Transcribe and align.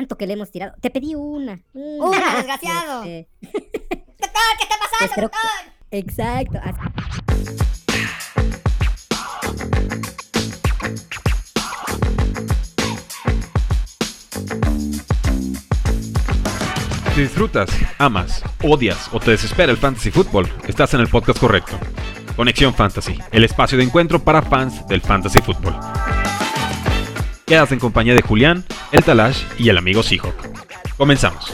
tanto 0.00 0.16
que 0.16 0.26
le 0.26 0.32
hemos 0.32 0.50
tirado. 0.50 0.72
Te 0.80 0.88
pedí 0.90 1.14
una. 1.14 1.60
Una, 1.74 2.34
desgraciado. 2.36 3.04
Este... 3.04 3.28
Doctor, 4.18 4.42
¿qué 4.58 4.64
está 4.64 4.76
pasando, 4.78 5.14
pues 5.14 5.20
doctor? 5.22 5.40
Exacto. 5.90 6.58
Si 17.14 17.20
disfrutas, 17.22 17.68
amas, 17.98 18.42
odias 18.62 19.08
o 19.12 19.20
te 19.20 19.32
desespera 19.32 19.70
el 19.70 19.78
fantasy 19.78 20.10
fútbol, 20.10 20.48
estás 20.66 20.94
en 20.94 21.00
el 21.00 21.08
podcast 21.08 21.38
correcto. 21.38 21.78
Conexión 22.36 22.72
Fantasy, 22.72 23.18
el 23.32 23.44
espacio 23.44 23.76
de 23.76 23.84
encuentro 23.84 24.22
para 24.22 24.40
fans 24.40 24.86
del 24.86 25.02
fantasy 25.02 25.40
fútbol. 25.40 25.74
Quedas 27.50 27.72
en 27.72 27.80
compañía 27.80 28.14
de 28.14 28.22
Julián, 28.22 28.64
el 28.92 29.02
Talash 29.02 29.42
y 29.58 29.70
el 29.70 29.76
amigo 29.76 30.04
Seahawk. 30.04 30.36
Comenzamos. 30.96 31.52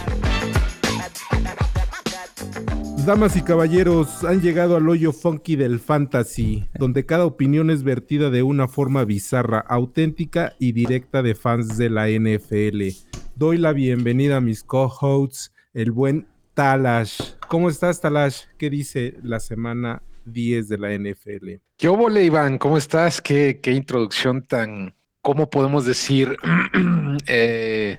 Damas 3.06 3.34
y 3.34 3.40
caballeros, 3.40 4.22
han 4.22 4.42
llegado 4.42 4.76
al 4.76 4.86
hoyo 4.90 5.14
funky 5.14 5.56
del 5.56 5.80
fantasy, 5.80 6.68
donde 6.74 7.06
cada 7.06 7.24
opinión 7.24 7.70
es 7.70 7.82
vertida 7.82 8.28
de 8.28 8.42
una 8.42 8.68
forma 8.68 9.06
bizarra, 9.06 9.60
auténtica 9.60 10.52
y 10.58 10.72
directa 10.72 11.22
de 11.22 11.34
fans 11.34 11.78
de 11.78 11.88
la 11.88 12.10
NFL. 12.10 12.88
Doy 13.34 13.56
la 13.56 13.72
bienvenida 13.72 14.36
a 14.36 14.42
mis 14.42 14.64
co-hosts, 14.64 15.54
el 15.72 15.92
buen 15.92 16.28
Talash. 16.52 17.20
¿Cómo 17.48 17.70
estás, 17.70 18.02
Talash? 18.02 18.42
¿Qué 18.58 18.68
dice 18.68 19.14
la 19.22 19.40
semana 19.40 20.02
10 20.26 20.68
de 20.68 20.76
la 20.76 20.92
NFL? 20.92 21.62
¿Qué 21.78 21.88
óvole, 21.88 22.22
Iván? 22.22 22.58
¿Cómo 22.58 22.76
estás? 22.76 23.22
¿Qué, 23.22 23.60
qué 23.62 23.72
introducción 23.72 24.42
tan, 24.42 24.95
¿cómo 25.26 25.50
podemos 25.50 25.84
decir? 25.84 26.36
eh, 27.26 27.98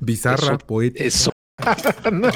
Bizarra, 0.00 0.56
poética. 0.56 1.04
Eso. 1.04 1.30
no, 2.10 2.30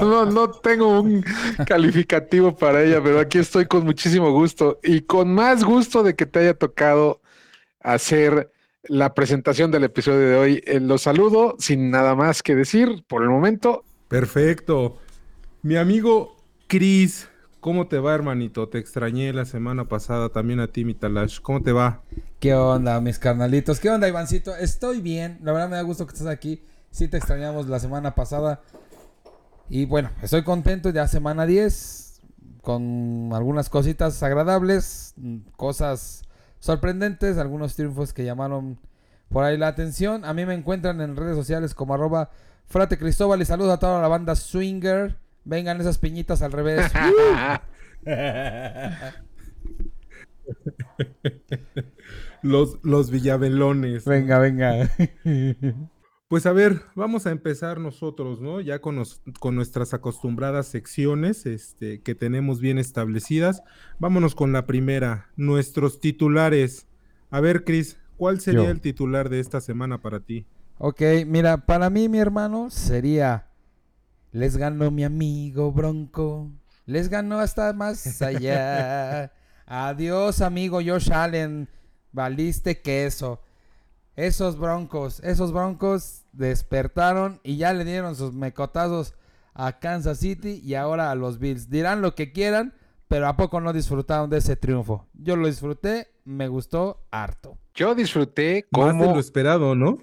no, 0.00 0.24
no, 0.26 0.50
tengo 0.52 1.00
un 1.00 1.24
calificativo 1.66 2.54
para 2.54 2.84
ella, 2.84 3.02
pero 3.02 3.18
aquí 3.18 3.38
estoy 3.38 3.66
con 3.66 3.84
muchísimo 3.84 4.30
gusto 4.30 4.78
y 4.84 5.00
con 5.00 5.34
más 5.34 5.64
gusto 5.64 6.04
de 6.04 6.14
que 6.14 6.24
te 6.24 6.38
haya 6.38 6.54
tocado 6.54 7.20
hacer 7.80 8.52
la 8.84 9.12
presentación 9.12 9.72
del 9.72 9.82
episodio 9.82 10.28
de 10.28 10.36
hoy. 10.36 10.62
Eh, 10.64 10.78
los 10.78 11.02
saludo 11.02 11.56
sin 11.58 11.90
nada 11.90 12.14
más 12.14 12.44
que 12.44 12.54
decir 12.54 13.04
por 13.08 13.24
el 13.24 13.28
momento. 13.28 13.82
Perfecto. 14.06 14.98
Mi 15.62 15.74
amigo 15.74 16.36
Chris, 16.68 17.28
¿cómo 17.64 17.86
te 17.86 17.98
va, 17.98 18.14
hermanito? 18.14 18.68
Te 18.68 18.76
extrañé 18.76 19.32
la 19.32 19.46
semana 19.46 19.88
pasada 19.88 20.28
también 20.28 20.60
a 20.60 20.66
ti, 20.66 20.84
mi 20.84 20.92
Talash. 20.92 21.40
¿Cómo 21.40 21.62
te 21.62 21.72
va? 21.72 22.02
¿Qué 22.38 22.52
onda, 22.52 23.00
mis 23.00 23.18
carnalitos? 23.18 23.80
¿Qué 23.80 23.88
onda, 23.88 24.06
Ivancito? 24.06 24.54
Estoy 24.54 25.00
bien. 25.00 25.38
La 25.42 25.52
verdad 25.52 25.70
me 25.70 25.76
da 25.76 25.80
gusto 25.80 26.06
que 26.06 26.12
estés 26.12 26.26
aquí. 26.26 26.62
Sí 26.90 27.08
te 27.08 27.16
extrañamos 27.16 27.66
la 27.66 27.80
semana 27.80 28.14
pasada. 28.14 28.60
Y 29.70 29.86
bueno, 29.86 30.10
estoy 30.20 30.44
contento 30.44 30.90
ya 30.90 31.08
semana 31.08 31.46
10 31.46 32.20
con 32.60 33.30
algunas 33.32 33.70
cositas 33.70 34.22
agradables, 34.22 35.14
cosas 35.56 36.24
sorprendentes, 36.58 37.38
algunos 37.38 37.76
triunfos 37.76 38.12
que 38.12 38.26
llamaron 38.26 38.78
por 39.30 39.42
ahí 39.42 39.56
la 39.56 39.68
atención. 39.68 40.26
A 40.26 40.34
mí 40.34 40.44
me 40.44 40.52
encuentran 40.52 41.00
en 41.00 41.16
redes 41.16 41.34
sociales 41.34 41.72
como 41.72 41.94
arroba 41.94 42.28
Frate 42.66 42.98
Cristóbal 42.98 43.40
y 43.40 43.46
saludo 43.46 43.72
a 43.72 43.78
toda 43.78 44.02
la 44.02 44.08
banda 44.08 44.36
Swinger. 44.36 45.23
Vengan 45.44 45.80
esas 45.80 45.98
piñitas 45.98 46.42
al 46.42 46.52
revés. 46.52 46.90
los, 52.42 52.78
los 52.82 53.10
villavelones. 53.10 54.04
Venga, 54.04 54.38
venga. 54.38 54.90
Pues 56.28 56.46
a 56.46 56.52
ver, 56.52 56.80
vamos 56.96 57.26
a 57.26 57.30
empezar 57.30 57.78
nosotros, 57.78 58.40
¿no? 58.40 58.60
Ya 58.60 58.80
con, 58.80 59.00
con 59.38 59.54
nuestras 59.54 59.94
acostumbradas 59.94 60.66
secciones 60.66 61.46
este, 61.46 62.00
que 62.00 62.14
tenemos 62.14 62.60
bien 62.60 62.78
establecidas. 62.78 63.62
Vámonos 63.98 64.34
con 64.34 64.52
la 64.52 64.66
primera, 64.66 65.28
nuestros 65.36 66.00
titulares. 66.00 66.88
A 67.30 67.40
ver, 67.40 67.64
Cris, 67.64 67.98
¿cuál 68.16 68.40
sería 68.40 68.70
el 68.70 68.80
titular 68.80 69.28
de 69.28 69.38
esta 69.38 69.60
semana 69.60 70.00
para 70.00 70.20
ti? 70.20 70.46
Ok, 70.78 71.02
mira, 71.26 71.66
para 71.66 71.88
mí, 71.88 72.08
mi 72.08 72.18
hermano, 72.18 72.68
sería, 72.70 73.46
les 74.34 74.56
ganó 74.56 74.90
mi 74.90 75.04
amigo 75.04 75.70
Bronco, 75.70 76.50
les 76.86 77.08
ganó 77.08 77.38
hasta 77.38 77.72
más 77.72 78.20
allá. 78.20 79.32
Adiós, 79.66 80.40
amigo 80.40 80.80
Josh 80.84 81.12
Allen, 81.12 81.68
valiste 82.10 82.82
queso. 82.82 83.40
Esos 84.16 84.58
broncos, 84.58 85.20
esos 85.20 85.52
broncos 85.52 86.24
despertaron 86.32 87.38
y 87.44 87.58
ya 87.58 87.72
le 87.72 87.84
dieron 87.84 88.16
sus 88.16 88.32
mecotazos 88.32 89.14
a 89.54 89.78
Kansas 89.78 90.18
City 90.18 90.60
y 90.64 90.74
ahora 90.74 91.12
a 91.12 91.14
los 91.14 91.38
Bills. 91.38 91.70
Dirán 91.70 92.02
lo 92.02 92.16
que 92.16 92.32
quieran, 92.32 92.74
pero 93.06 93.28
¿a 93.28 93.36
poco 93.36 93.60
no 93.60 93.72
disfrutaron 93.72 94.30
de 94.30 94.38
ese 94.38 94.56
triunfo? 94.56 95.06
Yo 95.14 95.36
lo 95.36 95.46
disfruté, 95.46 96.08
me 96.24 96.48
gustó 96.48 97.06
harto. 97.12 97.56
Yo 97.72 97.94
disfruté 97.94 98.66
como... 98.72 99.14
lo 99.14 99.20
esperado, 99.20 99.76
¿no? 99.76 99.98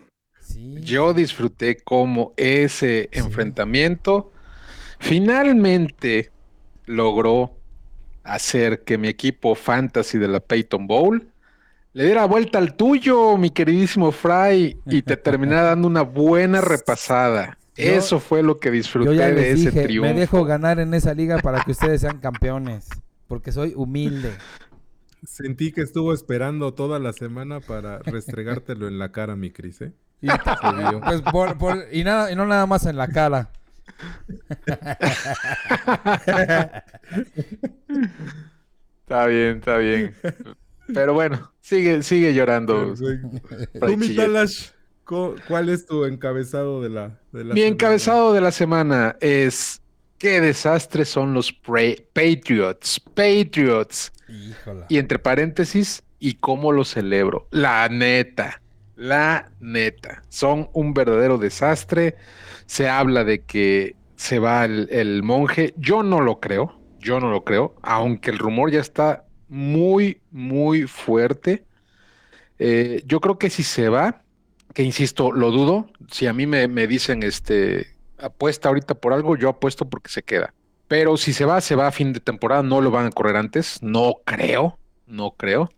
Sí. 0.53 0.75
Yo 0.81 1.13
disfruté 1.13 1.77
como 1.77 2.33
ese 2.37 3.09
enfrentamiento 3.11 4.31
finalmente 5.01 6.31
logró 6.85 7.51
hacer 8.23 8.83
que 8.83 8.97
mi 8.97 9.07
equipo 9.07 9.55
fantasy 9.55 10.17
de 10.17 10.27
la 10.27 10.39
Peyton 10.39 10.87
Bowl 10.87 11.27
le 11.93 12.05
diera 12.05 12.23
vuelta 12.25 12.57
al 12.57 12.75
tuyo, 12.75 13.35
mi 13.35 13.49
queridísimo 13.49 14.11
Fry, 14.11 14.79
y 14.85 15.01
te 15.01 15.17
terminara 15.17 15.63
dando 15.63 15.87
una 15.87 16.03
buena 16.03 16.61
repasada. 16.61 17.57
Eso 17.75 18.19
fue 18.19 18.43
lo 18.43 18.59
que 18.59 18.69
disfruté 18.69 19.33
de 19.33 19.51
ese 19.51 19.71
triunfo. 19.71 20.13
Me 20.13 20.19
dejo 20.19 20.45
ganar 20.45 20.79
en 20.79 20.93
esa 20.93 21.13
liga 21.13 21.39
para 21.39 21.63
que 21.63 21.71
ustedes 21.71 22.01
sean 22.01 22.19
campeones, 22.19 22.87
porque 23.27 23.51
soy 23.51 23.73
humilde. 23.75 24.31
Sentí 25.23 25.71
que 25.71 25.81
estuvo 25.81 26.13
esperando 26.13 26.73
toda 26.73 26.99
la 26.99 27.13
semana 27.13 27.59
para 27.59 27.99
restregártelo 28.03 28.87
en 28.87 28.97
la 28.99 29.11
cara, 29.11 29.35
mi 29.35 29.51
Cris, 29.51 29.81
¿eh? 29.81 29.93
Y, 30.21 30.27
pues 31.59 31.77
y, 31.91 32.03
nada, 32.03 32.31
y 32.31 32.35
no 32.35 32.45
nada 32.45 32.65
más 32.65 32.85
en 32.85 32.97
la 32.97 33.07
cara. 33.07 33.51
está 39.01 39.25
bien, 39.25 39.57
está 39.57 39.77
bien. 39.77 40.15
Pero 40.93 41.13
bueno, 41.13 41.51
sigue, 41.61 42.03
sigue 42.03 42.33
llorando. 42.33 42.93
¿cuál 45.47 45.69
es 45.69 45.85
tu 45.85 46.05
encabezado 46.05 46.81
de 46.81 46.89
la, 46.89 47.19
de 47.31 47.43
Mi 47.43 47.63
encabezado 47.63 48.33
de 48.33 48.41
la 48.41 48.51
semana 48.51 49.17
es 49.19 49.81
qué 50.17 50.39
desastres 50.39 51.09
son 51.09 51.33
los 51.33 51.51
Patriots. 51.51 52.99
Patriots. 52.99 54.11
Y 54.89 54.97
entre 54.97 55.19
paréntesis, 55.19 56.03
y 56.19 56.35
cómo 56.35 56.71
lo 56.71 56.85
celebro. 56.85 57.47
La 57.51 57.87
neta, 57.89 58.61
la 58.95 59.51
neta. 59.59 60.23
Son 60.29 60.69
un 60.73 60.93
verdadero 60.93 61.37
desastre. 61.37 62.15
Se 62.65 62.87
habla 62.87 63.23
de 63.23 63.41
que 63.41 63.95
se 64.15 64.39
va 64.39 64.65
el 64.65 65.23
monje. 65.23 65.73
Yo 65.77 66.03
no 66.03 66.21
lo 66.21 66.39
creo. 66.39 66.79
Yo 66.99 67.19
no 67.19 67.31
lo 67.31 67.43
creo. 67.43 67.75
Aunque 67.81 68.29
el 68.29 68.37
rumor 68.37 68.71
ya 68.71 68.79
está 68.79 69.25
muy, 69.51 70.21
muy 70.31 70.83
fuerte. 70.83 71.65
Eh, 72.57 73.03
yo 73.05 73.19
creo 73.19 73.37
que 73.37 73.49
si 73.49 73.63
se 73.63 73.89
va, 73.89 74.21
que 74.73 74.83
insisto, 74.83 75.31
lo 75.31 75.51
dudo, 75.51 75.89
si 76.09 76.27
a 76.27 76.33
mí 76.33 76.45
me, 76.45 76.67
me, 76.67 76.87
dicen, 76.87 77.23
este, 77.23 77.87
apuesta 78.17 78.69
ahorita 78.69 78.95
por 78.95 79.13
algo, 79.13 79.35
yo 79.35 79.49
apuesto 79.49 79.89
porque 79.89 80.09
se 80.09 80.23
queda. 80.23 80.53
Pero 80.91 81.15
si 81.15 81.31
se 81.31 81.45
va, 81.45 81.61
se 81.61 81.75
va 81.75 81.87
a 81.87 81.91
fin 81.93 82.11
de 82.11 82.19
temporada, 82.19 82.63
no 82.63 82.81
lo 82.81 82.91
van 82.91 83.05
a 83.05 83.11
correr 83.11 83.37
antes, 83.37 83.81
no 83.81 84.15
creo, 84.25 84.77
no 85.07 85.31
creo, 85.37 85.69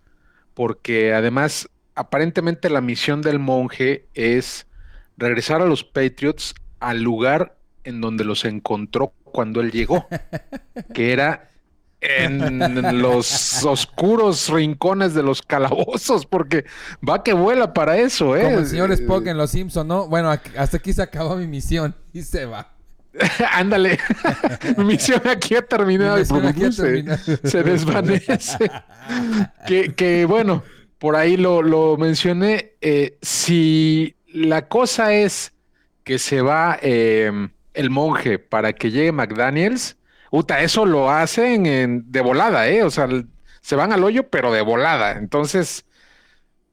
porque 0.56 1.14
además, 1.14 1.70
aparentemente 1.94 2.68
la 2.68 2.82
misión 2.82 3.22
del 3.22 3.38
monje 3.38 4.08
es 4.16 4.66
regresar 5.16 5.62
a 5.62 5.68
los 5.68 5.84
Patriots 5.84 6.56
al 6.80 7.04
lugar 7.04 7.56
en 7.84 8.02
donde 8.02 8.24
los 8.24 8.44
encontró 8.44 9.14
cuando 9.24 9.62
él 9.62 9.72
llegó, 9.72 10.08
que 10.96 11.14
era 11.14 11.52
en 12.02 13.00
los 13.00 13.64
oscuros 13.66 14.50
rincones 14.50 15.14
de 15.14 15.22
los 15.22 15.44
calabozos, 15.44 16.26
porque 16.26 16.66
va 17.08 17.22
que 17.22 17.34
vuela 17.34 17.72
para 17.72 17.98
eso, 17.98 18.36
¿eh? 18.36 18.46
Como 18.46 18.58
el 18.58 18.66
señor 18.66 18.92
Spock 18.92 19.28
en 19.28 19.38
Los 19.38 19.52
Simpsons, 19.52 19.86
¿no? 19.86 20.08
Bueno, 20.08 20.32
hasta 20.32 20.78
aquí 20.78 20.92
se 20.92 21.04
acabó 21.04 21.36
mi 21.36 21.46
misión 21.46 21.96
y 22.14 22.24
se 22.24 22.48
va. 22.48 22.73
Ándale, 23.52 24.00
mi 24.78 24.86
misión 24.86 25.22
aquí 25.28 25.56
ha 25.56 25.62
terminado 25.62 26.20
y 26.20 26.26
se, 26.26 27.64
desvanece. 27.64 28.72
que, 29.66 30.26
bueno, 30.28 30.64
por 30.98 31.16
ahí 31.16 31.38
lo, 31.38 31.98
mencioné. 31.98 32.74
Eh, 32.82 33.18
si 33.22 34.16
la 34.28 34.68
cosa 34.68 35.14
es 35.14 35.54
que 36.04 36.20
se 36.20 36.42
va 36.42 36.80
eh, 36.82 37.32
el 37.74 37.90
monje 37.90 38.40
para 38.40 38.74
que 38.74 38.92
llegue 38.92 39.12
McDaniels, 39.12 39.98
Uta, 40.36 40.62
eso 40.62 40.88
lo 40.88 41.12
hacen 41.12 42.12
de 42.12 42.22
volada, 42.22 42.68
¿eh? 42.68 42.82
O 42.84 42.90
sea, 42.90 43.08
se 43.62 43.76
van 43.76 43.94
al 43.94 44.04
hoyo, 44.04 44.30
pero 44.30 44.52
de 44.52 44.62
volada. 44.64 45.12
Entonces, 45.14 45.86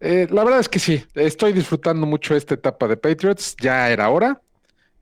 Eh, 0.01 0.27
la 0.31 0.45
verdad 0.45 0.61
es 0.61 0.69
que 0.69 0.79
sí, 0.79 1.05
estoy 1.15 1.53
disfrutando 1.53 2.07
mucho 2.07 2.35
esta 2.35 2.55
etapa 2.55 2.89
de 2.89 2.97
Patriots. 2.97 3.57
Ya 3.61 3.91
era 3.91 4.09
hora. 4.11 4.41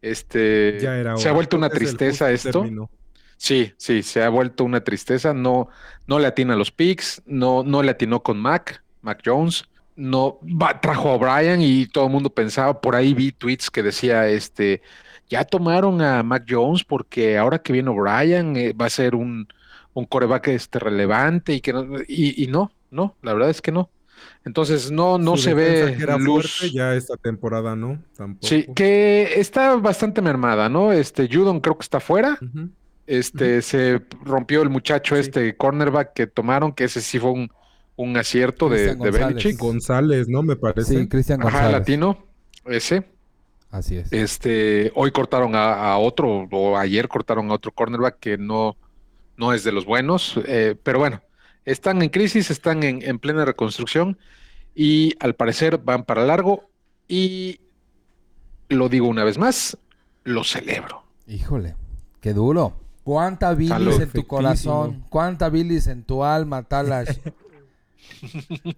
Este, 0.02 0.78
Ya 0.80 0.96
era 0.96 1.16
se 1.16 1.28
ha 1.28 1.32
vuelto 1.32 1.56
una 1.56 1.66
es 1.68 1.72
tristeza 1.72 2.30
esto. 2.30 2.62
término. 2.62 2.90
Sí, 3.36 3.72
sí, 3.76 4.02
se 4.02 4.22
ha 4.22 4.28
vuelto 4.28 4.64
una 4.64 4.82
tristeza. 4.82 5.32
No, 5.34 5.68
no 6.06 6.18
le 6.18 6.26
atina 6.26 6.54
a 6.54 6.56
los 6.56 6.70
picks, 6.72 7.22
no, 7.26 7.62
no 7.62 7.82
le 7.82 7.90
atinó 7.90 8.22
con 8.22 8.38
Mac, 8.38 8.82
Mac 9.02 9.20
Jones. 9.24 9.64
No, 9.96 10.38
va- 10.42 10.80
trajo 10.80 11.10
a 11.10 11.14
O'Brien 11.14 11.60
y 11.60 11.86
todo 11.86 12.06
el 12.06 12.12
mundo 12.12 12.30
pensaba, 12.30 12.80
por 12.80 12.94
ahí 12.94 13.14
vi 13.14 13.32
tweets 13.32 13.70
que 13.70 13.82
decía, 13.82 14.28
este, 14.28 14.80
ya 15.28 15.44
tomaron 15.44 16.00
a 16.02 16.22
Mac 16.22 16.44
Jones 16.48 16.84
porque 16.84 17.36
ahora 17.36 17.58
que 17.60 17.72
viene 17.72 17.90
O'Brien 17.90 18.56
eh, 18.56 18.72
va 18.72 18.86
a 18.86 18.90
ser 18.90 19.16
un, 19.16 19.48
un 19.94 20.04
coreback 20.04 20.48
este, 20.48 20.78
relevante 20.78 21.52
y 21.54 21.60
que 21.60 21.72
no, 21.72 21.84
y, 22.06 22.44
y 22.44 22.46
no, 22.46 22.70
no, 22.90 23.16
la 23.22 23.32
verdad 23.34 23.50
es 23.50 23.60
que 23.60 23.72
no. 23.72 23.90
Entonces 24.48 24.90
no, 24.90 25.18
no 25.18 25.36
Su 25.36 25.42
se 25.44 25.54
ve 25.54 25.94
que 25.96 26.02
era 26.02 26.16
luz. 26.16 26.58
fuerte, 26.58 26.74
ya 26.74 26.94
esta 26.94 27.16
temporada 27.18 27.76
no, 27.76 28.02
tampoco. 28.16 28.46
Sí, 28.46 28.66
que 28.74 29.34
está 29.36 29.76
bastante 29.76 30.22
mermada, 30.22 30.68
¿no? 30.70 30.90
Este, 30.92 31.28
Judon 31.30 31.60
creo 31.60 31.76
que 31.76 31.82
está 31.84 32.00
fuera. 32.00 32.38
Este, 33.06 33.60
se 33.62 34.00
rompió 34.24 34.62
el 34.62 34.70
muchacho 34.70 35.14
Sí. 35.16 35.20
este 35.20 35.54
cornerback 35.56 36.12
que 36.14 36.26
tomaron, 36.26 36.72
que 36.72 36.84
ese 36.84 37.00
sí 37.02 37.18
fue 37.18 37.30
un, 37.32 37.50
un 37.96 38.16
acierto 38.16 38.68
de, 38.70 38.88
de 38.88 38.94
González. 38.94 39.20
Belichick. 39.28 39.58
González, 39.58 40.28
¿no? 40.28 40.42
Me 40.42 40.56
parece. 40.56 40.98
Sí, 40.98 41.08
Cristian 41.08 41.40
Ajá, 41.40 41.50
González. 41.50 41.72
latino, 41.72 42.18
ese. 42.64 43.04
Así 43.70 43.96
es. 43.98 44.10
Este, 44.12 44.92
hoy 44.94 45.10
cortaron 45.10 45.54
a, 45.54 45.92
a 45.92 45.98
otro, 45.98 46.48
o 46.50 46.76
ayer 46.78 47.06
cortaron 47.06 47.50
a 47.50 47.54
otro 47.54 47.70
cornerback 47.72 48.18
que 48.18 48.38
no, 48.38 48.76
no 49.36 49.52
es 49.52 49.62
de 49.62 49.72
los 49.72 49.84
buenos, 49.84 50.40
eh, 50.46 50.74
pero 50.82 50.98
bueno, 51.00 51.20
están 51.64 52.02
en 52.02 52.08
crisis, 52.08 52.50
están 52.50 52.82
en, 52.82 53.02
en 53.02 53.18
plena 53.18 53.44
reconstrucción 53.44 54.18
y 54.74 55.14
al 55.20 55.34
parecer 55.34 55.78
van 55.78 56.04
para 56.04 56.24
largo 56.24 56.68
y 57.08 57.60
lo 58.68 58.88
digo 58.88 59.08
una 59.08 59.24
vez 59.24 59.38
más, 59.38 59.78
lo 60.24 60.44
celebro. 60.44 61.04
Híjole, 61.26 61.76
qué 62.20 62.32
duro. 62.32 62.74
¿Cuánta 63.02 63.54
bilis 63.54 63.72
Salud. 63.72 64.02
en 64.02 64.10
tu 64.10 64.26
corazón? 64.26 65.04
¿Cuánta 65.08 65.48
bilis 65.48 65.86
en 65.86 66.04
tu 66.04 66.22
alma, 66.22 66.62
Talash? 66.62 67.18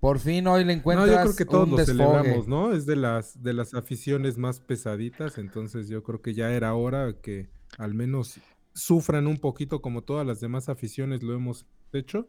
Por 0.00 0.18
fin 0.18 0.46
hoy 0.46 0.64
le 0.64 0.74
No, 0.74 0.78
encuentras 0.78 1.08
yo 1.10 1.20
creo 1.20 1.36
que 1.36 1.44
todos 1.44 1.68
un 1.68 1.76
lo 1.76 1.84
celebramos, 1.84 2.48
¿no? 2.48 2.72
Es 2.72 2.86
de 2.86 2.96
las, 2.96 3.42
de 3.42 3.52
las 3.52 3.74
aficiones 3.74 4.38
más 4.38 4.60
pesaditas, 4.60 5.36
entonces 5.36 5.88
yo 5.88 6.02
creo 6.02 6.22
que 6.22 6.32
ya 6.32 6.50
era 6.50 6.74
hora 6.74 7.14
que 7.20 7.48
al 7.76 7.94
menos 7.94 8.38
sufran 8.74 9.26
un 9.26 9.38
poquito 9.38 9.80
como 9.82 10.02
todas 10.02 10.26
las 10.26 10.40
demás 10.40 10.68
aficiones 10.68 11.22
lo 11.22 11.34
hemos 11.34 11.66
hecho. 11.92 12.28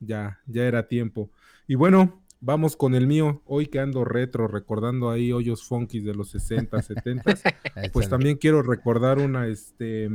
Ya, 0.00 0.40
ya 0.46 0.62
era 0.64 0.86
tiempo. 0.86 1.30
Y 1.66 1.74
bueno, 1.74 2.22
vamos 2.40 2.76
con 2.76 2.94
el 2.94 3.06
mío. 3.06 3.42
Hoy 3.46 3.66
que 3.66 3.80
ando 3.80 4.04
retro, 4.04 4.46
recordando 4.46 5.10
ahí 5.10 5.32
hoyos 5.32 5.64
funkies 5.64 6.04
de 6.04 6.14
los 6.14 6.30
60, 6.30 6.80
70. 6.82 7.22
Pues 7.92 8.08
también 8.08 8.36
quiero 8.36 8.62
recordar 8.62 9.18
una, 9.18 9.46
este, 9.48 10.08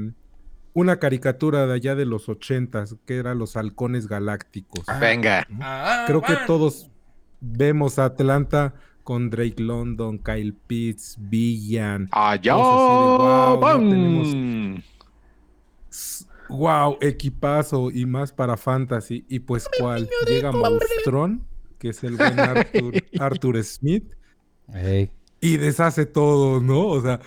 una 0.73 0.99
caricatura 0.99 1.67
de 1.67 1.73
allá 1.73 1.95
de 1.95 2.05
los 2.05 2.29
80 2.29 2.85
que 3.05 3.17
era 3.17 3.35
Los 3.35 3.57
Halcones 3.57 4.07
Galácticos. 4.07 4.85
Venga. 5.01 5.45
Ah, 5.59 6.05
Creo 6.07 6.21
que 6.21 6.31
bueno. 6.33 6.47
todos 6.47 6.89
vemos 7.41 7.99
a 7.99 8.05
Atlanta 8.05 8.73
con 9.03 9.29
Drake 9.29 9.61
London, 9.61 10.17
Kyle 10.17 10.53
Pitts, 10.53 11.17
Villan. 11.19 12.07
Allá 12.13 12.53
Todos 12.53 12.67
así 12.79 13.11
de, 13.11 13.17
"Guau, 13.17 13.53
ya 13.55 13.59
van". 13.59 13.89
tenemos- 13.89 14.83
Wow, 16.49 16.97
equipazo 17.01 17.89
y 17.91 18.05
más 18.05 18.31
para 18.31 18.57
fantasy. 18.57 19.25
Y 19.29 19.39
pues 19.39 19.69
cuál, 19.79 20.09
llega 20.27 20.51
Monstrón, 20.51 21.43
que 21.79 21.89
es 21.89 22.03
el 22.03 22.15
buen 22.15 22.39
Arthur, 22.39 22.93
Arthur 23.19 23.63
Smith, 23.63 24.13
y 25.39 25.57
deshace 25.57 26.05
todo, 26.05 26.61
¿no? 26.61 26.87
O 26.87 27.01
sea, 27.01 27.19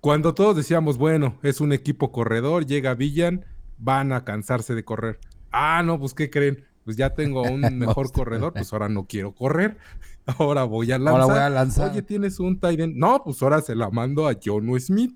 cuando 0.00 0.34
todos 0.34 0.56
decíamos, 0.56 0.98
bueno, 0.98 1.38
es 1.42 1.60
un 1.60 1.72
equipo 1.72 2.12
corredor, 2.12 2.66
llega 2.66 2.94
Villan, 2.94 3.44
van 3.78 4.12
a 4.12 4.24
cansarse 4.24 4.74
de 4.74 4.84
correr. 4.84 5.18
Ah, 5.50 5.82
no, 5.84 5.98
pues 5.98 6.14
¿qué 6.14 6.30
creen? 6.30 6.64
Pues 6.84 6.96
ya 6.96 7.14
tengo 7.14 7.42
un 7.42 7.60
mejor 7.78 8.12
corredor, 8.12 8.52
pues 8.52 8.72
ahora 8.72 8.88
no 8.88 9.06
quiero 9.06 9.32
correr. 9.32 9.78
Ahora 10.38 10.64
voy 10.64 10.90
a 10.90 10.98
lanzar. 10.98 11.20
Ahora 11.20 11.34
voy 11.34 11.42
a 11.42 11.50
lanzar. 11.50 11.90
Oye, 11.90 12.00
tienes 12.00 12.40
un 12.40 12.58
end? 12.62 12.96
No, 12.96 13.22
pues 13.22 13.42
ahora 13.42 13.60
se 13.60 13.74
la 13.74 13.90
mando 13.90 14.26
a 14.26 14.34
John 14.42 14.80
Smith. 14.80 15.14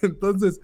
Entonces, 0.00 0.60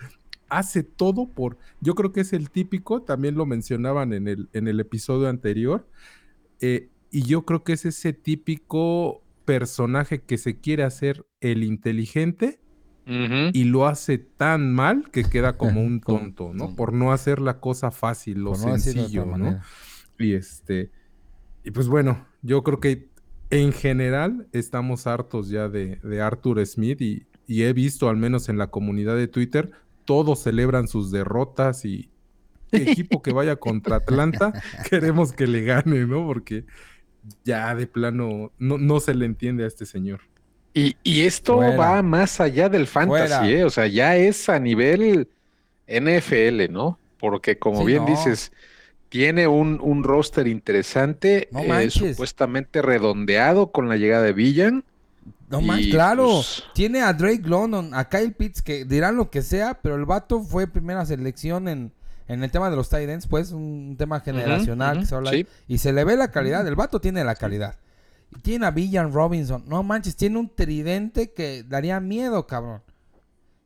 hace 0.59 0.83
todo 0.85 1.29
por. 1.35 1.59
Yo 1.81 1.95
creo 1.95 2.13
que 2.13 2.21
es 2.23 2.33
el 2.33 2.51
típico, 2.51 3.03
también 3.03 3.35
lo 3.37 3.47
mencionaban 3.47 4.13
en 4.13 4.29
el, 4.29 4.49
en 4.53 4.69
el 4.69 4.81
episodio 4.81 5.29
anterior. 5.29 5.89
eh, 6.61 6.91
y 7.11 7.25
yo 7.25 7.45
creo 7.45 7.65
que 7.65 7.75
es 7.75 7.85
ese 7.87 8.13
típico 8.15 9.25
personaje 9.45 10.23
que 10.25 10.39
se 10.39 10.61
quiere 10.61 10.83
hacer 10.85 11.27
el 11.41 11.65
inteligente 11.65 12.61
y 13.53 13.65
lo 13.65 13.87
hace 13.87 14.19
tan 14.19 14.73
mal 14.73 15.11
que 15.11 15.29
queda 15.29 15.59
como 15.59 15.83
un 15.83 16.01
tonto, 16.01 16.53
¿no? 16.55 16.75
Por 16.75 16.93
no 16.95 17.13
hacer 17.13 17.41
la 17.41 17.61
cosa 17.61 17.91
fácil, 17.91 18.41
lo 18.41 18.53
no 18.53 18.57
sencillo, 18.57 19.27
¿no? 19.27 19.59
Y 20.19 20.35
este, 20.35 20.93
y 21.65 21.71
pues 21.73 21.89
bueno, 21.89 22.27
yo 22.43 22.63
creo 22.63 22.81
que 22.81 23.11
en 23.51 23.73
general 23.73 24.49
estamos 24.53 25.07
hartos 25.07 25.49
ya 25.51 25.69
de, 25.69 25.97
de 26.03 26.21
Arthur 26.23 26.65
Smith 26.67 27.01
y, 27.03 27.29
y 27.47 27.63
he 27.65 27.73
visto, 27.73 28.09
al 28.09 28.17
menos 28.17 28.49
en 28.49 28.59
la 28.59 28.69
comunidad 28.69 29.17
de 29.17 29.29
Twitter, 29.29 29.71
todos 30.05 30.43
celebran 30.43 30.89
sus 30.89 31.11
derrotas 31.11 31.85
y 31.85 32.11
equipo 32.73 33.23
que 33.23 33.33
vaya 33.33 33.57
contra 33.57 33.97
Atlanta, 33.97 34.53
queremos 34.91 35.33
que 35.33 35.47
le 35.47 35.63
gane, 35.65 36.07
¿no? 36.07 36.27
Porque 36.27 36.65
ya 37.45 37.75
de 37.75 37.87
plano 37.87 38.53
no, 38.59 38.79
no 38.79 39.01
se 39.01 39.15
le 39.15 39.27
entiende 39.27 39.65
a 39.65 39.69
este 39.69 39.87
señor. 39.87 40.21
Y, 40.75 40.97
y 41.03 41.23
esto 41.23 41.57
Fuera. 41.57 41.77
va 41.77 42.03
más 42.03 42.41
allá 42.41 42.69
del 42.69 42.87
fantasy. 42.87 43.53
¿eh? 43.55 43.65
O 43.65 43.71
sea, 43.71 43.87
ya 43.87 44.17
es 44.17 44.49
a 44.49 44.59
nivel 44.59 45.29
NFL, 45.87 46.71
¿no? 46.73 46.99
Porque 47.19 47.59
como 47.59 47.81
Sí, 47.81 47.87
bien 47.87 48.05
no. 48.05 48.11
dices, 48.11 48.53
tiene 49.09 49.47
un, 49.49 49.79
un 49.83 50.03
roster 50.03 50.47
interesante, 50.47 51.49
No 51.51 51.61
eh, 51.61 51.91
supuestamente 51.91 52.81
redondeado 52.83 53.71
con 53.71 53.89
la 53.89 53.97
llegada 53.97 54.23
de 54.25 54.33
Villan. 54.33 54.85
No 55.53 55.61
Y, 55.61 55.65
más, 55.67 55.81
claro. 55.91 56.25
pues- 56.27 56.65
Tiene 56.75 57.03
a 57.03 57.13
Drake 57.13 57.43
London, 57.45 57.91
a 57.95 58.09
Kyle 58.09 58.33
Pitts, 58.33 58.63
que 58.63 58.85
dirán 58.87 59.17
lo 59.17 59.31
que 59.31 59.43
sea, 59.43 59.79
pero 59.83 59.97
el 59.97 60.07
vato 60.07 60.41
fue 60.41 60.67
primera 60.67 61.05
selección 61.05 61.69
en, 61.69 61.93
en 62.27 62.43
el 62.43 62.51
tema 62.51 62.71
de 62.71 62.77
los 62.77 62.89
tight 62.89 63.09
ends, 63.09 63.27
pues, 63.27 63.53
un 63.53 63.95
tema 63.99 64.21
generacional 64.21 64.97
ujú, 64.97 65.01
que 65.03 65.07
se 65.09 65.15
habla 65.15 65.31
sí. 65.31 65.37
ahí. 65.37 65.47
Y 65.69 65.79
se 65.79 65.93
le 65.93 66.05
ve 66.05 66.17
la 66.17 66.31
calidad. 66.31 66.67
El 66.67 66.75
vato 66.75 67.01
tiene 67.01 67.23
la 67.23 67.35
calidad. 67.35 67.77
Y 68.35 68.41
tiene 68.41 68.65
a 68.65 68.71
Villan 68.71 69.13
Robinson. 69.13 69.65
No 69.67 69.83
manches, 69.83 70.17
tiene 70.17 70.39
un 70.39 70.49
tridente 70.49 71.33
que 71.33 71.65
daría 71.65 72.01
miedo, 72.01 72.47
cabrón. 72.47 72.81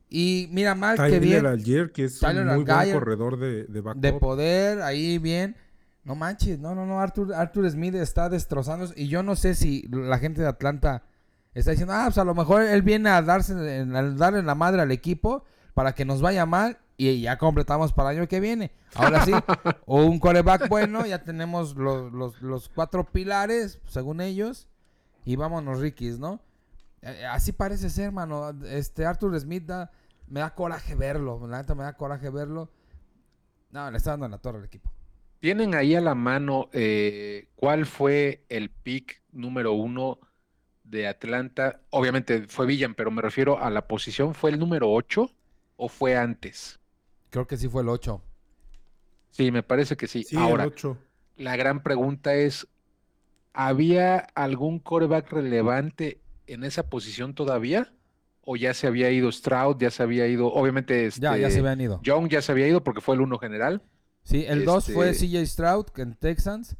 Y 0.08 0.48
mira 0.50 0.74
mal 0.74 0.96
que 0.96 1.02
Tyler 1.04 1.20
bien. 1.20 1.46
Algier, 1.46 1.92
que 1.92 2.04
es 2.04 2.18
Tyler 2.18 2.46
un 2.46 2.54
muy 2.56 2.64
buen 2.64 2.92
corredor 2.92 3.38
de, 3.38 3.64
de 3.64 3.82
de 3.94 4.12
poder, 4.12 4.82
ahí 4.82 5.18
bien. 5.18 5.56
No 6.04 6.14
manches, 6.14 6.58
no, 6.58 6.74
no, 6.74 6.84
no, 6.86 7.00
Arthur, 7.00 7.34
Arthur 7.34 7.70
Smith 7.70 7.94
está 7.94 8.28
destrozando. 8.28 8.88
Y 8.96 9.08
yo 9.08 9.22
no 9.22 9.36
sé 9.36 9.54
si 9.54 9.86
la 9.88 10.18
gente 10.18 10.40
de 10.42 10.48
Atlanta 10.48 11.02
está 11.60 11.70
diciendo, 11.72 11.94
ah, 11.94 12.04
pues 12.06 12.18
a 12.18 12.24
lo 12.24 12.34
mejor 12.34 12.62
él 12.62 12.82
viene 12.82 13.08
a 13.10 13.22
darse, 13.22 13.52
a 13.54 13.84
darle 14.02 14.42
la 14.42 14.54
madre 14.54 14.82
al 14.82 14.90
equipo 14.92 15.44
para 15.74 15.94
que 15.94 16.04
nos 16.04 16.20
vaya 16.20 16.46
mal 16.46 16.78
y 16.96 17.20
ya 17.20 17.36
completamos 17.38 17.92
para 17.92 18.10
el 18.12 18.18
año 18.18 18.28
que 18.28 18.40
viene. 18.40 18.72
Ahora 18.94 19.24
sí, 19.24 19.32
o 19.86 20.02
un 20.04 20.18
coreback 20.18 20.68
bueno, 20.68 21.04
ya 21.06 21.22
tenemos 21.24 21.76
los, 21.76 22.12
los- 22.12 22.40
los 22.42 22.68
cuatro 22.68 23.04
pilares, 23.04 23.80
según 23.86 24.20
ellos, 24.20 24.68
y 25.24 25.36
vámonos, 25.36 25.80
Rickies, 25.80 26.18
¿no? 26.18 26.40
Eh, 27.02 27.26
así 27.30 27.52
parece 27.52 27.90
ser, 27.90 28.12
mano. 28.12 28.50
Este 28.64 29.04
Arthur 29.04 29.38
Smith 29.38 29.64
da- 29.66 29.90
me 30.28 30.40
da 30.40 30.54
coraje 30.54 30.94
verlo, 30.94 31.46
la 31.46 31.58
neta 31.58 31.74
me 31.74 31.84
da 31.84 31.92
coraje 31.96 32.30
verlo. 32.30 32.70
No, 33.70 33.90
le 33.90 33.98
está 33.98 34.10
dando 34.12 34.26
en 34.26 34.32
la 34.32 34.38
torre 34.38 34.58
al 34.58 34.64
equipo. 34.64 34.90
¿Tienen 35.40 35.74
ahí 35.74 35.94
a 35.94 36.00
la 36.00 36.14
mano 36.14 36.68
eh, 36.72 37.48
cuál 37.56 37.84
fue 37.86 38.44
el 38.48 38.70
pick 38.70 39.20
número 39.32 39.72
uno 39.74 40.18
de 40.88 41.06
Atlanta? 41.06 41.80
Obviamente 41.90 42.46
fue 42.48 42.66
Villan, 42.66 42.94
pero 42.94 43.10
me 43.10 43.22
refiero 43.22 43.62
a 43.62 43.70
la 43.70 43.86
posición. 43.86 44.34
¿Fue 44.34 44.50
el 44.50 44.58
número 44.58 44.90
8 44.92 45.30
o 45.76 45.88
fue 45.88 46.16
antes? 46.16 46.78
Creo 47.30 47.46
que 47.46 47.56
sí 47.56 47.68
fue 47.68 47.82
el 47.82 47.88
8. 47.88 48.22
Sí, 49.30 49.50
me 49.50 49.62
parece 49.62 49.96
que 49.96 50.06
sí. 50.06 50.22
Sí, 50.24 50.36
Ahora, 50.36 50.64
el 50.64 50.68
8. 50.70 50.96
La 51.36 51.56
gran 51.56 51.82
pregunta 51.82 52.34
es, 52.34 52.66
¿había 53.52 54.18
algún 54.34 54.78
coreback 54.78 55.30
relevante 55.32 56.20
en 56.46 56.64
esa 56.64 56.88
posición 56.88 57.34
todavía? 57.34 57.92
¿O 58.48 58.56
ya 58.56 58.74
se 58.74 58.86
había 58.86 59.10
ido 59.10 59.30
Stroud, 59.32 59.76
ya 59.80 59.90
se 59.90 60.02
había 60.04 60.26
ido, 60.28 60.46
obviamente 60.46 61.10
Ya, 61.18 61.36
ya 61.36 61.48
este, 61.48 61.50
se 61.50 61.58
habían 61.58 61.80
ido. 61.80 62.00
Young 62.02 62.28
ya 62.28 62.40
se 62.40 62.52
había 62.52 62.68
ido 62.68 62.84
porque 62.84 63.00
fue 63.00 63.16
el 63.16 63.20
uno 63.20 63.38
general, 63.38 63.82
Sí, 64.22 64.44
el 64.48 64.64
2 64.64 64.92
fue 64.92 65.10
este- 65.10 65.26
CJ 65.28 65.46
Stroud 65.46 65.86
que 65.86 66.02
en 66.02 66.14
Texans. 66.14 66.76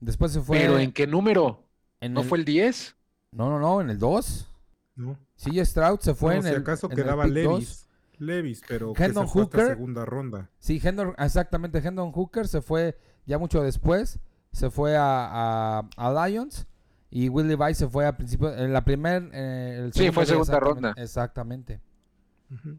Después 0.00 0.32
se 0.32 0.40
fue. 0.40 0.58
pero 0.58 0.78
¿en 0.78 0.92
qué 0.92 1.06
número? 1.06 1.64
en 2.00 2.12
¿No 2.14 2.20
el- 2.22 2.28
fue 2.28 2.38
el 2.38 2.44
10? 2.44 2.96
No, 3.32 3.48
no, 3.50 3.58
no, 3.58 3.80
en 3.80 3.90
el 3.90 3.98
2. 3.98 4.50
¿no? 4.96 5.18
CJ 5.36 5.64
Stroud 5.64 6.00
se 6.00 6.14
fue 6.14 6.34
No, 6.34 6.36
en 6.40 6.42
si 6.44 6.48
el. 6.50 6.56
acaso 6.62 6.86
en 6.86 6.92
el 6.98 7.04
quedaba 7.04 7.24
pick 7.24 7.34
dos. 7.44 7.52
Levis. 7.60 7.88
Levis, 8.18 8.62
pero 8.66 8.92
que 8.94 9.04
se 9.06 9.12
fue 9.12 9.22
hasta 9.22 9.32
Hooker. 9.32 9.66
segunda 9.68 10.04
ronda. 10.04 10.50
Sí, 10.58 10.80
Hendon, 10.82 11.14
exactamente. 11.18 11.78
Hendon 11.78 12.10
Hooker 12.10 12.48
se 12.48 12.60
fue 12.62 12.98
ya 13.26 13.38
mucho 13.38 13.62
después. 13.62 14.18
Se 14.50 14.70
fue 14.70 14.96
a, 14.96 15.78
a- 15.78 15.88
a 15.96 16.28
Lions. 16.28 16.66
Y 17.10 17.28
Will 17.28 17.46
Levi 17.48 17.74
se 17.74 17.88
fue 17.88 18.06
a 18.06 18.16
principio, 18.16 18.52
en 18.54 18.72
la 18.72 18.84
primera... 18.84 19.24
Eh, 19.32 19.90
sí, 19.94 20.10
fue 20.10 20.26
segunda 20.26 20.58
ronda. 20.60 20.94
Exactamente. 20.96 21.80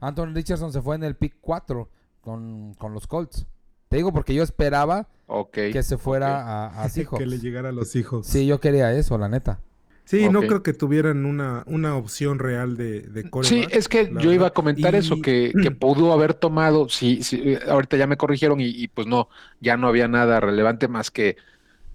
Anthony 0.02 0.34
Richardson 0.34 0.74
se 0.74 0.82
fue 0.82 0.96
en 0.96 1.04
el 1.04 1.16
pick 1.16 1.38
4 1.42 1.90
con, 2.22 2.74
con 2.76 2.94
los 2.94 3.08
Colts. 3.08 3.46
Te 3.88 3.98
digo 3.98 4.12
porque 4.12 4.34
yo 4.36 4.44
esperaba 4.44 5.08
que 5.54 5.82
se 5.84 5.98
fuera 5.98 6.68
a, 6.68 6.84
a 6.84 6.90
que 7.18 7.26
le 7.26 7.40
llegara 7.40 7.70
a 7.70 7.72
los 7.72 7.96
hijos. 7.96 8.28
Sí, 8.28 8.46
yo 8.46 8.60
quería 8.60 8.92
eso, 8.94 9.18
la 9.18 9.30
neta. 9.30 9.62
Sí, 10.10 10.28
no 10.28 10.42
creo 10.42 10.64
que 10.64 10.74
tuvieran 10.74 11.24
una, 11.28 11.62
una 11.68 11.96
opción 11.96 12.40
real 12.40 12.76
de, 12.76 13.02
de 13.02 13.30
Sí, 13.44 13.68
es 13.70 13.88
que 13.88 14.12
yo 14.20 14.34
iba 14.34 14.48
a 14.48 14.50
comentar 14.50 14.96
eso, 14.96 15.22
que, 15.22 15.54
que, 15.62 15.70
pudo 15.80 16.12
haber 16.14 16.34
tomado, 16.34 16.90
sí, 16.90 17.22
sí, 17.22 17.56
ahorita 17.68 17.96
ya 17.96 18.08
me 18.08 18.18
corrigieron 18.18 18.60
y, 18.60 18.88
pues 18.88 19.06
no, 19.06 19.30
ya 19.62 19.78
no 19.78 19.88
había 19.88 20.08
nada 20.08 20.40
relevante 20.40 20.88
más 20.88 21.12
que 21.12 21.38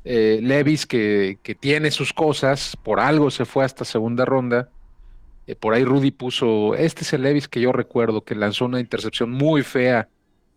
eh, 0.04 0.38
Levis, 0.40 0.86
que, 0.86 1.40
que, 1.42 1.56
tiene 1.56 1.90
sus 1.90 2.12
cosas, 2.12 2.76
por 2.84 3.00
algo 3.00 3.32
se 3.32 3.44
fue 3.44 3.64
hasta 3.64 3.84
segunda 3.84 4.24
ronda. 4.24 4.68
Eh, 5.48 5.56
por 5.56 5.74
ahí 5.74 5.84
Rudy 5.84 6.12
puso, 6.12 6.76
este 6.76 7.02
es 7.02 7.12
el 7.14 7.22
Levis 7.22 7.48
que 7.48 7.60
yo 7.60 7.72
recuerdo, 7.72 8.22
que 8.22 8.36
lanzó 8.36 8.66
una 8.66 8.78
intercepción 8.78 9.32
muy 9.32 9.62
fea 9.62 10.06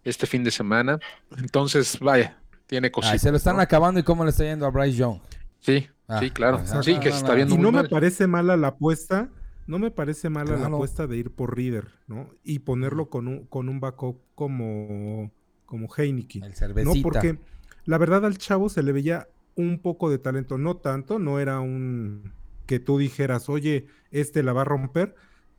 este 0.03 0.27
fin 0.27 0.43
de 0.43 0.51
semana. 0.51 0.99
Entonces, 1.35 1.97
vaya, 1.99 2.37
tiene 2.67 2.91
cositas. 2.91 3.19
se 3.19 3.31
lo 3.31 3.37
están 3.37 3.59
acabando 3.59 3.99
y 3.99 4.03
cómo 4.03 4.23
le 4.25 4.29
está 4.29 4.43
yendo 4.43 4.67
a 4.67 4.69
Bryce 4.69 4.97
Young. 4.97 5.17
Sí, 5.59 5.87
Ah, 6.07 6.19
sí, 6.19 6.31
claro. 6.31 6.59
sí, 6.83 6.99
que 6.99 7.11
se 7.11 7.17
está 7.17 7.33
viendo 7.33 7.55
Y 7.55 7.57
no 7.57 7.71
me 7.71 7.83
parece 7.89 8.27
mala 8.27 8.55
la 8.55 8.69
apuesta, 8.69 9.29
no 9.65 9.77
me 9.77 9.91
parece 9.91 10.29
mala 10.29 10.55
la 10.55 10.67
apuesta 10.67 11.05
de 11.07 11.17
ir 11.17 11.31
por 11.31 11.55
Reader, 11.55 11.89
¿no? 12.07 12.29
Y 12.43 12.59
ponerlo 12.59 13.09
con 13.09 13.27
un, 13.27 13.45
con 13.47 13.67
un 13.67 13.79
backup 13.81 14.21
como, 14.33 15.31
como 15.65 15.93
Heineken. 15.93 16.43
El 16.43 16.53
cervecita. 16.55 16.95
No, 16.95 17.01
porque 17.01 17.39
la 17.85 17.97
verdad 17.97 18.25
al 18.25 18.37
chavo 18.37 18.69
se 18.69 18.83
le 18.83 18.93
veía 18.93 19.27
un 19.55 19.79
poco 19.81 20.09
de 20.09 20.19
talento, 20.19 20.57
no 20.57 20.77
tanto, 20.77 21.19
no 21.19 21.39
era 21.39 21.59
un 21.59 22.33
que 22.65 22.79
tú 22.79 22.97
dijeras, 22.97 23.49
oye, 23.49 23.87
este 24.11 24.43
la 24.43 24.53
va 24.53 24.61
a 24.61 24.65
romper, 24.65 25.15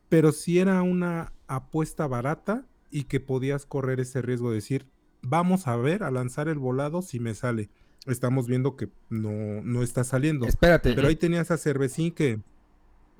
pero 0.09 0.31
sí 0.31 0.59
era 0.59 0.81
una 0.81 1.33
apuesta 1.47 2.07
barata 2.07 2.67
y 2.89 3.03
que 3.03 3.19
podías 3.19 3.65
correr 3.65 3.99
ese 3.99 4.21
riesgo 4.21 4.49
de 4.49 4.55
decir, 4.55 4.87
vamos 5.21 5.67
a 5.67 5.75
ver, 5.75 6.03
a 6.03 6.11
lanzar 6.11 6.47
el 6.47 6.59
volado 6.59 7.01
si 7.01 7.19
me 7.19 7.33
sale 7.35 7.69
estamos 8.05 8.47
viendo 8.47 8.75
que 8.75 8.89
no, 9.09 9.61
no 9.63 9.83
está 9.83 10.03
saliendo. 10.03 10.45
Espérate. 10.45 10.93
Pero 10.93 11.07
ahí 11.07 11.15
tenías 11.15 11.51
a 11.51 11.57
Cervecín 11.57 12.11
que 12.11 12.39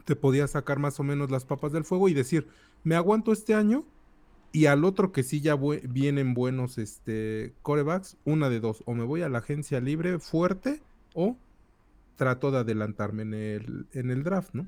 te 0.05 0.15
podía 0.15 0.47
sacar 0.47 0.79
más 0.79 0.99
o 0.99 1.03
menos 1.03 1.31
las 1.31 1.45
papas 1.45 1.71
del 1.71 1.83
fuego 1.83 2.09
y 2.09 2.13
decir, 2.13 2.47
me 2.83 2.95
aguanto 2.95 3.31
este 3.31 3.53
año 3.53 3.85
y 4.51 4.65
al 4.65 4.83
otro 4.83 5.11
que 5.11 5.23
sí 5.23 5.41
ya 5.41 5.55
vienen 5.55 6.33
buenos 6.33 6.77
este, 6.77 7.53
corebacks, 7.61 8.17
una 8.25 8.49
de 8.49 8.59
dos, 8.59 8.81
o 8.85 8.93
me 8.93 9.03
voy 9.03 9.21
a 9.21 9.29
la 9.29 9.39
agencia 9.39 9.79
libre 9.79 10.19
fuerte 10.19 10.81
o 11.13 11.37
trato 12.15 12.51
de 12.51 12.59
adelantarme 12.59 13.21
en 13.21 13.33
el, 13.33 13.87
en 13.93 14.09
el 14.09 14.23
draft, 14.23 14.53
¿no? 14.53 14.67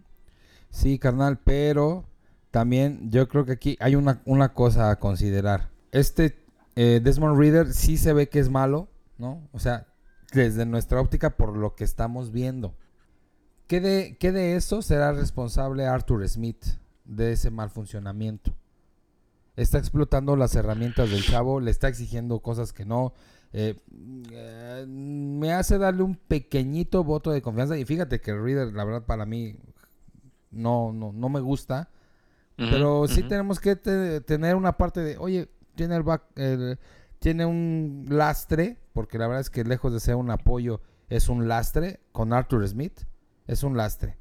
Sí, 0.69 0.99
carnal, 0.99 1.39
pero 1.43 2.05
también 2.51 3.09
yo 3.11 3.27
creo 3.27 3.45
que 3.45 3.53
aquí 3.53 3.77
hay 3.79 3.95
una, 3.95 4.21
una 4.25 4.53
cosa 4.53 4.91
a 4.91 4.99
considerar. 4.99 5.69
Este 5.91 6.37
eh, 6.75 7.01
Desmond 7.03 7.37
Reader 7.37 7.73
sí 7.73 7.97
se 7.97 8.13
ve 8.13 8.29
que 8.29 8.39
es 8.39 8.49
malo, 8.49 8.87
¿no? 9.17 9.47
O 9.51 9.59
sea, 9.59 9.87
desde 10.31 10.65
nuestra 10.65 11.01
óptica 11.01 11.31
por 11.37 11.55
lo 11.55 11.75
que 11.75 11.83
estamos 11.83 12.31
viendo. 12.31 12.75
¿Qué 13.67 13.79
de, 13.79 14.17
qué 14.19 14.31
de 14.31 14.55
eso 14.55 14.81
será 14.81 15.13
responsable 15.13 15.85
Arthur 15.85 16.27
Smith 16.27 16.65
de 17.05 17.33
ese 17.33 17.51
mal 17.51 17.69
funcionamiento? 17.69 18.53
Está 19.55 19.77
explotando 19.77 20.35
las 20.35 20.55
herramientas 20.55 21.09
del 21.09 21.23
chavo, 21.23 21.59
le 21.59 21.71
está 21.71 21.87
exigiendo 21.87 22.39
cosas 22.39 22.73
que 22.73 22.85
no. 22.85 23.13
Eh, 23.53 23.75
eh, 24.31 24.85
me 24.87 25.53
hace 25.53 25.77
darle 25.77 26.03
un 26.03 26.15
pequeñito 26.15 27.03
voto 27.03 27.31
de 27.31 27.41
confianza. 27.41 27.77
Y 27.77 27.85
fíjate 27.85 28.21
que 28.21 28.33
Reader, 28.33 28.73
la 28.73 28.85
verdad, 28.85 29.05
para 29.05 29.25
mí 29.25 29.55
no, 30.51 30.91
no, 30.93 31.11
no 31.11 31.29
me 31.29 31.39
gusta. 31.39 31.89
pero 32.55 33.07
sí 33.07 33.23
tenemos 33.23 33.59
que 33.59 33.75
tener 33.75 34.55
una 34.55 34.77
parte 34.77 35.01
de, 35.01 35.17
oye, 35.17 35.49
tiene 35.75 35.95
el, 35.95 36.03
back, 36.03 36.23
el 36.35 36.77
tiene 37.21 37.45
un 37.45 38.07
lastre, 38.09 38.79
porque 38.93 39.19
la 39.19 39.27
verdad 39.27 39.41
es 39.41 39.51
que 39.51 39.63
lejos 39.63 39.93
de 39.93 39.99
ser 39.99 40.15
un 40.15 40.31
apoyo, 40.31 40.81
es 41.07 41.29
un 41.29 41.47
lastre 41.47 41.99
con 42.11 42.33
Arthur 42.33 42.67
Smith. 42.67 43.01
Es 43.45 43.61
un 43.61 43.77
lastre. 43.77 44.17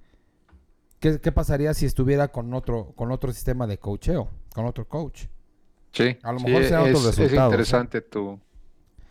¿Qué, 0.98 1.18
pasaría 1.32 1.72
si 1.72 1.86
estuviera 1.86 2.28
con 2.28 2.52
otro, 2.52 2.92
con 2.94 3.10
otro 3.10 3.32
sistema 3.32 3.66
de 3.66 3.78
coacheo, 3.78 4.28
con 4.54 4.66
otro 4.66 4.86
coach? 4.86 5.24
Sí, 5.92 6.18
a 6.22 6.32
lo 6.32 6.40
mejor 6.40 6.64
sea 6.64 6.82
otro 6.82 7.00
resultado. 7.00 7.26
Es 7.26 7.32
interesante 7.32 8.02
tu, 8.02 8.38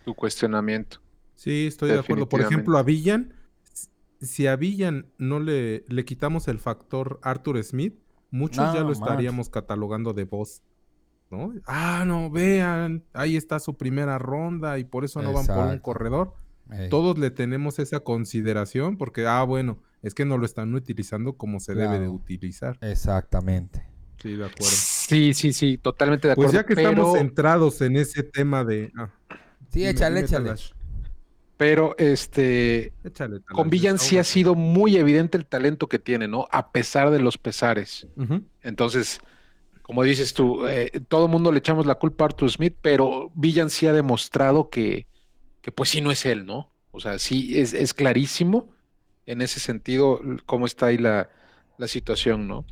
tu 0.06 0.14
cuestionamiento. 0.14 1.00
Sí, 1.34 1.66
estoy 1.66 1.90
de 1.90 2.00
acuerdo. 2.00 2.30
Por 2.30 2.42
ejemplo, 2.42 2.78
a 2.78 2.84
Villan, 2.84 3.34
si 4.22 4.46
a 4.46 4.56
Villan 4.56 5.08
no 5.18 5.40
le, 5.40 5.84
le 5.88 6.06
quitamos 6.06 6.48
el 6.48 6.60
factor 6.60 7.20
Arthur 7.24 7.64
Smith, 7.64 7.98
muchos 8.30 8.72
ya 8.72 8.82
lo 8.82 8.92
estaríamos 8.92 9.50
catalogando 9.50 10.14
de 10.14 10.26
voz 10.26 10.62
¿no? 11.30 11.54
Ah, 11.66 12.04
no, 12.06 12.30
vean, 12.30 13.04
ahí 13.14 13.36
está 13.36 13.60
su 13.60 13.78
primera 13.78 14.18
ronda 14.18 14.80
y 14.80 14.84
por 14.84 15.06
eso 15.06 15.22
no 15.22 15.34
van 15.34 15.46
por 15.46 15.68
un 15.68 15.80
corredor. 15.80 16.34
Todos 16.90 17.18
le 17.18 17.32
tenemos 17.32 17.80
esa 17.80 18.00
consideración 18.02 18.98
porque, 18.98 19.26
ah, 19.26 19.44
bueno, 19.44 19.80
es 20.04 20.14
que 20.14 20.26
no 20.26 20.38
lo 20.38 20.46
están 20.46 20.74
utilizando 20.76 21.34
como 21.34 21.60
se 21.60 21.74
debe 21.74 22.00
de 22.00 22.08
utilizar. 22.08 22.78
Exactamente. 22.82 23.88
Sí, 24.22 24.36
de 24.36 24.46
acuerdo. 24.46 24.66
Sí, 24.66 25.34
sí, 25.34 25.54
sí, 25.54 25.78
totalmente 25.78 26.28
de 26.28 26.34
acuerdo. 26.34 26.52
Pues 26.52 26.62
ya 26.62 26.66
que 26.66 26.74
estamos 26.74 27.18
centrados 27.18 27.82
en 27.82 27.96
ese 27.98 28.22
tema 28.22 28.64
de... 28.64 28.92
Ah, 28.96 29.10
sí, 29.70 29.86
échale, 29.86 30.20
échale. 30.22 30.54
Pero 31.58 31.94
este 31.98 32.94
con 33.52 33.70
Villan 33.70 34.00
sí 34.00 34.18
ha 34.18 34.24
sido 34.24 34.56
muy 34.56 34.96
evidente 34.96 35.38
el 35.38 35.46
talento 35.46 35.88
que 35.88 36.00
tiene, 36.00 36.26
¿no? 36.26 36.48
A 36.52 36.72
pesar 36.72 37.12
de 37.12 37.20
los 37.20 37.38
pesares. 37.38 38.08
Entonces, 38.62 39.20
como 39.90 40.04
dices 40.04 40.36
tú, 40.36 40.68
eh, 40.68 40.92
todo 41.08 41.26
el 41.26 41.32
mundo 41.32 41.52
le 41.52 41.58
echamos 41.58 41.88
la 41.88 41.96
culpa 41.96 42.24
a 42.24 42.28
Arthur 42.28 42.52
Smith, 42.52 42.76
pero 42.80 43.32
Villan 43.34 43.72
sí 43.72 43.88
ha 43.88 43.92
demostrado 43.92 44.70
que, 44.70 45.08
que 45.64 45.72
pues 45.72 45.90
sí 45.90 46.00
no 46.00 46.12
es 46.12 46.28
él, 46.28 46.46
¿no? 46.46 46.72
O 46.92 47.00
sea, 47.00 47.18
sí 47.18 47.60
es, 47.60 47.96
clarísimo 47.96 48.70
en 49.26 49.42
ese 49.42 49.60
sentido 49.60 50.22
cómo 50.46 50.68
está 50.68 50.86
ahí 50.86 51.00
la, 51.00 51.28
situación, 51.88 52.48
¿no? 52.48 52.66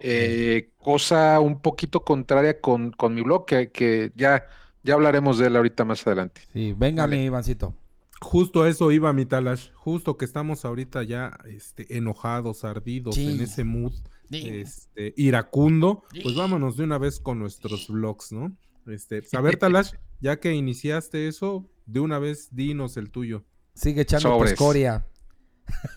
Eh, 0.00 0.70
cosa 0.78 1.38
un 1.38 1.60
poquito 1.60 2.02
contraria 2.02 2.62
con, 2.62 2.92
con 2.92 3.14
mi 3.14 3.20
blog, 3.20 3.44
que, 3.44 4.10
ya, 4.16 4.46
ya 4.82 4.94
hablaremos 4.94 5.36
de 5.36 5.48
él 5.48 5.56
ahorita 5.56 5.84
más 5.84 6.06
adelante. 6.06 6.40
Sí, 6.54 6.74
venga 6.74 7.06
mi 7.06 7.24
Ivancito. 7.24 7.74
Justo 8.22 8.66
eso 8.66 8.90
iba 8.90 9.12
mi 9.12 9.26
Talash, 9.26 9.70
justo 9.74 10.16
que 10.16 10.24
estamos 10.24 10.64
ahorita 10.64 11.02
ya 11.02 11.38
este, 11.44 11.98
enojados, 11.98 12.64
ardidos, 12.64 13.18
en 13.18 13.38
ese 13.42 13.64
mood 13.64 13.92
este, 14.30 15.14
iracundo, 15.16 16.04
pues 16.22 16.34
vámonos 16.34 16.76
de 16.76 16.84
una 16.84 16.98
vez 16.98 17.20
con 17.20 17.38
nuestros 17.38 17.88
vlogs, 17.88 18.32
¿no? 18.32 18.56
Este, 18.86 19.22
saber, 19.22 19.56
Talash, 19.58 19.92
ya 20.20 20.40
que 20.40 20.52
iniciaste 20.52 21.28
eso, 21.28 21.68
de 21.86 22.00
una 22.00 22.18
vez 22.18 22.48
dinos 22.54 22.96
el 22.96 23.10
tuyo. 23.10 23.44
Sigue 23.74 24.02
echando 24.02 24.36
tu 24.38 24.44
escoria. 24.44 25.06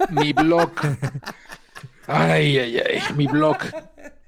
Mi 0.10 0.34
blog. 0.34 0.72
ay, 2.08 2.58
ay, 2.58 2.78
ay. 2.78 3.00
Mi 3.16 3.28
blog 3.28 3.58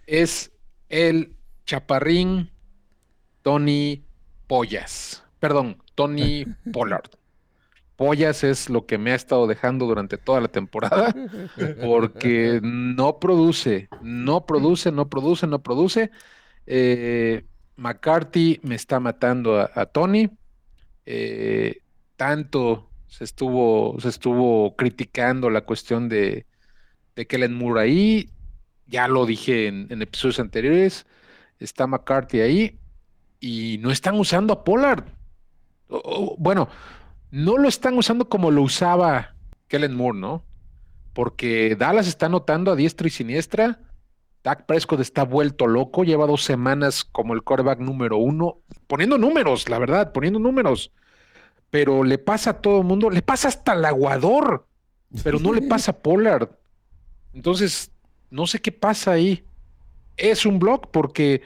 es 0.07 0.51
el 0.89 1.35
Chaparrín 1.65 2.49
Tony 3.41 4.05
Pollas. 4.47 5.23
Perdón, 5.39 5.81
Tony 5.95 6.45
Pollard 6.73 7.09
pollas 7.95 8.43
es 8.43 8.69
lo 8.69 8.85
que 8.85 8.97
me 8.97 9.11
ha 9.11 9.15
estado 9.15 9.47
dejando 9.47 9.85
durante 9.85 10.17
toda 10.17 10.41
la 10.41 10.47
temporada, 10.47 11.13
porque 11.83 12.59
no 12.61 13.19
produce, 13.19 13.89
no 14.01 14.45
produce, 14.45 14.91
no 14.91 15.09
produce, 15.09 15.47
no 15.47 15.61
produce. 15.61 16.11
Eh, 16.65 17.45
McCarthy 17.75 18.59
me 18.63 18.75
está 18.75 18.99
matando 18.99 19.59
a, 19.59 19.85
Tony. 19.85 20.29
Eh, 21.05 21.79
tanto 22.15 22.89
se 23.07 23.23
estuvo, 23.23 23.99
se 23.99 24.09
estuvo 24.09 24.75
criticando 24.75 25.49
la 25.49 25.61
cuestión 25.61 26.09
de, 26.09 26.45
de 27.15 27.27
Kellen 27.27 27.53
Moore 27.53 27.81
ahí. 27.81 28.29
Ya 28.87 29.07
lo 29.07 29.25
dije 29.25 29.67
en, 29.67 29.87
en 29.89 30.01
episodios 30.01 30.39
anteriores. 30.39 31.05
Está 31.59 31.87
McCarthy 31.87 32.41
ahí 32.41 32.79
y 33.43 33.77
no 33.79 33.91
están 33.91 34.17
usando 34.17 34.53
a 34.53 34.63
Pollard. 34.63 35.03
bueno, 36.37 36.69
no 37.33 37.57
lo 37.57 37.67
están 37.67 37.97
usando 37.97 38.29
como 38.29 38.51
lo 38.51 38.61
usaba 38.61 39.33
Kellen 39.67 39.95
Moore, 39.95 40.19
¿no? 40.19 40.43
Porque 41.13 41.75
Dallas 41.75 42.07
está 42.07 42.27
anotando 42.27 42.71
a 42.71 42.75
diestra 42.75 43.07
y 43.07 43.09
siniestra. 43.09 43.79
Dak 44.43 44.67
Prescott 44.67 44.99
está 44.99 45.23
vuelto 45.23 45.65
loco, 45.65 46.03
lleva 46.03 46.27
dos 46.27 46.43
semanas 46.43 47.03
como 47.03 47.33
el 47.33 47.41
quarterback 47.41 47.79
número 47.79 48.17
uno, 48.17 48.59
poniendo 48.85 49.17
números, 49.17 49.67
la 49.67 49.79
verdad, 49.79 50.11
poniendo 50.11 50.37
números. 50.37 50.91
Pero 51.71 52.03
le 52.03 52.19
pasa 52.19 52.51
a 52.51 52.61
todo 52.61 52.81
el 52.81 52.85
mundo, 52.85 53.09
le 53.09 53.23
pasa 53.23 53.47
hasta 53.47 53.71
al 53.71 53.83
aguador, 53.83 54.67
pero 55.23 55.39
no 55.39 55.53
le 55.53 55.61
pasa 55.67 55.89
a 55.89 55.97
Pollard. 55.97 56.49
Entonces, 57.33 57.91
no 58.29 58.45
sé 58.45 58.61
qué 58.61 58.71
pasa 58.71 59.09
ahí. 59.09 59.43
Es 60.17 60.45
un 60.45 60.59
block 60.59 60.91
porque 60.91 61.41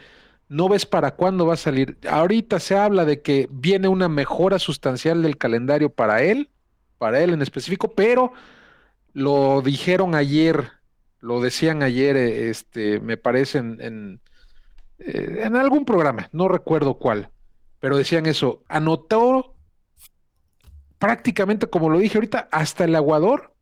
no 0.49 0.69
ves 0.69 0.85
para 0.85 1.15
cuándo 1.15 1.45
va 1.45 1.55
a 1.55 1.57
salir. 1.57 1.97
Ahorita 2.09 2.59
se 2.59 2.77
habla 2.77 3.05
de 3.05 3.21
que 3.21 3.47
viene 3.51 3.87
una 3.87 4.09
mejora 4.09 4.59
sustancial 4.59 5.21
del 5.21 5.37
calendario 5.37 5.89
para 5.89 6.23
él, 6.23 6.49
para 6.97 7.21
él 7.21 7.31
en 7.31 7.41
específico, 7.41 7.93
pero 7.93 8.33
lo 9.13 9.61
dijeron 9.61 10.15
ayer, 10.15 10.71
lo 11.19 11.41
decían 11.41 11.83
ayer, 11.83 12.15
eh, 12.15 12.49
este, 12.49 12.99
me 12.99 13.17
parece 13.17 13.59
en, 13.59 13.81
en, 13.81 14.21
eh, 14.99 15.41
en 15.43 15.55
algún 15.55 15.85
programa, 15.85 16.29
no 16.31 16.47
recuerdo 16.47 16.95
cuál, 16.95 17.29
pero 17.79 17.97
decían 17.97 18.25
eso, 18.25 18.63
anotó 18.67 19.55
prácticamente 20.99 21.67
como 21.67 21.89
lo 21.89 21.99
dije 21.99 22.17
ahorita, 22.17 22.47
hasta 22.51 22.85
el 22.85 22.95
aguador, 22.95 23.53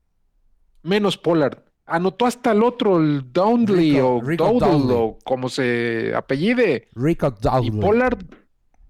menos 0.84 1.18
Pollard. 1.18 1.65
Anotó 1.86 2.26
hasta 2.26 2.52
el 2.52 2.64
otro, 2.64 2.98
el 2.98 3.32
Downley 3.32 4.00
o 4.00 4.24
Dowdle 4.36 4.94
o 4.94 5.20
como 5.24 5.50
se 5.50 6.14
apellide. 6.16 6.90
Rico 6.96 7.40
Y 7.60 7.70
Dowdley. 7.70 7.80
Pollard, 7.80 8.20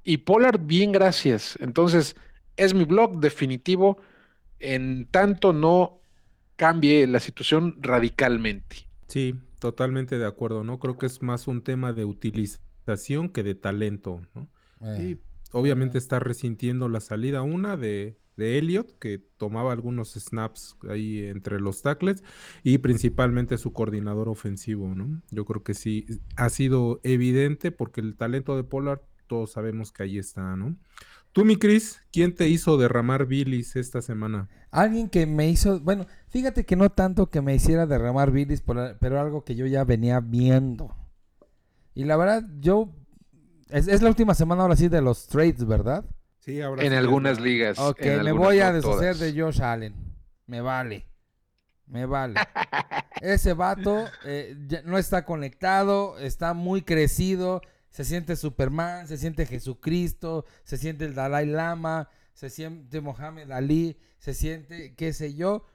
y 0.04 0.18
Pollard, 0.18 0.60
bien, 0.62 0.92
gracias. 0.92 1.58
Entonces, 1.62 2.16
es 2.58 2.74
mi 2.74 2.86
blog 2.86 3.20
definitivo, 3.20 3.98
en 4.60 5.08
tanto 5.12 5.54
no 5.54 6.02
cambie 6.56 7.08
la 7.08 7.20
situación 7.20 7.78
radicalmente. 7.82 8.88
Sí, 9.08 9.36
totalmente 9.60 10.18
de 10.18 10.26
acuerdo, 10.26 10.64
¿no? 10.64 10.80
Creo 10.80 10.98
que 10.98 11.06
es 11.08 11.22
más 11.22 11.48
un 11.48 11.64
tema 11.64 11.94
de 11.94 12.06
utilización 12.06 13.30
que 13.30 13.44
de 13.44 13.56
talento, 13.56 14.22
¿no? 14.34 14.50
Eh, 14.82 14.98
Y 14.98 15.20
obviamente 15.52 15.98
está 15.98 16.20
resintiendo 16.20 16.90
la 16.90 17.00
salida 17.02 17.42
una 17.42 17.78
de, 17.78 18.18
de 18.38 18.58
Elliot, 18.58 18.98
que 19.00 19.20
tomaba 19.38 19.72
algunos 19.72 20.14
snaps 20.14 20.78
ahí 20.90 21.26
entre 21.26 21.60
los 21.60 21.82
tackles, 21.82 22.24
y 22.64 22.80
principalmente 22.80 23.58
su 23.58 23.74
coordinador 23.74 24.30
ofensivo, 24.30 24.94
¿no? 24.94 25.22
Yo 25.32 25.46
creo 25.46 25.64
que 25.64 25.74
sí, 25.74 26.06
ha 26.36 26.50
sido 26.50 27.00
evidente 27.04 27.72
porque 27.72 28.02
el 28.02 28.16
talento 28.16 28.56
de 28.56 28.64
Pollard, 28.64 29.02
todos 29.28 29.52
sabemos 29.52 29.92
que 29.92 30.04
ahí 30.04 30.18
está, 30.18 30.56
¿no? 30.56 30.76
Tú, 31.32 31.44
mi 31.44 31.58
Cris, 31.58 32.02
¿quién 32.14 32.34
te 32.34 32.48
hizo 32.48 32.78
derramar 32.78 33.26
bilis 33.26 33.76
esta 33.76 34.02
semana? 34.02 34.48
Alguien 34.72 35.10
que 35.10 35.26
me 35.26 35.50
hizo, 35.50 35.82
bueno, 35.82 36.06
fíjate 36.30 36.66
que 36.66 36.78
no 36.78 36.90
tanto 36.92 37.30
que 37.30 37.42
me 37.42 37.54
hiciera 37.54 37.86
derramar 37.86 38.32
bilis, 38.32 38.62
pero 38.62 39.20
algo 39.20 39.44
que 39.44 39.56
yo 39.56 39.66
ya 39.66 39.84
venía 39.84 40.22
viendo. 40.22 40.96
Y 41.94 42.06
la 42.06 42.16
verdad, 42.16 42.48
yo, 42.62 42.94
es, 43.70 43.90
es 43.90 44.02
la 44.02 44.10
última 44.10 44.34
semana 44.34 44.62
ahora 44.62 44.78
sí 44.78 44.88
de 44.88 45.02
los 45.02 45.28
trades, 45.28 45.66
¿verdad? 45.66 46.06
Sí, 46.46 46.62
ahora 46.62 46.84
En 46.84 46.92
sí, 46.92 46.96
algunas 46.96 47.40
ligas. 47.42 47.80
Ok, 47.80 48.02
me 48.02 48.12
algunas, 48.12 48.36
voy 48.38 48.60
a 48.60 48.68
no 48.70 48.74
deshacer 48.76 49.16
todas. 49.16 49.20
de 49.20 49.42
Josh 49.42 49.62
Allen. 49.64 49.96
Me 50.46 50.62
vale. 50.62 51.08
Me 51.88 52.06
vale. 52.06 52.36
Ese 53.22 53.54
vato 53.54 54.06
eh, 54.26 54.56
no 54.86 54.98
está 55.00 55.26
conectado, 55.26 56.20
está 56.20 56.54
muy 56.54 56.84
crecido, 56.84 57.62
se 57.90 58.04
siente 58.04 58.36
Superman, 58.36 59.08
se 59.08 59.18
siente 59.18 59.46
Jesucristo, 59.48 60.46
se 60.64 60.78
siente 60.78 61.06
el 61.06 61.16
Dalai 61.16 61.46
Lama, 61.48 62.10
se 62.34 62.50
siente 62.50 63.02
Mohamed 63.02 63.50
Ali, 63.52 63.98
se 64.20 64.34
siente, 64.34 64.94
qué 64.96 65.14
sé 65.14 65.34
yo. 65.34 65.66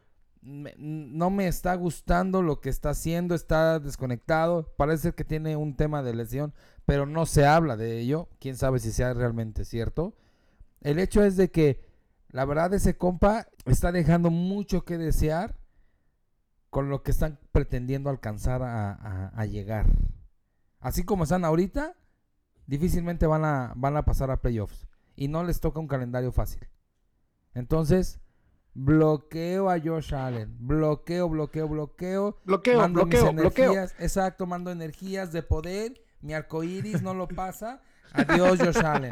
Me- 0.42 0.74
no 0.78 1.30
me 1.30 1.48
está 1.48 1.74
gustando 1.74 2.42
lo 2.42 2.60
que 2.60 2.68
está 2.70 2.90
haciendo, 2.90 3.34
está 3.34 3.78
desconectado, 3.80 4.72
parece 4.76 5.12
que 5.12 5.24
tiene 5.24 5.56
un 5.56 5.74
tema 5.76 6.02
de 6.02 6.14
lesión, 6.14 6.54
pero 6.86 7.06
no 7.06 7.26
se 7.26 7.44
habla 7.46 7.76
de 7.76 7.98
ello, 7.98 8.28
quién 8.38 8.56
sabe 8.56 8.78
si 8.78 8.92
sea 8.92 9.12
realmente 9.14 9.64
cierto. 9.64 10.14
El 10.80 10.98
hecho 10.98 11.22
es 11.24 11.36
de 11.36 11.50
que 11.50 11.80
la 12.30 12.44
verdad 12.44 12.72
ese 12.74 12.96
compa 12.96 13.46
está 13.66 13.92
dejando 13.92 14.30
mucho 14.30 14.84
que 14.84 14.98
desear 14.98 15.56
con 16.70 16.88
lo 16.88 17.02
que 17.02 17.10
están 17.10 17.38
pretendiendo 17.52 18.10
alcanzar 18.10 18.62
a, 18.62 18.92
a- 18.92 19.28
a 19.34 19.44
llegar. 19.46 19.86
Así 20.78 21.02
como 21.04 21.24
están 21.24 21.44
ahorita, 21.44 21.96
difícilmente 22.66 23.26
van 23.26 23.44
a, 23.44 23.72
van 23.76 23.96
a 23.96 24.04
pasar 24.04 24.30
a 24.30 24.40
playoffs. 24.40 24.86
Y 25.16 25.28
no 25.28 25.42
les 25.44 25.60
toca 25.60 25.80
un 25.80 25.88
calendario 25.88 26.32
fácil. 26.32 26.66
Entonces, 27.52 28.20
bloqueo 28.72 29.68
a 29.68 29.78
Josh 29.78 30.14
Allen. 30.14 30.56
Bloqueo, 30.60 31.28
bloqueo, 31.28 31.68
bloqueo. 31.68 32.38
Bloqueo, 32.44 32.78
Mando 32.80 33.04
mis 33.04 33.20
bloqueo, 33.20 33.32
bloqueo. 33.34 33.72
energías, 33.72 33.94
Exacto, 34.00 34.46
mando 34.46 34.70
energías 34.70 35.32
de 35.32 35.42
poder. 35.42 36.00
Mi 36.22 36.32
arco 36.32 36.62
iris 36.62 37.02
no 37.02 37.12
lo 37.12 37.26
pasa. 37.28 37.82
Adiós, 38.12 38.58
Josh 38.60 38.78
Allen. 38.84 39.10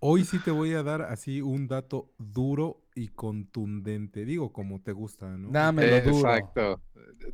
Hoy 0.00 0.24
sí 0.24 0.38
te 0.38 0.50
voy 0.50 0.72
a 0.74 0.82
dar 0.82 1.02
así 1.02 1.40
un 1.40 1.68
dato 1.68 2.12
duro 2.18 2.82
y 2.94 3.08
contundente. 3.08 4.24
Digo, 4.24 4.52
como 4.52 4.80
te 4.82 4.92
gusta, 4.92 5.28
¿no? 5.36 5.50
Dámelo 5.50 6.00
duro. 6.00 6.16
Exacto. 6.34 6.82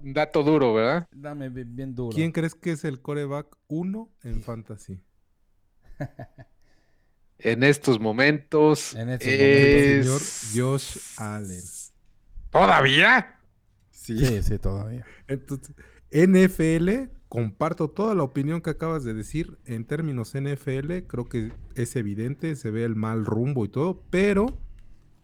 Un 0.02 0.12
dato 0.12 0.42
duro, 0.42 0.74
¿verdad? 0.74 1.06
Dame 1.10 1.48
bi- 1.48 1.64
bien 1.64 1.94
duro. 1.94 2.14
¿Quién 2.14 2.30
crees 2.32 2.54
que 2.54 2.72
es 2.72 2.84
el 2.84 3.00
coreback 3.00 3.46
1 3.68 4.10
en 4.24 4.42
fantasy? 4.42 5.00
En 7.40 7.62
estos 7.62 8.00
momentos. 8.00 8.94
En 8.96 9.10
estos 9.10 9.28
El 9.28 9.40
es- 9.40 10.06
señor 10.06 10.20
Josh 10.72 10.98
Allen. 11.18 11.62
¿Todavía? 12.50 13.38
Sí. 13.90 14.18
Sí, 14.26 14.42
sí, 14.42 14.58
todavía. 14.58 15.04
Entonces, 15.28 15.72
NFL, 16.10 17.10
comparto 17.28 17.90
toda 17.90 18.14
la 18.14 18.22
opinión 18.22 18.60
que 18.60 18.70
acabas 18.70 19.04
de 19.04 19.14
decir. 19.14 19.58
En 19.64 19.84
términos 19.84 20.34
NFL, 20.34 21.06
creo 21.06 21.28
que 21.28 21.52
es 21.74 21.96
evidente, 21.96 22.56
se 22.56 22.70
ve 22.70 22.84
el 22.84 22.96
mal 22.96 23.24
rumbo 23.24 23.64
y 23.64 23.68
todo, 23.68 24.02
pero 24.10 24.46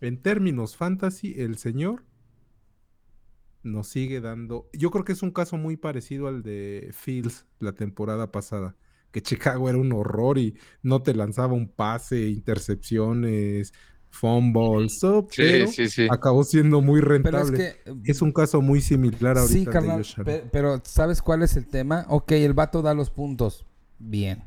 en 0.00 0.20
términos 0.20 0.76
fantasy, 0.76 1.34
el 1.38 1.56
señor 1.56 2.04
nos 3.62 3.88
sigue 3.88 4.20
dando. 4.20 4.68
Yo 4.72 4.90
creo 4.90 5.04
que 5.04 5.12
es 5.12 5.22
un 5.22 5.30
caso 5.30 5.56
muy 5.56 5.76
parecido 5.76 6.28
al 6.28 6.42
de 6.42 6.90
Fields 6.92 7.46
la 7.58 7.72
temporada 7.72 8.30
pasada. 8.30 8.76
Que 9.10 9.22
Chicago 9.22 9.68
era 9.68 9.78
un 9.78 9.92
horror 9.92 10.38
y 10.38 10.58
no 10.82 11.02
te 11.02 11.14
lanzaba 11.14 11.54
un 11.54 11.68
pase, 11.68 12.28
intercepciones, 12.28 13.72
fumbles, 14.14 15.00
Sí, 15.00 15.06
pero 15.36 15.66
sí, 15.68 15.88
sí. 15.88 16.06
acabó 16.10 16.44
siendo 16.44 16.80
muy 16.80 17.00
Pero 17.00 17.14
es 17.14 17.22
rentable. 17.22 17.56
que. 17.58 17.66
eh, 17.90 17.94
Es 18.04 18.22
un 18.22 18.32
caso 18.32 18.60
muy 18.62 18.80
similar 18.80 19.36
ahorita 19.38 19.52
Sí, 19.58 19.64
de 19.64 19.70
carnal. 19.70 20.04
Pero, 20.52 20.80
¿sabes 20.84 21.20
cuál 21.22 21.42
es 21.42 21.56
el 21.56 21.66
tema? 21.66 22.06
Ok, 22.08 22.32
el 22.32 22.54
vato 22.54 22.82
da 22.82 22.94
los 22.94 23.10
puntos. 23.10 23.66
Bien. 23.98 24.42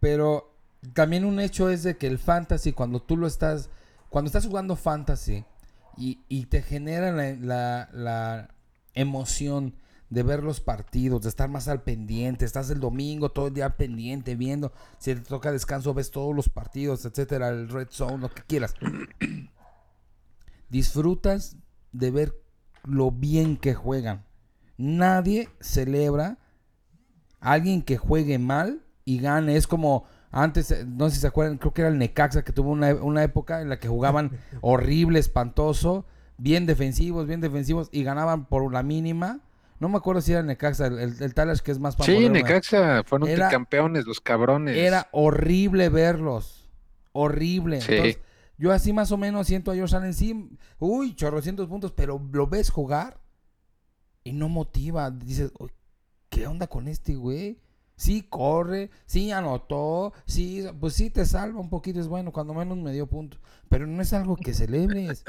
Pero 0.00 0.54
también 0.94 1.24
un 1.24 1.40
hecho 1.40 1.70
es 1.70 1.82
de 1.82 1.96
que 1.96 2.06
el 2.06 2.18
fantasy, 2.18 2.72
cuando 2.72 3.00
tú 3.00 3.16
lo 3.16 3.26
estás. 3.26 3.70
Cuando 4.08 4.28
estás 4.28 4.46
jugando 4.46 4.76
fantasy 4.76 5.44
y, 5.96 6.20
y 6.28 6.46
te 6.46 6.62
genera 6.62 7.10
la, 7.12 7.32
la- 7.34 7.88
la 7.92 8.54
emoción 8.94 9.74
de 10.10 10.22
ver 10.22 10.42
los 10.42 10.60
partidos, 10.60 11.22
de 11.22 11.28
estar 11.28 11.48
más 11.48 11.68
al 11.68 11.82
pendiente, 11.82 12.44
estás 12.44 12.70
el 12.70 12.80
domingo 12.80 13.30
todo 13.30 13.48
el 13.48 13.54
día 13.54 13.66
al 13.66 13.74
pendiente, 13.74 14.36
viendo, 14.36 14.72
si 14.98 15.14
te 15.14 15.20
toca 15.20 15.50
descanso, 15.50 15.94
ves 15.94 16.10
todos 16.10 16.34
los 16.34 16.48
partidos, 16.48 17.04
etcétera, 17.04 17.48
el 17.48 17.68
red 17.68 17.88
zone, 17.90 18.18
lo 18.18 18.30
que 18.30 18.42
quieras. 18.42 18.74
Disfrutas 20.68 21.56
de 21.92 22.10
ver 22.10 22.34
lo 22.84 23.10
bien 23.10 23.56
que 23.56 23.74
juegan. 23.74 24.24
Nadie 24.76 25.48
celebra 25.60 26.38
a 27.40 27.52
alguien 27.52 27.82
que 27.82 27.96
juegue 27.96 28.38
mal 28.38 28.82
y 29.04 29.18
gane. 29.18 29.56
Es 29.56 29.66
como 29.66 30.04
antes, 30.30 30.70
eh, 30.70 30.84
no 30.86 31.08
sé 31.08 31.16
si 31.16 31.20
se 31.22 31.26
acuerdan, 31.26 31.58
creo 31.58 31.72
que 31.72 31.82
era 31.82 31.90
el 31.90 31.98
Necaxa 31.98 32.42
que 32.42 32.52
tuvo 32.52 32.70
una, 32.70 32.94
una 32.94 33.22
época 33.22 33.62
en 33.62 33.68
la 33.68 33.78
que 33.78 33.88
jugaban 33.88 34.32
horrible, 34.60 35.18
espantoso, 35.18 36.04
bien 36.36 36.66
defensivos, 36.66 37.26
bien 37.26 37.40
defensivos 37.40 37.88
y 37.92 38.02
ganaban 38.04 38.46
por 38.46 38.70
la 38.72 38.82
mínima. 38.82 39.40
No 39.78 39.88
me 39.88 39.98
acuerdo 39.98 40.20
si 40.22 40.32
era 40.32 40.42
Necaxa, 40.42 40.86
el, 40.86 40.98
el, 40.98 41.22
el 41.22 41.34
Talash 41.34 41.60
que 41.60 41.70
es 41.72 41.78
más 41.78 41.94
Sí, 41.94 41.98
pambolero, 41.98 42.32
Necaxa 42.32 43.02
fueron 43.04 43.28
Era- 43.28 43.48
campeones, 43.48 44.06
los 44.06 44.20
cabrones. 44.20 44.76
Era 44.76 45.08
horrible 45.12 45.88
verlos. 45.88 46.68
Horrible. 47.12 47.80
Sí. 47.80 47.92
Entonces, 47.92 48.18
yo 48.58 48.72
así 48.72 48.92
más 48.92 49.12
o 49.12 49.16
menos 49.18 49.46
siento 49.46 49.70
a 49.70 49.76
Josh 49.76 49.94
Allen, 49.94 50.14
sí, 50.14 50.50
uy, 50.78 51.14
chorrocientos 51.14 51.68
puntos, 51.68 51.92
pero 51.92 52.20
lo 52.32 52.46
ves 52.46 52.70
jugar 52.70 53.20
y 54.24 54.32
no 54.32 54.48
motiva. 54.48 55.10
Dices, 55.10 55.52
"Uy, 55.58 55.70
¿qué 56.30 56.46
onda 56.46 56.66
con 56.66 56.88
este 56.88 57.14
güey? 57.16 57.60
Sí 57.96 58.22
corre, 58.28 58.90
sí 59.06 59.30
anotó, 59.30 60.12
sí, 60.26 60.66
pues 60.80 60.92
sí 60.94 61.08
te 61.08 61.24
salva 61.24 61.60
un 61.60 61.70
poquito, 61.70 61.98
es 61.98 62.08
bueno, 62.08 62.30
cuando 62.32 62.52
menos 62.52 62.76
me 62.76 62.92
dio 62.92 63.06
puntos. 63.06 63.40
Pero 63.70 63.86
no 63.86 64.02
es 64.02 64.12
algo 64.12 64.36
que 64.36 64.52
celebres. 64.52 65.24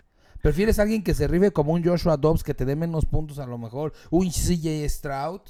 Prefieres 0.48 0.80
a 0.80 0.84
alguien 0.84 1.04
que 1.04 1.14
se 1.14 1.28
ribe 1.28 1.52
como 1.52 1.74
un 1.74 1.84
Joshua 1.84 2.16
Dobbs 2.16 2.42
que 2.42 2.54
te 2.54 2.64
dé 2.64 2.78
menos 2.78 3.06
puntos 3.06 3.38
a 3.38 3.46
lo 3.46 3.58
mejor. 3.58 3.92
Un 4.10 4.30
CJ 4.30 4.88
Stroud 4.88 5.42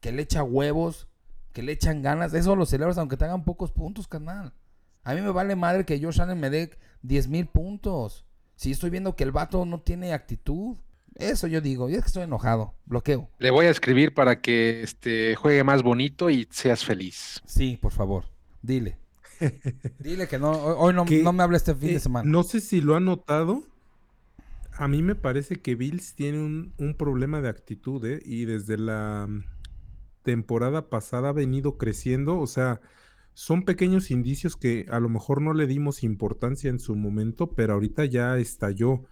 que 0.00 0.12
le 0.12 0.22
echa 0.22 0.42
huevos, 0.42 1.08
que 1.52 1.62
le 1.62 1.72
echan 1.72 2.00
ganas. 2.00 2.32
Eso 2.32 2.56
lo 2.56 2.64
celebras 2.64 2.96
aunque 2.96 3.18
te 3.18 3.26
hagan 3.26 3.44
pocos 3.44 3.70
puntos, 3.70 4.08
carnal. 4.08 4.54
A 5.04 5.12
mí 5.14 5.20
me 5.20 5.28
vale 5.28 5.56
madre 5.56 5.84
que 5.84 6.02
Josh 6.02 6.22
Allen 6.22 6.40
me 6.40 6.48
dé 6.48 6.70
10 7.02 7.28
mil 7.28 7.48
puntos. 7.48 8.24
Si 8.56 8.70
estoy 8.70 8.88
viendo 8.88 9.14
que 9.14 9.24
el 9.24 9.30
vato 9.30 9.66
no 9.66 9.82
tiene 9.82 10.14
actitud. 10.14 10.78
Eso 11.14 11.46
yo 11.46 11.60
digo. 11.60 11.90
Y 11.90 11.94
es 11.96 12.00
que 12.00 12.06
estoy 12.06 12.22
enojado. 12.22 12.72
Bloqueo. 12.86 13.28
Le 13.36 13.50
voy 13.50 13.66
a 13.66 13.70
escribir 13.70 14.14
para 14.14 14.40
que 14.40 14.82
este 14.84 15.34
juegue 15.36 15.64
más 15.64 15.82
bonito 15.82 16.30
y 16.30 16.48
seas 16.50 16.82
feliz. 16.82 17.42
Sí, 17.44 17.76
por 17.76 17.92
favor. 17.92 18.24
Dile. 18.62 18.96
Dile 19.98 20.26
que 20.28 20.38
no. 20.38 20.52
Hoy 20.52 20.94
no, 20.94 21.04
no 21.04 21.32
me 21.34 21.42
hable 21.42 21.58
este 21.58 21.74
fin 21.74 21.90
Eh, 21.90 21.92
de 21.92 22.00
semana. 22.00 22.26
No 22.26 22.42
sé 22.42 22.62
si 22.62 22.80
lo 22.80 22.96
ha 22.96 23.00
notado. 23.00 23.64
A 24.78 24.86
mí 24.88 25.02
me 25.02 25.14
parece 25.16 25.56
que 25.60 25.74
Bills 25.74 26.14
tiene 26.14 26.38
un, 26.38 26.72
un 26.78 26.94
problema 26.96 27.40
de 27.40 27.48
actitud, 27.48 28.04
¿eh? 28.04 28.20
Y 28.24 28.44
desde 28.44 28.78
la 28.78 29.26
mm, 29.28 29.44
temporada 30.22 30.88
pasada 30.90 31.30
ha 31.30 31.32
venido 31.32 31.78
creciendo. 31.78 32.38
O 32.38 32.46
sea, 32.46 32.80
son 33.34 33.64
pequeños 33.64 34.10
indicios 34.10 34.56
que 34.56 34.86
a 34.90 35.00
lo 35.00 35.08
mejor 35.08 35.42
no 35.42 35.52
le 35.54 35.66
dimos 35.66 36.04
importancia 36.04 36.70
en 36.70 36.78
su 36.80 36.94
momento, 36.96 37.54
pero 37.54 37.74
ahorita 37.74 38.04
ya 38.06 38.38
estalló. 38.38 39.04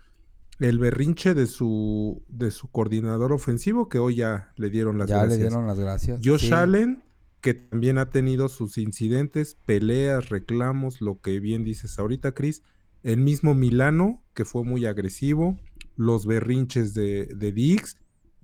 el 0.59 0.79
berrinche 0.79 1.35
de 1.35 1.47
su, 1.47 2.25
de 2.29 2.51
su 2.51 2.71
coordinador 2.71 3.33
ofensivo, 3.33 3.89
que 3.89 3.99
hoy 3.99 4.17
ya 4.17 4.53
le 4.57 4.71
dieron 4.71 4.99
las 4.99 5.11
ya 5.11 5.19
gracias. 5.19 5.29
le 5.29 5.37
dieron 5.39 5.67
las 5.67 5.79
gracias. 5.79 6.21
Josh 6.25 6.51
Sí. 6.51 6.53
Allen, 6.53 7.05
que 7.43 7.55
también 7.55 7.99
ha 7.99 8.11
tenido 8.11 8.49
sus 8.49 8.79
incidentes, 8.79 9.57
peleas, 9.67 10.31
reclamos, 10.31 11.01
lo 11.03 11.21
que 11.21 11.41
bien 11.41 11.65
dices 11.65 11.99
ahorita, 11.99 12.33
Chris. 12.33 12.63
El 13.07 13.21
mismo 13.21 13.55
Milano, 13.55 14.25
que 14.35 14.45
fue 14.45 14.65
muy 14.65 14.85
agresivo. 14.85 15.57
Los 15.95 16.27
berrinches 16.27 16.93
de, 16.93 17.27
de 17.27 17.53
Diggs. 17.53 17.99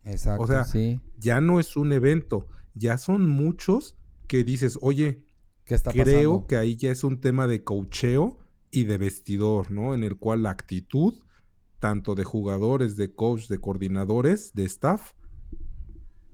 Exacto, 0.05 0.45
o 0.45 0.47
sea, 0.47 0.65
sí. 0.65 1.01
Ya 1.19 1.41
no 1.41 1.59
es 1.59 1.77
un 1.77 1.93
evento, 1.93 2.49
ya 2.75 2.97
son 2.97 3.29
muchos 3.29 3.97
que 4.29 4.45
dices, 4.45 4.79
oye, 4.81 5.25
¿Qué 5.65 5.75
está 5.75 5.91
creo 5.91 6.05
pasando? 6.07 6.47
que 6.47 6.57
ahí 6.57 6.77
ya 6.77 6.93
es 6.93 7.03
un 7.03 7.21
tema 7.21 7.47
de 7.49 7.65
coacheo 7.65 8.39
y 8.71 8.85
de 8.85 8.99
vestidor, 8.99 9.71
¿no? 9.73 9.95
En 9.95 10.05
el 10.05 10.17
cual 10.17 10.45
la 10.45 10.51
actitud, 10.51 11.15
tanto 11.81 12.15
de 12.15 12.23
jugadores, 12.25 12.97
de 12.97 13.13
coach, 13.15 13.49
de 13.49 13.59
coordinadores, 13.59 14.53
de 14.55 14.65
staff, 14.65 15.13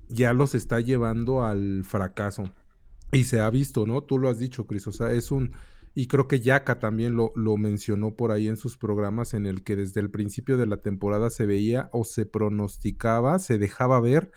ya 0.09 0.35
los 0.35 0.55
está 0.55 0.81
llevando 0.81 1.45
al 1.45 1.85
fracaso. 1.85 2.53
Y 3.11 3.25
se 3.25 3.41
ha 3.41 3.49
visto, 3.49 3.87
¿no? 3.87 4.03
Tú 4.03 4.19
lo 4.19 4.29
has 4.29 4.39
dicho, 4.39 4.67
Cris. 4.67 4.87
O 4.87 4.93
sea, 4.93 5.13
es 5.13 5.31
un. 5.31 5.53
Y 5.99 6.07
creo 6.07 6.29
que 6.29 6.39
Yaka 6.39 6.79
también 6.79 7.17
lo, 7.17 7.33
lo 7.35 7.57
mencionó 7.57 8.15
por 8.15 8.31
ahí 8.31 8.47
en 8.47 8.57
sus 8.57 8.77
programas, 8.77 9.35
en 9.35 9.47
el 9.47 9.65
que 9.65 9.75
desde 9.75 9.99
el 9.99 10.13
principio 10.13 10.57
de 10.57 10.65
la 10.67 10.77
temporada 10.77 11.29
se 11.29 11.45
veía 11.45 11.89
o 11.93 12.05
se 12.05 12.25
pronosticaba, 12.25 13.41
se 13.41 13.59
dejaba 13.59 13.99
ver 14.01 14.31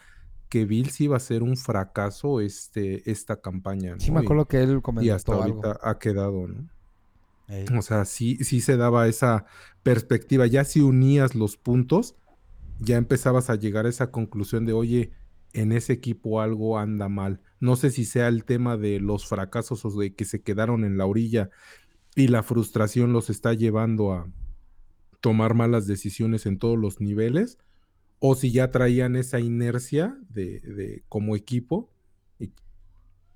que 0.49 0.65
Bills 0.65 0.99
iba 1.01 1.17
a 1.17 1.19
ser 1.19 1.43
un 1.43 1.57
fracaso 1.57 2.41
este, 2.41 3.07
esta 3.11 3.41
campaña. 3.41 3.95
Sí, 3.99 4.09
me 4.11 4.21
Y- 4.21 4.25
acuerdo 4.25 4.47
que 4.47 4.63
él 4.63 4.79
y 4.79 4.81
comentó 4.81 5.13
hasta 5.13 5.33
algo. 5.33 5.61
ahorita 5.61 5.79
ha 5.83 5.99
quedado, 5.99 6.47
¿no? 6.47 6.67
Ey. 7.47 7.65
O 7.77 7.83
sea, 7.83 8.05
sí, 8.05 8.37
sí 8.37 8.59
se 8.59 8.75
daba 8.75 9.07
esa 9.07 9.45
perspectiva. 9.83 10.47
Ya 10.47 10.63
si 10.65 10.81
unías 10.81 11.35
los 11.35 11.57
puntos, 11.57 12.15
ya 12.79 12.97
empezabas 12.97 13.51
a 13.51 13.55
llegar 13.55 13.85
a 13.85 13.89
esa 13.89 14.09
conclusión 14.09 14.65
de, 14.65 14.73
oye, 14.73 15.11
en 15.53 15.73
ese 15.73 15.93
equipo 15.93 16.41
algo 16.41 16.79
anda 16.79 17.07
mal. 17.07 17.39
No 17.61 17.77
sé 17.77 17.91
si 17.91 18.03
sea 18.05 18.27
el 18.27 18.43
tema 18.43 18.75
de 18.75 18.99
los 18.99 19.25
fracasos 19.27 19.85
o 19.85 19.91
de 19.91 20.13
que 20.15 20.25
se 20.25 20.41
quedaron 20.41 20.83
en 20.83 20.97
la 20.97 21.05
orilla 21.05 21.49
y 22.15 22.27
la 22.27 22.43
frustración 22.43 23.13
los 23.13 23.29
está 23.29 23.53
llevando 23.53 24.11
a 24.13 24.29
tomar 25.21 25.53
malas 25.53 25.87
decisiones 25.87 26.45
en 26.45 26.57
todos 26.59 26.77
los 26.77 26.99
niveles, 26.99 27.57
o 28.19 28.35
si 28.35 28.51
ya 28.51 28.71
traían 28.71 29.15
esa 29.15 29.39
inercia 29.39 30.17
de, 30.29 30.59
de 30.61 31.03
como 31.09 31.35
equipo 31.35 31.93
y, 32.39 32.53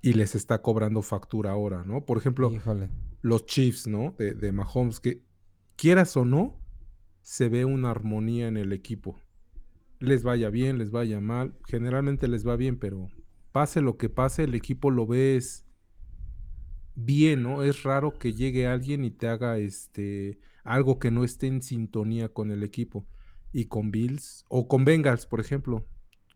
y 0.02 0.12
les 0.14 0.34
está 0.34 0.62
cobrando 0.62 1.02
factura 1.02 1.52
ahora, 1.52 1.84
¿no? 1.84 2.04
Por 2.04 2.18
ejemplo, 2.18 2.52
Híjole. 2.52 2.90
los 3.22 3.46
Chiefs, 3.46 3.86
¿no? 3.86 4.14
De, 4.18 4.34
de 4.34 4.52
Mahomes, 4.52 5.00
que 5.00 5.22
quieras 5.76 6.16
o 6.16 6.24
no, 6.24 6.60
se 7.22 7.48
ve 7.48 7.64
una 7.64 7.90
armonía 7.90 8.48
en 8.48 8.56
el 8.56 8.72
equipo. 8.72 9.20
Les 10.00 10.22
vaya 10.22 10.50
bien, 10.50 10.78
les 10.78 10.90
vaya 10.90 11.20
mal, 11.20 11.54
generalmente 11.66 12.28
les 12.28 12.46
va 12.46 12.56
bien, 12.56 12.78
pero 12.78 13.08
pase 13.56 13.80
lo 13.80 13.96
que 13.96 14.10
pase, 14.10 14.44
el 14.44 14.54
equipo 14.54 14.90
lo 14.90 15.06
ves 15.06 15.64
bien, 16.94 17.42
¿no? 17.42 17.62
Es 17.62 17.84
raro 17.84 18.18
que 18.18 18.34
llegue 18.34 18.66
alguien 18.66 19.02
y 19.02 19.10
te 19.10 19.28
haga 19.28 19.56
este 19.56 20.38
algo 20.62 20.98
que 20.98 21.10
no 21.10 21.24
esté 21.24 21.46
en 21.46 21.62
sintonía 21.62 22.28
con 22.28 22.50
el 22.50 22.62
equipo. 22.62 23.06
Y 23.54 23.64
con 23.64 23.90
Bills, 23.90 24.44
o 24.50 24.68
con 24.68 24.84
Bengals, 24.84 25.24
por 25.24 25.40
ejemplo. 25.40 25.86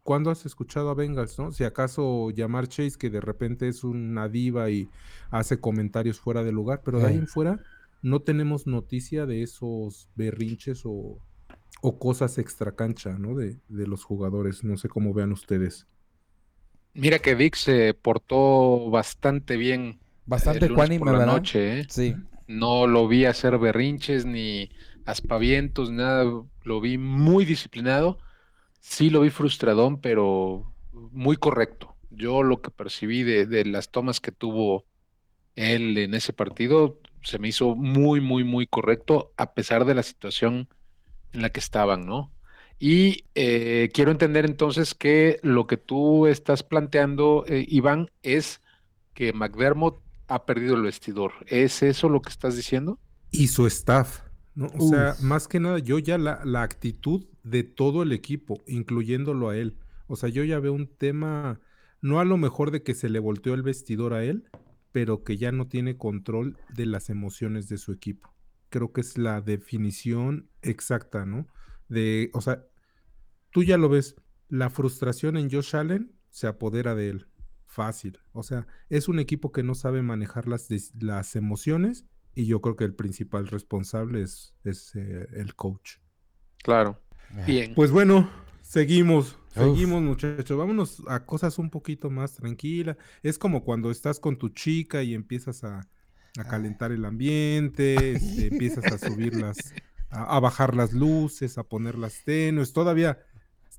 ¿Cuándo 0.03 0.31
has 0.31 0.47
escuchado 0.47 0.89
a 0.89 0.95
Bengals, 0.95 1.39
no? 1.39 1.53
Si 1.53 1.63
acaso 1.63 2.31
llamar 2.31 2.69
Chase, 2.69 2.97
que 2.99 3.11
de 3.11 3.21
repente 3.21 3.69
es 3.69 3.85
una 3.85 4.31
diva 4.31 4.71
y 4.71 4.89
hace 5.31 5.61
comentarios 5.61 6.19
fuera 6.19 6.43
de 6.43 6.53
lugar, 6.53 6.81
pero 6.83 7.01
de 7.01 7.07
ahí 7.07 7.17
en 7.19 7.27
fuera 7.27 7.61
no 8.01 8.23
tenemos 8.23 8.67
noticia 8.67 9.27
de 9.27 9.43
esos 9.43 10.09
berrinches 10.17 10.87
o, 10.87 11.19
o 11.83 11.99
cosas 11.99 12.39
extra 12.39 12.75
cancha, 12.75 13.19
¿no? 13.19 13.35
De, 13.35 13.59
de 13.69 13.87
los 13.87 14.05
jugadores. 14.05 14.65
No 14.65 14.79
sé 14.79 14.89
cómo 14.89 15.13
vean 15.13 15.33
ustedes. 15.33 15.87
Mira 16.95 17.19
que 17.21 17.35
Vic 17.35 17.55
se 17.57 17.95
portó 17.95 18.91
bastante 18.91 19.57
bien 19.57 20.01
Bastante 20.25 20.65
el 20.65 20.67
lunes 20.67 20.91
ecuánime, 20.91 20.99
por 20.99 21.11
la 21.11 21.19
¿verdad? 21.19 21.21
noche, 21.21 21.81
¿eh? 21.81 21.87
Sí. 21.89 22.15
No 22.47 22.87
lo 22.87 23.09
vi 23.09 23.25
hacer 23.27 23.59
berrinches 23.59 24.27
ni 24.27 24.71
aspavientos, 25.05 25.91
nada. 25.91 26.25
Lo 26.65 26.81
vi 26.81 26.99
muy 26.99 27.45
disciplinado. 27.45 28.19
Sí 28.81 29.11
lo 29.11 29.21
vi 29.23 29.31
frustradón, 29.31 30.01
pero 30.01 30.75
muy 30.93 31.37
correcto. 31.37 31.97
Yo 32.11 32.43
lo 32.43 32.63
que 32.63 32.71
percibí 32.71 33.23
de, 33.25 33.47
de 33.47 33.65
las 33.67 33.91
tomas 33.91 34.21
que 34.21 34.33
tuvo 34.33 34.87
él 35.57 35.99
en 35.99 36.15
ese 36.15 36.33
partido 36.33 37.01
se 37.23 37.39
me 37.39 37.49
hizo 37.49 37.77
muy, 37.77 38.21
muy, 38.21 38.45
muy 38.45 38.67
correcto, 38.67 39.33
a 39.37 39.55
pesar 39.55 39.85
de 39.85 39.95
la 39.95 40.03
situación 40.03 40.69
en 41.33 41.43
la 41.43 41.51
que 41.51 41.61
estaban, 41.61 42.07
¿no? 42.07 42.33
Y 42.83 43.27
eh, 43.35 43.91
quiero 43.93 44.11
entender 44.11 44.47
entonces 44.47 44.95
que 44.95 45.39
lo 45.43 45.67
que 45.67 45.77
tú 45.77 46.27
estás 46.27 46.63
planteando, 46.63 47.45
eh, 47.47 47.67
Iván, 47.69 48.11
es 48.23 48.63
que 49.13 49.35
McDermott 49.35 50.03
ha 50.29 50.47
perdido 50.47 50.77
el 50.77 50.83
vestidor. 50.83 51.33
¿Es 51.47 51.83
eso 51.83 52.09
lo 52.09 52.23
que 52.23 52.31
estás 52.31 52.57
diciendo? 52.57 52.99
Y 53.31 53.49
su 53.49 53.67
staff, 53.67 54.23
¿no? 54.55 54.71
O 54.79 54.89
sea, 54.89 55.15
más 55.21 55.47
que 55.47 55.61
nada, 55.61 55.79
yo 55.79 55.99
ya 55.99 56.17
la, 56.17 56.41
la 56.47 56.63
actitud 56.63 57.27
de 57.43 57.65
todo 57.65 58.03
el 58.03 58.13
equipo, 58.13 58.63
incluyéndolo 58.67 59.51
a 59.51 59.59
él. 59.59 59.77
O 60.07 60.17
sea, 60.17 60.31
yo 60.31 60.43
ya 60.43 60.59
veo 60.59 60.73
un 60.73 60.87
tema, 60.87 61.61
no 62.01 62.19
a 62.19 62.25
lo 62.25 62.39
mejor 62.39 62.71
de 62.71 62.83
que 62.83 62.95
se 62.95 63.11
le 63.11 63.19
volteó 63.19 63.53
el 63.53 63.63
vestidor 63.63 64.15
a 64.15 64.25
él, 64.25 64.49
pero 64.91 65.23
que 65.23 65.37
ya 65.37 65.53
no 65.53 65.69
tiene 65.69 65.99
control 65.99 66.57
de 66.75 66.87
las 66.87 67.11
emociones 67.11 67.69
de 67.69 67.77
su 67.77 67.93
equipo. 67.93 68.35
Creo 68.71 68.91
que 68.91 69.03
es 69.03 69.19
la 69.19 69.43
definición 69.43 70.49
exacta, 70.63 71.27
¿no? 71.27 71.47
De, 71.89 72.31
o 72.33 72.41
sea, 72.41 72.65
tú 73.51 73.63
ya 73.63 73.77
lo 73.77 73.89
ves, 73.89 74.17
la 74.49 74.71
frustración 74.71 75.37
en 75.37 75.51
Josh 75.51 75.77
Allen 75.77 76.13
se 76.31 76.47
apodera 76.47 76.95
de 76.95 77.11
él. 77.11 77.27
Fácil. 77.67 78.19
O 78.33 78.43
sea, 78.43 78.67
es 78.89 79.09
un 79.09 79.21
equipo 79.21 79.53
que 79.53 79.63
no 79.63 79.75
sabe 79.75 80.03
manejar 80.03 80.49
las, 80.49 80.69
las 81.01 81.37
emociones 81.37 82.05
y 82.35 82.47
yo 82.47 82.61
creo 82.61 82.77
que 82.77 82.85
el 82.85 82.95
principal 82.95 83.47
responsable 83.47 84.23
es, 84.23 84.55
es, 84.65 84.95
eh, 84.97 85.29
el 85.35 85.55
coach. 85.55 85.99
Claro. 86.63 87.01
Bien. 87.47 87.75
Pues 87.75 87.93
bueno, 87.93 88.29
seguimos, 88.61 89.39
Uf. 89.51 89.55
seguimos 89.55 90.03
muchachos. 90.03 90.59
Vámonos 90.59 91.03
a 91.07 91.25
cosas 91.25 91.59
un 91.59 91.71
poquito 91.71 92.11
más 92.11 92.35
tranquilas. 92.35 92.97
Es 93.23 93.39
como 93.39 93.63
cuando 93.63 93.91
estás 93.91 94.19
con 94.19 94.37
tu 94.37 94.49
chica 94.49 95.03
y 95.05 95.15
empiezas 95.15 95.63
a, 95.63 95.89
a 96.39 96.45
calentar 96.45 96.93
el 96.93 97.05
ambiente, 97.05 98.13
este, 98.13 98.49
empiezas 98.49 98.85
a 98.93 98.99
subir 98.99 99.37
las, 99.37 99.57
a, 100.11 100.37
a 100.37 100.41
bajar 100.41 100.75
las 100.75 100.93
luces, 100.93 101.57
a 101.57 101.65
poner 101.65 101.97
las 101.97 102.25
tenues. 102.25 102.73
Todavía 102.73 103.19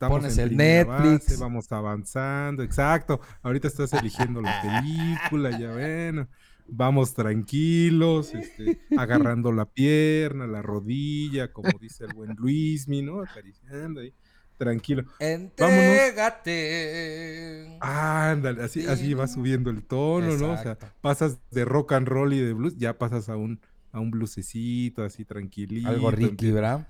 estamos 0.01 0.19
Pones 0.19 0.37
en 0.39 0.49
el 0.49 0.57
Netflix. 0.57 1.27
base, 1.27 1.37
vamos 1.37 1.71
avanzando. 1.71 2.63
Exacto. 2.63 3.21
Ahorita 3.43 3.67
estás 3.67 3.93
eligiendo 3.93 4.41
la 4.41 4.59
película, 5.29 5.59
ya 5.59 5.71
bueno. 5.73 6.27
Vamos 6.67 7.13
tranquilos, 7.13 8.33
este, 8.33 8.79
agarrando 8.97 9.51
la 9.51 9.65
pierna, 9.65 10.47
la 10.47 10.61
rodilla, 10.63 11.51
como 11.51 11.69
dice 11.79 12.05
el 12.05 12.13
buen 12.13 12.35
Luismi, 12.35 13.01
¿no? 13.01 13.21
Acariciando 13.21 13.99
ahí, 14.01 14.13
tranquilo. 14.57 15.03
Entrégate. 15.19 16.47
Ándale, 17.81 18.63
así, 18.63 18.87
así 18.87 19.13
va 19.13 19.27
subiendo 19.27 19.69
el 19.69 19.83
tono, 19.83 20.37
¿no? 20.37 20.53
O 20.53 20.57
sea, 20.57 20.77
pasas 21.01 21.39
de 21.51 21.65
rock 21.65 21.91
and 21.91 22.07
roll 22.07 22.33
y 22.33 22.39
de 22.39 22.53
blues, 22.53 22.77
ya 22.77 22.97
pasas 22.97 23.27
a 23.27 23.35
un, 23.35 23.59
a 23.91 23.99
un 23.99 24.09
blusecito, 24.11 25.03
así 25.03 25.25
tranquilito. 25.25 25.89
Algo 25.89 26.09
Ricky, 26.09 26.51
¿verdad? 26.51 26.87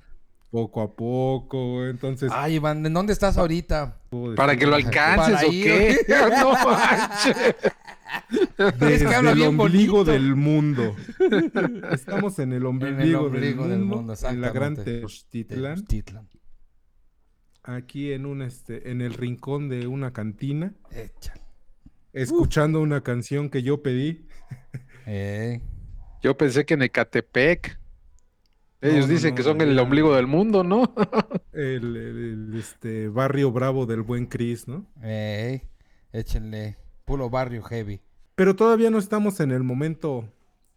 Poco 0.51 0.81
a 0.81 0.93
poco, 0.95 1.85
entonces... 1.87 2.29
Ay, 2.33 2.55
Iván, 2.55 2.85
¿en 2.85 2.93
dónde 2.93 3.13
estás 3.13 3.37
ahorita? 3.37 3.97
¿Para 4.35 4.57
que 4.57 4.67
lo 4.67 4.75
alcances 4.75 5.35
Para 5.35 5.47
o 5.47 5.51
ir. 5.51 5.63
qué? 5.63 5.97
No 6.41 6.51
manches. 6.53 7.37
Desde 8.79 9.05
que 9.07 9.15
habla 9.15 9.31
el 9.31 9.37
bien 9.37 9.57
ombligo 9.57 9.93
bonito. 9.99 10.11
del 10.11 10.35
mundo. 10.35 10.93
Estamos 11.91 12.37
en 12.39 12.51
el 12.51 12.65
ombligo, 12.65 13.21
ombligo 13.27 13.63
del 13.63 13.71
del 13.71 13.79
mundo, 13.79 13.95
mundo, 14.13 14.13
en 14.29 14.41
la 14.41 14.49
gran. 14.51 14.75
Tenochtitlan, 14.75 15.75
Tenochtitlan. 15.75 16.29
aquí 17.63 18.11
en 18.11 18.25
un 18.25 18.41
este, 18.41 18.91
en 18.91 18.99
el 19.01 19.13
rincón 19.13 19.69
de 19.69 19.87
una 19.87 20.11
cantina, 20.11 20.73
Échale. 20.91 21.39
escuchando 22.11 22.81
una 22.81 23.01
canción 23.01 23.49
que 23.49 23.63
yo 23.63 23.81
pedí. 23.81 24.27
Eh, 25.05 25.61
Yo 26.21 26.35
pensé 26.37 26.65
que 26.65 26.73
en 26.73 26.81
Ecatepec. 26.83 27.79
Ellos 28.81 29.07
No, 29.07 29.13
dicen 29.13 29.29
no, 29.31 29.35
que 29.35 29.43
son 29.43 29.61
el 29.61 29.77
ombligo 29.77 30.15
del 30.15 30.27
mundo, 30.27 30.63
¿no? 30.63 30.93
El, 31.53 31.95
el- 31.95 32.47
el, 32.49 32.55
este 32.57 33.09
barrio 33.09 33.51
bravo 33.51 33.85
del 33.85 34.01
buen 34.01 34.25
Chris, 34.25 34.67
¿no? 34.67 34.85
eh, 35.03 35.67
échenle. 36.11 36.77
Puro 37.05 37.29
barrio 37.29 37.61
heavy. 37.63 38.01
Pero 38.35 38.55
todavía 38.55 38.89
no 38.89 38.97
estamos 38.97 39.39
en 39.41 39.51
el 39.51 39.63
momento 39.63 40.31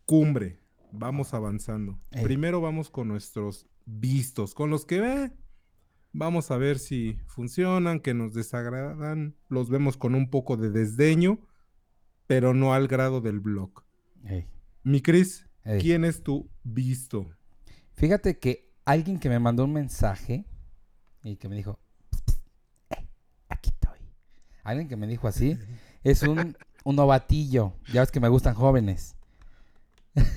cumbre. 0.04 0.58
Vamos 0.92 1.32
avanzando. 1.32 1.98
Ey. 2.10 2.24
Primero 2.24 2.60
vamos 2.60 2.90
con 2.90 3.08
nuestros 3.08 3.66
vistos, 3.86 4.54
con 4.54 4.68
los 4.70 4.84
que 4.84 5.00
ve. 5.00 5.32
Vamos 6.12 6.50
a 6.50 6.56
ver 6.58 6.78
si 6.78 7.18
funcionan, 7.26 8.00
que 8.00 8.14
nos 8.14 8.34
desagradan. 8.34 9.34
Los 9.48 9.70
vemos 9.70 9.96
con 9.96 10.14
un 10.14 10.28
poco 10.30 10.56
de 10.56 10.70
desdeño, 10.70 11.38
pero 12.26 12.52
no 12.54 12.74
al 12.74 12.86
grado 12.88 13.20
del 13.20 13.40
blog. 13.40 13.82
Ey, 14.24 14.46
Mi 14.82 15.00
Chris, 15.00 15.48
ey. 15.64 15.80
¿quién 15.80 16.04
es 16.04 16.22
tu 16.22 16.48
visto? 16.64 17.30
Fíjate 17.94 18.38
que 18.38 18.72
alguien 18.84 19.18
que 19.18 19.28
me 19.28 19.38
mandó 19.38 19.64
un 19.64 19.72
mensaje 19.72 20.44
y 21.22 21.36
que 21.36 21.48
me 21.48 21.56
dijo, 21.56 21.78
"Eh, 22.90 23.06
aquí 23.48 23.70
estoy. 23.70 23.98
Alguien 24.62 24.88
que 24.88 24.96
me 24.96 25.06
dijo 25.06 25.26
así, 25.28 25.58
es 26.04 26.22
un, 26.22 26.56
un 26.84 26.96
novatillo. 26.96 27.72
Ya 27.92 28.00
ves 28.02 28.10
que 28.10 28.20
me 28.20 28.28
gustan 28.28 28.54
jóvenes. 28.54 29.16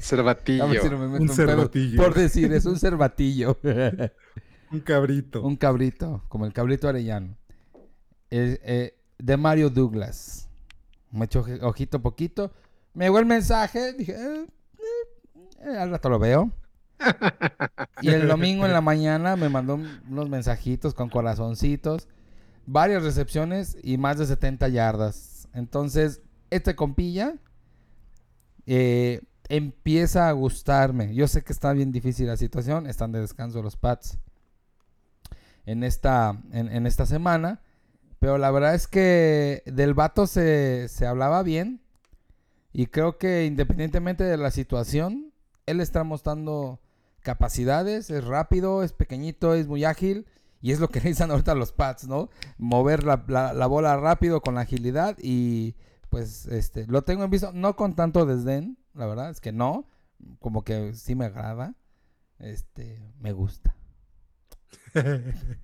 Cervatillo. 0.02 0.64
A 0.66 0.68
ver 0.68 0.82
si 0.82 0.90
no 0.90 0.98
me 0.98 1.08
meto 1.08 1.22
Un 1.22 1.28
pedos 1.28 1.36
cervatillo. 1.36 2.02
Por 2.04 2.14
decir, 2.14 2.52
es 2.54 2.66
un 2.66 2.80
cervatillo. 2.80 3.58
Un 4.70 4.82
cabrito. 4.82 5.42
un 5.44 5.56
cabrito, 5.56 6.26
como 6.28 6.46
el 6.46 6.52
cabrito 6.52 6.90
arellano. 6.90 7.38
Eh, 8.30 8.60
eh, 8.64 9.00
de 9.18 9.38
Mario 9.38 9.70
Douglas. 9.70 10.50
Me 11.10 11.24
echó 11.24 11.46
ojito 11.62 12.02
poquito. 12.02 12.52
Me 12.94 13.06
llegó 13.06 13.20
el 13.20 13.26
mensaje. 13.26 13.94
Dije, 13.94 14.12
eh, 14.12 14.46
eh, 14.78 15.40
eh, 15.62 15.78
al 15.78 15.90
rato 15.92 16.10
lo 16.10 16.20
veo. 16.20 16.52
Y 18.02 18.10
el 18.10 18.28
domingo 18.28 18.66
en 18.66 18.74
la 18.74 18.82
mañana 18.82 19.36
me 19.36 19.50
mandó 19.50 19.80
unos 20.10 20.30
mensajitos 20.30 20.94
con 20.94 21.10
corazoncitos, 21.10 22.08
varias 22.66 23.04
recepciones 23.04 23.78
y 23.84 23.98
más 23.98 24.18
de 24.18 24.26
70 24.26 24.68
yardas. 24.70 25.48
Entonces, 25.54 26.22
este 26.50 26.76
compilla 26.76 27.36
eh, 28.66 29.22
empieza 29.50 30.30
a 30.30 30.32
gustarme. 30.34 31.14
Yo 31.16 31.28
sé 31.28 31.44
que 31.44 31.54
está 31.54 31.74
bien 31.74 31.92
difícil 31.92 32.28
la 32.28 32.38
situación, 32.38 32.88
están 32.88 33.12
de 33.12 33.22
descanso 33.22 33.62
los 33.62 33.78
Pats 33.78 34.20
en 35.66 35.84
esta, 35.84 36.42
en, 36.52 36.72
en 36.72 36.86
esta 36.86 37.06
semana, 37.06 37.62
pero 38.20 38.38
la 38.38 38.52
verdad 38.52 38.76
es 38.76 38.88
que 38.88 39.64
del 39.66 39.94
vato 39.94 40.28
se, 40.28 40.88
se 40.88 41.06
hablaba 41.06 41.44
bien 41.44 41.82
y 42.74 42.88
creo 42.88 43.18
que 43.18 43.46
independientemente 43.46 44.24
de 44.24 44.38
la 44.38 44.52
situación, 44.52 45.34
él 45.66 45.82
está 45.82 46.04
mostrando 46.04 46.80
capacidades, 47.28 48.10
es 48.10 48.24
rápido, 48.26 48.84
es 48.84 48.94
pequeñito, 48.94 49.54
es 49.56 49.68
muy 49.68 49.84
ágil. 49.86 50.26
Y 50.62 50.72
es 50.72 50.80
lo 50.80 50.90
que 50.90 51.00
necesitan 51.04 51.32
ahorita 51.32 51.56
los 51.56 51.72
Pats, 51.74 52.08
¿no? 52.08 52.30
Mover 52.58 53.04
la, 53.04 53.24
la- 53.28 53.54
la 53.54 53.68
bola 53.68 53.98
rápido 53.98 54.42
con 54.42 54.56
la 54.56 54.62
agilidad. 54.62 55.18
Y 55.22 55.76
pues 56.10 56.48
este 56.48 56.88
lo 56.88 57.04
tengo 57.04 57.24
en 57.26 57.30
visto, 57.32 57.52
no 57.54 57.76
con 57.76 57.96
tanto 57.96 58.26
desdén, 58.26 58.78
la 58.94 59.06
verdad 59.08 59.30
es 59.32 59.42
que 59.42 59.52
no. 59.52 59.88
Como 60.40 60.64
que 60.64 60.94
sí 60.96 61.16
me 61.16 61.26
agrada. 61.26 61.76
Este, 62.40 63.00
me 63.20 63.34
gusta. 63.34 63.76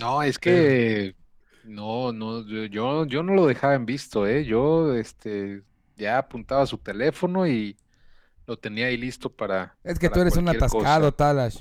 No, 0.00 0.22
es 0.22 0.38
que 0.38 1.16
no, 1.64 2.12
no, 2.12 2.46
yo- 2.46 2.64
yo, 2.66 3.06
yo 3.06 3.22
no 3.22 3.34
lo 3.34 3.46
dejaba 3.46 3.74
en 3.74 3.86
visto, 3.86 4.26
¿eh? 4.26 4.44
Yo, 4.44 4.94
este, 4.94 5.62
ya 5.96 6.18
apuntaba 6.18 6.66
su 6.66 6.78
teléfono 6.78 7.46
y 7.46 7.76
lo 8.50 8.58
tenía 8.58 8.86
ahí 8.86 8.96
listo 8.96 9.30
para, 9.30 9.76
Es 9.84 9.96
que 9.98 10.08
para 10.08 10.14
tú 10.16 10.20
eres 10.22 10.36
un 10.36 10.44
cualquier 10.44 10.68
cosa. 10.68 10.76
atascado, 10.76 11.12
Talash. 11.12 11.58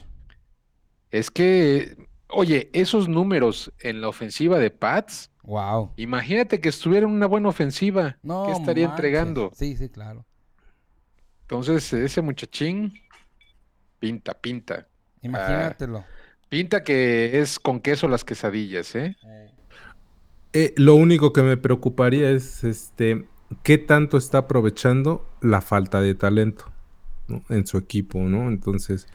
Es 1.11 1.29
que, 1.29 1.95
oye, 2.29 2.69
esos 2.73 3.07
números 3.07 3.71
en 3.79 4.01
la 4.01 4.09
ofensiva 4.09 4.57
de 4.57 4.71
Pats, 4.71 5.31
Wow. 5.43 5.91
imagínate 5.97 6.59
que 6.59 6.69
estuviera 6.69 7.05
en 7.07 7.13
una 7.13 7.27
buena 7.27 7.49
ofensiva, 7.49 8.17
No, 8.23 8.43
¿qué 8.45 8.51
estaría 8.53 8.87
manches. 8.87 9.05
entregando? 9.05 9.51
Sí, 9.55 9.75
sí, 9.77 9.89
claro. 9.89 10.25
Entonces, 11.41 11.93
ese 11.93 12.21
muchachín 12.21 12.93
pinta, 13.99 14.33
pinta. 14.33 14.87
Imagínatelo. 15.21 16.03
Pinta 16.49 16.83
que 16.83 17.39
es 17.39 17.59
con 17.59 17.79
queso 17.79 18.07
las 18.07 18.23
quesadillas, 18.23 18.95
¿eh? 18.95 19.15
Eh, 20.53 20.73
lo 20.77 20.95
único 20.95 21.33
que 21.33 21.43
me 21.43 21.57
preocuparía 21.57 22.31
es 22.31 22.63
este 22.63 23.27
qué 23.63 23.77
tanto 23.77 24.17
está 24.17 24.39
aprovechando 24.39 25.27
la 25.41 25.61
falta 25.61 26.01
de 26.01 26.15
talento 26.15 26.65
¿no? 27.29 27.43
en 27.49 27.65
su 27.67 27.77
equipo, 27.77 28.19
¿no? 28.19 28.49
Entonces, 28.49 29.07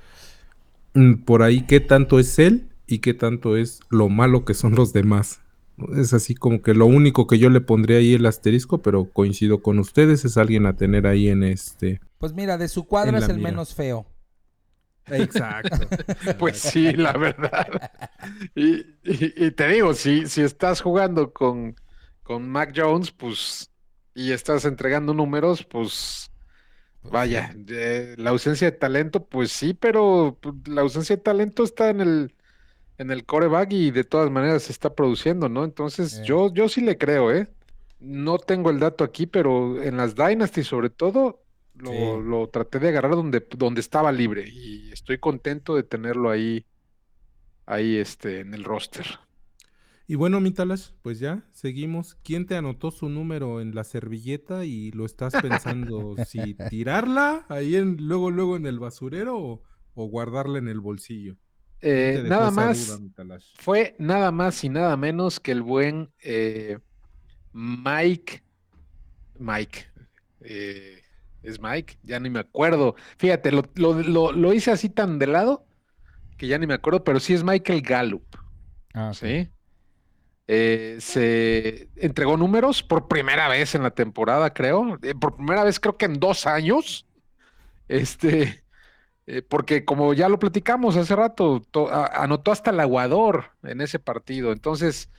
mm, 0.94 1.14
por 1.24 1.42
ahí 1.42 1.62
qué 1.66 1.81
tanto 1.81 2.18
es 2.18 2.38
él 2.38 2.68
y 2.87 2.98
qué 2.98 3.14
tanto 3.14 3.57
es 3.57 3.81
lo 3.90 4.09
malo 4.09 4.44
que 4.44 4.55
son 4.55 4.74
los 4.74 4.92
demás. 4.92 5.40
¿no? 5.77 5.94
Es 6.00 6.12
así 6.12 6.35
como 6.35 6.62
que 6.62 6.74
lo 6.74 6.87
único 6.87 7.27
que 7.27 7.38
yo 7.38 7.50
le 7.50 7.61
pondría 7.61 7.98
ahí 7.98 8.14
el 8.14 8.27
asterisco, 8.27 8.83
pero 8.83 9.07
coincido 9.07 9.62
con 9.62 9.79
ustedes, 9.79 10.24
es 10.24 10.37
alguien 10.37 10.66
a 10.66 10.77
tener 10.77 11.07
ahí 11.07 11.29
en 11.29 11.42
este. 11.42 12.00
Pues 12.18 12.33
mira, 12.33 12.57
de 12.59 12.68
su 12.68 12.85
cuadra 12.85 13.18
es 13.18 13.29
el 13.29 13.38
mira. 13.38 13.50
menos 13.50 13.74
feo. 13.74 14.07
Exacto. 15.07 15.87
Pues 16.38 16.59
sí, 16.59 16.92
la 16.92 17.12
verdad. 17.12 17.90
Y, 18.55 18.77
y- 19.05 19.46
y 19.46 19.50
te 19.50 19.68
digo, 19.68 19.92
si, 19.94 20.27
si 20.27 20.40
estás 20.42 20.81
jugando 20.81 21.33
con, 21.33 21.74
con 22.22 22.48
Mac 22.48 22.72
Jones, 22.74 23.11
pues, 23.11 23.70
y 24.14 24.33
estás 24.33 24.64
entregando 24.64 25.12
números, 25.12 25.64
pues, 25.64 26.31
vaya, 27.11 27.55
eh, 27.69 28.14
la 28.19 28.31
ausencia 28.31 28.71
de 28.71 28.77
talento, 28.77 29.27
pues 29.29 29.53
sí, 29.53 29.75
pero 29.75 30.38
pues, 30.40 30.55
la 30.67 30.83
ausencia 30.83 31.17
de 31.17 31.23
talento 31.23 31.64
está 31.64 31.90
en 31.90 32.01
el, 32.01 32.35
en 32.99 33.11
el 33.11 33.27
coreback 33.27 33.73
y 33.73 33.90
de 33.93 34.05
todas 34.05 34.31
maneras 34.31 34.64
se 34.64 34.73
está 34.73 34.95
produciendo, 34.95 35.49
¿no? 35.49 35.64
Entonces, 35.64 36.21
Eh. 36.21 36.25
yo, 36.25 36.53
yo 36.55 36.69
sí 36.69 36.81
le 36.83 36.99
creo, 36.99 37.33
¿eh? 37.33 37.49
No 38.01 38.38
tengo 38.38 38.71
el 38.71 38.81
dato 38.81 39.05
aquí, 39.05 39.27
pero 39.27 39.83
en 39.83 39.97
las 39.97 40.14
Dynasty 40.17 40.64
sobre 40.64 40.90
todo, 40.90 41.45
lo, 41.75 41.90
Sí. 41.90 42.23
lo 42.23 42.49
traté 42.49 42.79
de 42.81 42.88
agarrar 42.88 43.12
donde, 43.17 43.47
donde 43.57 43.81
estaba 43.81 44.12
libre 44.12 44.45
y 44.49 44.93
estoy 44.93 45.19
contento 45.19 45.77
de 45.77 45.85
tenerlo 45.85 46.31
ahí, 46.31 46.67
ahí 47.67 47.97
este, 47.99 48.40
en 48.40 48.55
el 48.55 48.64
roster. 48.64 49.07
Y 50.07 50.17
bueno, 50.17 50.40
Mitalas, 50.40 50.95
pues 51.03 51.19
ya, 51.19 51.49
seguimos. 51.53 52.14
¿Quién 52.23 52.47
te 52.47 52.57
anotó 52.57 52.90
su 52.90 53.09
número 53.09 53.61
en 53.61 53.75
la 53.75 53.85
servilleta 53.85 54.64
y 54.67 54.90
lo 54.93 55.07
estás 55.07 55.37
pensando 55.38 56.17
si 56.19 56.55
tirarla 56.69 57.47
ahí 57.49 57.77
en, 57.77 57.97
luego, 58.07 58.31
luego 58.31 58.57
en 58.57 58.67
el 58.67 58.79
basurero 58.79 59.38
o, 59.38 59.62
o 59.95 60.07
guardarla 60.07 60.59
en 60.59 60.69
el 60.69 60.81
bolsillo? 60.81 61.37
¿Quién 61.37 61.47
Eh, 61.81 62.23
nada 62.27 62.51
más, 62.51 62.79
duda, 62.87 62.99
fue 63.55 63.95
nada 63.99 64.31
más 64.33 64.64
y 64.64 64.69
nada 64.71 64.97
menos 64.97 65.40
que 65.40 65.53
el 65.53 65.62
buen 65.62 66.12
eh, 66.23 66.79
Mike, 67.53 68.43
Mike, 69.38 69.87
eh, 70.43 71.03
es 71.43 71.61
Mike, 71.61 71.99
ya 72.03 72.21
ni 72.21 72.31
me 72.31 72.40
acuerdo. 72.40 72.97
Fíjate, 73.19 73.53
lo, 73.53 73.64
lo- 73.77 74.03
lo- 74.03 74.33
lo 74.33 74.53
hice 74.55 74.73
así 74.73 74.90
tan 74.90 75.19
de 75.19 75.29
lado 75.29 75.67
que 76.38 76.49
ya 76.49 76.59
ni 76.59 76.67
me 76.69 76.75
acuerdo, 76.75 77.05
pero 77.05 77.21
sí 77.21 77.35
es 77.35 77.45
Michael 77.45 77.83
Gallup, 77.83 78.27
Ah, 78.95 79.11
ok. 79.12 79.25
¿sí? 79.25 79.51
Eh, 80.47 80.99
se 81.01 81.89
entregó 81.97 82.37
números 82.37 82.83
por 82.83 83.09
primera 83.09 83.49
vez 83.49 83.75
en 83.75 83.83
la 83.83 83.93
temporada, 83.93 84.53
creo. 84.53 84.99
eh, 85.03 85.15
por 85.15 85.37
primera 85.37 85.65
vez, 85.65 85.81
creo 85.81 85.97
que 85.97 86.05
en 86.07 86.21
dos 86.21 86.47
años. 86.47 87.07
Este, 87.89 88.65
eh, 89.27 89.43
porque 89.43 89.85
como 89.85 90.15
ya 90.15 90.29
lo 90.29 90.39
platicamos 90.39 90.97
hace 90.97 91.17
rato, 91.17 91.63
anotó 92.13 92.53
hasta 92.53 92.71
el 92.73 92.81
aguador 92.81 93.53
en 93.65 93.81
ese 93.83 93.99
partido. 94.01 94.53
Entonces, 94.53 95.11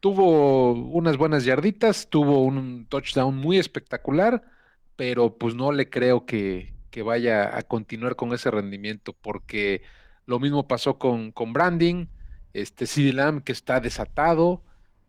tuvo 0.00 0.72
unas 0.74 1.16
buenas 1.16 1.44
yarditas, 1.44 2.08
tuvo 2.10 2.42
un 2.44 2.86
touchdown 2.88 3.36
muy 3.36 3.58
espectacular, 3.58 4.42
pero 4.96 5.36
pues 5.38 5.54
no 5.54 5.72
le 5.72 5.90
creo 5.90 6.26
que, 6.26 6.74
que 6.90 7.02
vaya 7.02 7.56
a 7.56 7.62
continuar 7.62 8.16
con 8.16 8.32
ese 8.32 8.50
rendimiento, 8.50 9.14
porque 9.14 9.82
lo 10.26 10.40
mismo 10.40 10.66
pasó 10.68 10.98
con, 10.98 11.32
con 11.32 11.52
Branding, 11.52 12.06
este 12.54 12.86
CeeDee 12.86 13.12
Lamb 13.12 13.42
que 13.42 13.52
está 13.52 13.80
desatado. 13.80 14.62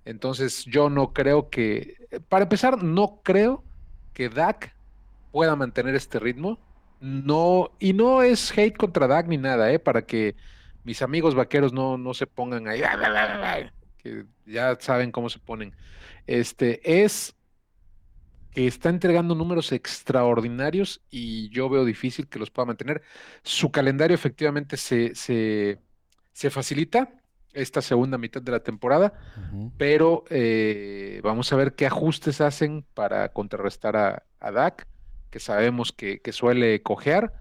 Entonces, 0.06 0.65
yo 0.65 0.89
no 0.89 1.13
creo 1.13 1.49
que, 1.49 1.97
para 2.29 2.43
empezar, 2.43 2.84
no 2.84 3.21
creo 3.23 3.63
que 4.13 4.29
Dak 4.29 4.75
pueda 5.32 5.56
mantener 5.56 5.95
este 5.95 6.19
ritmo. 6.19 6.60
No, 6.99 7.71
y 7.79 7.93
no 7.93 8.21
es 8.23 8.58
hate 8.58 8.77
contra 8.77 9.08
Dak 9.08 9.27
ni 9.27 9.38
nada, 9.38 9.71
¿eh? 9.71 9.79
Para 9.79 10.06
que 10.06 10.36
mis 10.84 11.01
amigos 11.01 11.36
vaqueros 11.36 11.73
no, 11.73 11.97
no 11.97 12.13
se 12.13 12.27
pongan 12.27 12.67
ahí, 12.67 12.82
que 13.97 14.25
ya 14.45 14.75
saben 14.79 15.12
cómo 15.12 15.29
se 15.29 15.39
ponen. 15.39 15.75
Este 16.27 17.03
es 17.03 17.36
que 18.51 18.67
está 18.67 18.89
entregando 18.89 19.34
números 19.34 19.71
extraordinarios 19.71 21.01
y 21.10 21.49
yo 21.49 21.69
veo 21.69 21.86
difícil 21.86 22.27
que 22.27 22.39
los 22.39 22.51
pueda 22.51 22.67
mantener. 22.67 23.01
Su 23.41 23.71
calendario 23.71 24.13
efectivamente 24.13 24.77
se, 24.77 25.15
se, 25.15 25.79
se 26.34 26.49
facilita 26.49 27.10
esta 27.53 27.81
segunda 27.81 28.17
mitad 28.17 28.41
de 28.41 28.51
la 28.51 28.59
temporada, 28.61 29.13
pero 29.77 30.23
eh, 30.29 31.19
vamos 31.23 31.51
a 31.53 31.55
ver 31.55 31.75
qué 31.75 31.85
ajustes 31.85 32.41
hacen 32.41 32.85
para 32.93 33.29
contrarrestar 33.33 33.95
a, 33.95 34.23
a 34.39 34.51
Dak, 34.51 34.87
que 35.29 35.39
sabemos 35.39 35.91
que, 35.91 36.19
que 36.21 36.31
suele 36.31 36.81
cojear. 36.83 37.33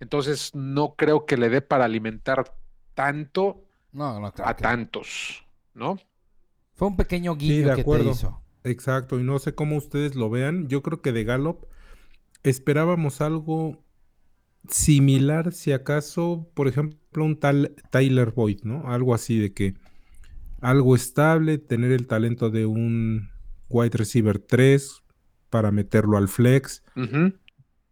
Entonces, 0.00 0.54
no 0.54 0.94
creo 0.96 1.24
que 1.26 1.36
le 1.36 1.48
dé 1.48 1.60
para 1.62 1.84
alimentar 1.86 2.54
tanto 2.94 3.64
No, 3.92 4.20
no, 4.20 4.32
claro 4.32 4.50
a 4.50 4.56
que- 4.56 4.62
tantos, 4.62 5.46
¿no? 5.74 5.98
Fue 6.74 6.88
un 6.88 6.96
pequeño 6.96 7.36
guiño 7.36 7.56
de 7.56 7.70
que 7.70 7.74
te 7.76 7.80
acuerdo. 7.82 8.10
hizo. 8.10 8.40
Exacto, 8.64 9.20
y 9.20 9.22
no 9.22 9.38
sé 9.38 9.54
cómo 9.54 9.76
ustedes 9.76 10.14
lo 10.16 10.28
vean. 10.30 10.68
Yo 10.68 10.82
creo 10.82 11.00
que 11.02 11.12
de 11.12 11.24
Gallup 11.24 11.66
esperábamos 12.42 13.20
algo 13.20 13.83
similar, 14.68 15.52
si 15.52 15.72
acaso, 15.72 16.50
por 16.54 16.68
ejemplo, 16.68 17.24
un 17.24 17.38
tal 17.38 17.74
Tyler 17.90 18.32
Boyd, 18.32 18.62
¿no? 18.64 18.90
Algo 18.90 19.14
así 19.14 19.38
de 19.38 19.52
que 19.52 19.74
algo 20.60 20.94
estable, 20.94 21.58
tener 21.58 21.92
el 21.92 22.06
talento 22.06 22.50
de 22.50 22.66
un 22.66 23.30
wide 23.68 23.96
receiver 23.98 24.38
3 24.38 25.02
para 25.50 25.70
meterlo 25.70 26.16
al 26.16 26.28
flex, 26.28 26.82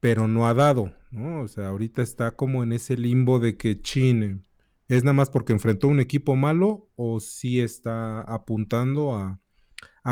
pero 0.01 0.27
no 0.27 0.49
ha 0.49 0.55
dado, 0.55 0.95
¿no? 1.11 1.43
O 1.43 1.49
sea, 1.49 1.69
ahorita 1.69 2.03
está 2.03 2.33
como 2.33 2.63
en 2.63 2.73
ese 2.73 2.97
limbo 2.97 3.39
de 3.39 3.57
que 3.57 3.81
chine. 3.81 4.41
¿Es 4.89 5.05
nada 5.05 5.15
más 5.15 5.31
porque 5.31 5.53
enfrentó 5.53 5.89
un 5.89 6.01
equipo 6.01 6.35
malo 6.35 6.91
o 6.97 7.21
sí 7.21 7.61
está 7.61 8.21
apuntando 8.23 9.15
a, 9.15 9.39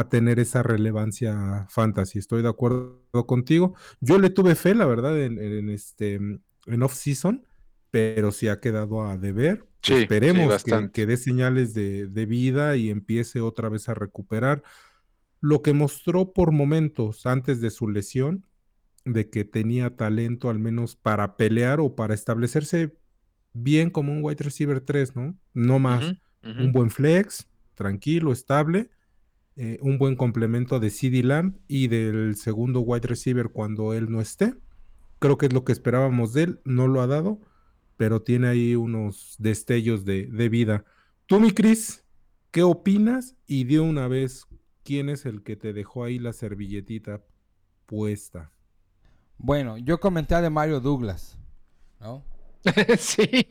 tener 0.09 0.39
esa 0.39 0.63
relevancia 0.63 1.67
fantasy? 1.69 2.19
Estoy 2.19 2.43
de 2.43 2.49
acuerdo 2.49 3.27
contigo. 3.27 3.75
Yo 4.01 4.19
le 4.19 4.31
tuve 4.31 4.55
fe, 4.55 4.75
la 4.75 4.87
verdad, 4.87 5.21
en, 5.21 5.71
este 5.71 6.21
en 6.67 6.83
off-season, 6.83 7.47
pero 7.91 8.33
sí 8.33 8.49
ha 8.49 8.61
quedado 8.61 9.03
a 9.03 9.17
deber. 9.17 9.67
Esperemos 9.89 10.65
que, 10.93 11.07
dé 11.07 11.17
señales 11.17 11.73
de, 11.75 12.07
de 12.07 12.27
vida 12.27 12.77
y 12.77 12.91
empiece 12.91 13.41
otra 13.41 13.69
vez 13.69 13.89
a 13.89 13.95
recuperar 13.95 14.63
lo 15.41 15.63
que 15.63 15.73
mostró 15.73 16.33
por 16.33 16.53
momentos 16.53 17.25
antes 17.27 17.61
de 17.61 17.71
su 17.71 17.89
lesión, 17.89 18.45
de 19.05 19.31
que 19.31 19.45
tenía 19.45 19.97
talento 19.97 20.51
al 20.51 20.59
menos 20.59 20.97
para 20.97 21.37
pelear 21.37 21.81
o 21.81 21.95
para 21.95 22.15
establecerse 22.15 22.95
bien 23.53 23.91
como 23.91 24.13
un 24.13 24.23
wide 24.23 24.45
receiver 24.45 24.81
3, 24.81 25.17
¿no? 25.17 25.37
No 25.55 25.79
más. 25.79 26.15
Un 26.43 26.73
buen 26.73 26.91
flex, 26.91 27.49
tranquilo, 27.75 28.33
estable, 28.33 28.89
eh, 29.57 29.79
un 29.83 29.99
buen 29.99 30.17
complemento 30.17 30.81
de 30.81 30.89
CD 30.89 31.23
Lamb 31.23 31.57
y 31.69 31.89
del 31.89 32.35
segundo 32.37 32.81
wide 32.81 33.07
receiver 33.07 33.51
cuando 33.51 33.93
él 33.93 34.11
no 34.11 34.23
esté. 34.23 34.55
Creo 35.21 35.39
que 35.39 35.47
es 35.47 35.53
lo 35.53 35.65
que 35.65 35.73
esperábamos 35.73 36.33
de 36.33 36.43
él, 36.43 36.61
no 36.65 36.89
lo 36.89 37.01
ha 37.01 37.07
dado, 37.07 37.41
pero 37.97 38.23
tiene 38.23 38.49
ahí 38.49 38.75
unos 38.75 39.37
destellos 39.39 40.05
de, 40.05 40.27
de 40.27 40.49
vida. 40.49 40.85
Tú, 41.27 41.39
mi 41.39 41.53
Cris, 41.53 42.05
¿qué 42.51 42.65
opinas? 42.65 43.37
Y 43.47 43.65
de 43.65 43.79
una 43.79 44.09
vez, 44.09 44.47
¿quién 44.83 45.09
es 45.09 45.27
el 45.27 45.45
que 45.45 45.55
te 45.55 45.73
dejó 45.73 46.03
ahí 46.03 46.19
la 46.19 46.33
servilletita 46.33 47.23
puesta? 47.87 48.51
Bueno, 49.39 49.79
yo 49.79 50.01
comenté 50.01 50.35
de 50.41 50.51
Mario 50.51 50.81
Douglas, 50.81 51.39
¿no? 52.01 52.25
sí. 52.99 53.47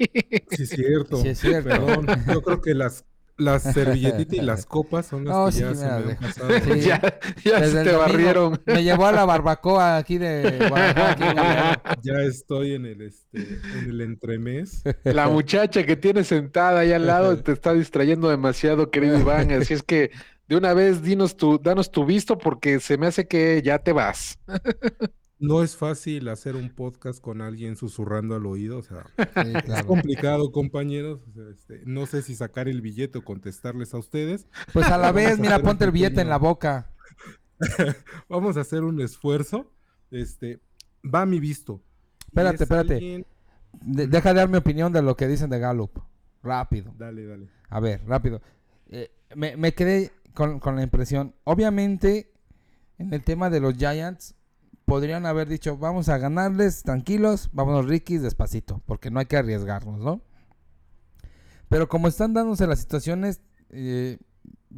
Sí, 0.51 0.63
es 0.63 0.69
cierto. 0.69 1.17
Sí, 1.17 1.29
es 1.29 1.39
cierto. 1.39 1.69
Perdón, 1.69 2.07
yo 2.27 2.41
creo 2.43 2.61
que 2.61 2.73
las, 2.73 3.05
las 3.39 3.63
servilletitas 3.63 4.37
y 4.37 4.41
las 4.41 4.65
copas 4.67 5.07
son 5.07 5.25
las 5.25 5.55
que 5.55 5.61
ya 5.61 5.75
se 5.75 6.05
me 6.05 6.15
pasado. 6.15 6.49
ya, 6.75 7.19
ya 7.43 7.65
se 7.65 7.83
te 7.83 7.91
barrieron. 7.93 8.61
Me 8.65 8.83
llevó 8.83 9.05
a 9.07 9.11
la 9.11 9.25
barbacoa 9.25 9.97
aquí 9.97 10.17
de 10.17 10.67
Guadalajara. 10.69 11.81
ya 12.03 12.21
estoy 12.21 12.73
en 12.73 12.85
el, 12.85 13.01
este, 13.01 13.59
en 13.79 13.89
el 13.89 14.01
entremés. 14.01 14.83
La 15.03 15.27
muchacha 15.27 15.85
que 15.85 15.95
tienes 15.95 16.27
sentada 16.27 16.81
ahí 16.81 16.91
al 16.91 17.07
lado 17.07 17.37
te 17.37 17.51
está 17.51 17.73
distrayendo 17.73 18.29
demasiado, 18.29 18.91
querido 18.91 19.17
Iván. 19.17 19.51
Así 19.51 19.73
es 19.73 19.83
que 19.83 20.11
de 20.47 20.55
una 20.55 20.73
vez 20.73 21.01
dinos 21.01 21.37
tu, 21.37 21.59
danos 21.59 21.91
tu 21.91 22.05
visto 22.05 22.37
porque 22.37 22.79
se 22.79 22.97
me 22.97 23.07
hace 23.07 23.27
que 23.27 23.61
ya 23.63 23.79
te 23.79 23.93
vas. 23.93 24.39
No 25.39 25.63
es 25.63 25.77
fácil 25.77 26.27
hacer 26.27 26.57
un 26.57 26.69
podcast 26.69 27.21
con 27.21 27.41
alguien 27.41 27.77
susurrando 27.77 28.35
al 28.35 28.45
oído, 28.45 28.77
o 28.77 28.81
sea, 28.83 29.05
es 29.65 29.83
complicado, 29.85 30.51
compañeros. 30.51 31.21
Este, 31.51 31.81
no 31.85 32.05
sé 32.05 32.21
si 32.21 32.35
sacar 32.35 32.67
el 32.67 32.81
billete 32.81 33.19
o 33.19 33.23
contestarles 33.23 33.93
a 33.93 33.97
ustedes. 33.99 34.47
Pues 34.73 34.87
a 34.87 34.97
la 34.97 35.13
vez, 35.13 35.39
mira, 35.39 35.59
ponte 35.59 35.85
el 35.85 35.91
billete 35.91 36.19
en 36.19 36.29
la 36.29 36.37
boca. 36.37 36.91
Vamos 38.29 38.57
a 38.57 38.61
hacer 38.61 38.83
un 38.83 38.99
esfuerzo. 38.99 39.71
Este, 40.11 40.59
va 41.03 41.25
mi 41.25 41.39
visto. 41.39 41.81
Espérate, 42.27 42.63
espérate. 42.63 43.25
deja 43.81 44.33
de 44.33 44.39
dar 44.39 44.49
mi 44.49 44.57
opinión 44.57 44.91
de 44.91 45.01
lo 45.01 45.15
que 45.15 45.27
dicen 45.27 45.49
de 45.49 45.59
Gallup. 45.59 45.99
Rápido. 46.43 46.93
Dale, 46.97 47.25
dale. 47.25 47.49
A 47.69 47.79
ver, 47.79 48.01
rápido. 48.05 48.41
Eh, 48.89 49.09
me, 49.35 49.55
me 49.55 49.73
quedé 49.73 50.11
con, 50.33 50.59
con 50.59 50.75
la 50.75 50.83
impresión. 50.83 51.33
Obviamente, 51.45 52.33
en 52.97 53.13
el 53.13 53.23
tema 53.23 53.49
de 53.49 53.61
los 53.61 53.75
Giants, 53.75 54.35
podrían 54.89 55.27
haber 55.27 55.47
dicho, 55.47 55.77
vamos 55.77 56.09
a 56.09 56.17
ganarles, 56.17 56.81
tranquilos, 56.81 57.49
vámonos 57.53 57.85
Ricky 57.85 58.17
despacito, 58.17 58.81
porque 58.87 59.11
no 59.11 59.19
hay 59.19 59.27
que 59.27 59.37
arriesgarnos, 59.37 59.99
¿no? 59.99 60.21
Pero 61.69 61.87
como 61.87 62.07
están 62.07 62.33
dándose 62.33 62.65
las 62.65 62.79
situaciones, 62.79 63.39
eh, 63.69 64.17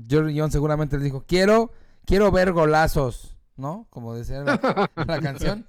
Jerry 0.10 0.38
John 0.38 0.52
seguramente 0.52 0.98
les 0.98 1.06
dijo, 1.06 1.24
quiero, 1.26 1.72
quiero 2.06 2.30
ver 2.30 2.52
golazos, 2.52 3.38
¿no? 3.56 3.88
Como 3.90 4.14
decía 4.14 4.42
la, 4.42 4.60
canción, 5.22 5.66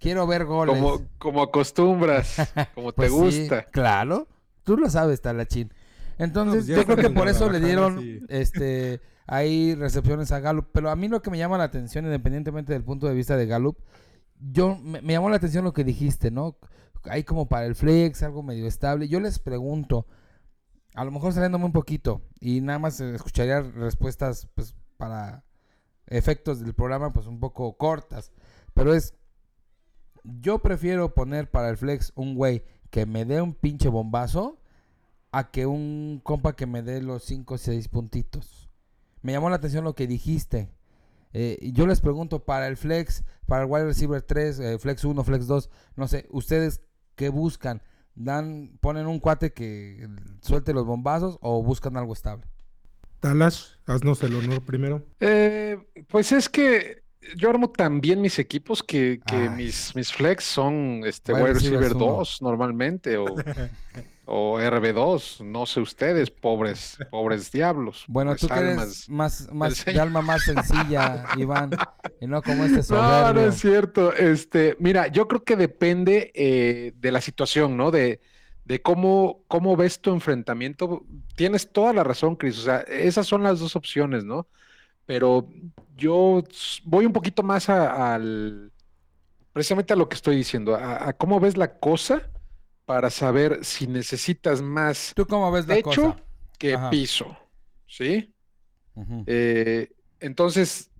quiero 0.00 0.26
ver 0.26 0.46
goles. 0.46 0.74
Como, 0.74 1.02
como 1.18 1.42
acostumbras, 1.42 2.36
como 2.74 2.92
te 2.92 2.96
pues 2.96 3.12
gusta. 3.12 3.66
claro, 3.66 4.26
tú 4.64 4.76
lo 4.76 4.90
sabes, 4.90 5.20
Talachín. 5.22 5.72
Entonces, 6.18 6.64
pues 6.64 6.76
yo 6.76 6.84
creo 6.84 6.96
que 6.96 7.10
por 7.10 7.28
eso 7.28 7.48
le 7.48 7.60
dieron, 7.60 8.26
este 8.28 9.00
hay 9.26 9.74
recepciones 9.74 10.30
a 10.32 10.40
Gallup, 10.40 10.68
pero 10.72 10.90
a 10.90 10.96
mí 10.96 11.08
lo 11.08 11.20
que 11.20 11.30
me 11.30 11.38
llama 11.38 11.58
la 11.58 11.64
atención, 11.64 12.04
independientemente 12.04 12.72
del 12.72 12.84
punto 12.84 13.08
de 13.08 13.14
vista 13.14 13.36
de 13.36 13.46
Gallup, 13.46 13.78
yo 14.38 14.76
me, 14.76 15.00
llamó 15.00 15.30
la 15.30 15.36
atención 15.36 15.64
lo 15.64 15.72
que 15.72 15.84
dijiste, 15.84 16.30
¿no? 16.30 16.58
Hay 17.04 17.24
como 17.24 17.48
para 17.48 17.66
el 17.66 17.74
flex, 17.74 18.22
algo 18.22 18.42
medio 18.42 18.66
estable. 18.66 19.08
Yo 19.08 19.20
les 19.20 19.38
pregunto, 19.38 20.06
a 20.94 21.04
lo 21.04 21.10
mejor 21.10 21.32
saliéndome 21.32 21.64
un 21.64 21.72
poquito 21.72 22.22
y 22.40 22.60
nada 22.60 22.78
más 22.78 23.00
escucharía 23.00 23.62
respuestas 23.62 24.48
pues 24.54 24.74
para 24.96 25.44
efectos 26.06 26.60
del 26.60 26.74
programa 26.74 27.12
pues 27.12 27.26
un 27.26 27.40
poco 27.40 27.76
cortas, 27.76 28.32
pero 28.74 28.94
es 28.94 29.14
yo 30.24 30.60
prefiero 30.60 31.14
poner 31.14 31.50
para 31.50 31.68
el 31.68 31.76
flex 31.76 32.12
un 32.16 32.34
güey 32.34 32.64
que 32.90 33.06
me 33.06 33.24
dé 33.24 33.40
un 33.40 33.54
pinche 33.54 33.88
bombazo 33.88 34.60
a 35.32 35.50
que 35.50 35.66
un 35.66 36.20
compa 36.22 36.54
que 36.54 36.66
me 36.66 36.82
dé 36.82 37.02
los 37.02 37.24
5 37.24 37.54
o 37.54 37.58
6 37.58 37.88
puntitos 37.88 38.65
me 39.26 39.32
llamó 39.32 39.50
la 39.50 39.56
atención 39.56 39.82
lo 39.82 39.96
que 39.96 40.06
dijiste. 40.06 40.70
Eh, 41.32 41.58
yo 41.72 41.88
les 41.88 42.00
pregunto, 42.00 42.44
para 42.44 42.68
el 42.68 42.76
flex, 42.76 43.24
para 43.46 43.64
el 43.64 43.68
wide 43.68 43.86
receiver 43.86 44.22
3, 44.22 44.60
eh, 44.60 44.78
flex 44.78 45.04
1, 45.04 45.24
flex 45.24 45.48
2, 45.48 45.68
no 45.96 46.06
sé, 46.06 46.28
¿ustedes 46.30 46.80
qué 47.16 47.28
buscan? 47.28 47.82
¿Dan, 48.14 48.78
¿Ponen 48.80 49.08
un 49.08 49.18
cuate 49.18 49.52
que 49.52 50.08
suelte 50.42 50.72
los 50.72 50.86
bombazos 50.86 51.38
o 51.40 51.60
buscan 51.60 51.96
algo 51.96 52.12
estable? 52.12 52.46
Talas, 53.18 53.80
haznos 53.86 54.22
el 54.22 54.36
honor 54.36 54.62
primero. 54.62 55.04
Eh, 55.18 55.76
pues 56.06 56.30
es 56.30 56.48
que 56.48 57.02
yo 57.36 57.50
armo 57.50 57.70
también 57.70 58.20
mis 58.20 58.38
equipos 58.38 58.84
que, 58.84 59.20
mis, 59.56 59.92
mis 59.96 60.12
flex 60.12 60.44
son 60.44 61.02
este 61.04 61.32
wide, 61.32 61.54
receiver 61.54 61.94
2 61.94 62.42
normalmente 62.42 63.16
o, 63.16 63.26
o 64.28 64.58
RB2, 64.58 65.44
no 65.44 65.66
sé 65.66 65.80
ustedes, 65.80 66.30
pobres, 66.30 66.98
pobres 67.10 67.52
diablos. 67.52 68.04
Bueno, 68.08 68.34
tú 68.34 68.48
que 68.48 68.58
eres 68.58 69.08
más, 69.08 69.52
más 69.52 69.84
de 69.84 70.00
alma 70.00 70.20
más 70.20 70.42
sencilla, 70.42 71.26
Iván, 71.36 71.70
y 72.20 72.26
no 72.26 72.42
como 72.42 72.64
este 72.64 72.82
soberbio. 72.82 73.08
No, 73.08 73.32
no 73.34 73.48
es 73.48 73.54
cierto. 73.60 74.12
Este, 74.12 74.76
mira, 74.80 75.06
yo 75.06 75.28
creo 75.28 75.44
que 75.44 75.54
depende 75.54 76.32
eh, 76.34 76.92
de 76.96 77.12
la 77.12 77.20
situación, 77.20 77.76
¿no? 77.76 77.92
De, 77.92 78.20
de 78.64 78.82
cómo, 78.82 79.44
cómo 79.46 79.76
ves 79.76 80.00
tu 80.00 80.12
enfrentamiento. 80.12 81.04
Tienes 81.36 81.70
toda 81.70 81.92
la 81.92 82.02
razón, 82.02 82.34
Cris. 82.34 82.58
O 82.58 82.62
sea, 82.62 82.78
esas 82.80 83.28
son 83.28 83.44
las 83.44 83.60
dos 83.60 83.76
opciones, 83.76 84.24
¿no? 84.24 84.48
Pero 85.06 85.48
yo 85.96 86.42
voy 86.82 87.06
un 87.06 87.12
poquito 87.12 87.44
más 87.44 87.68
al 87.68 88.72
precisamente 89.52 89.92
a 89.92 89.96
lo 89.96 90.08
que 90.08 90.16
estoy 90.16 90.36
diciendo, 90.36 90.74
a 90.74 91.14
cómo 91.14 91.40
ves 91.40 91.56
la 91.56 91.78
cosa 91.78 92.28
para 92.86 93.10
saber 93.10 93.64
si 93.64 93.86
necesitas 93.86 94.62
más 94.62 95.12
¿Tú 95.14 95.26
cómo 95.26 95.50
ves 95.52 95.66
techo 95.66 96.16
que 96.58 96.78
piso. 96.90 97.36
¿Sí? 97.86 98.32
Eh, 99.26 99.90
entonces, 100.20 100.90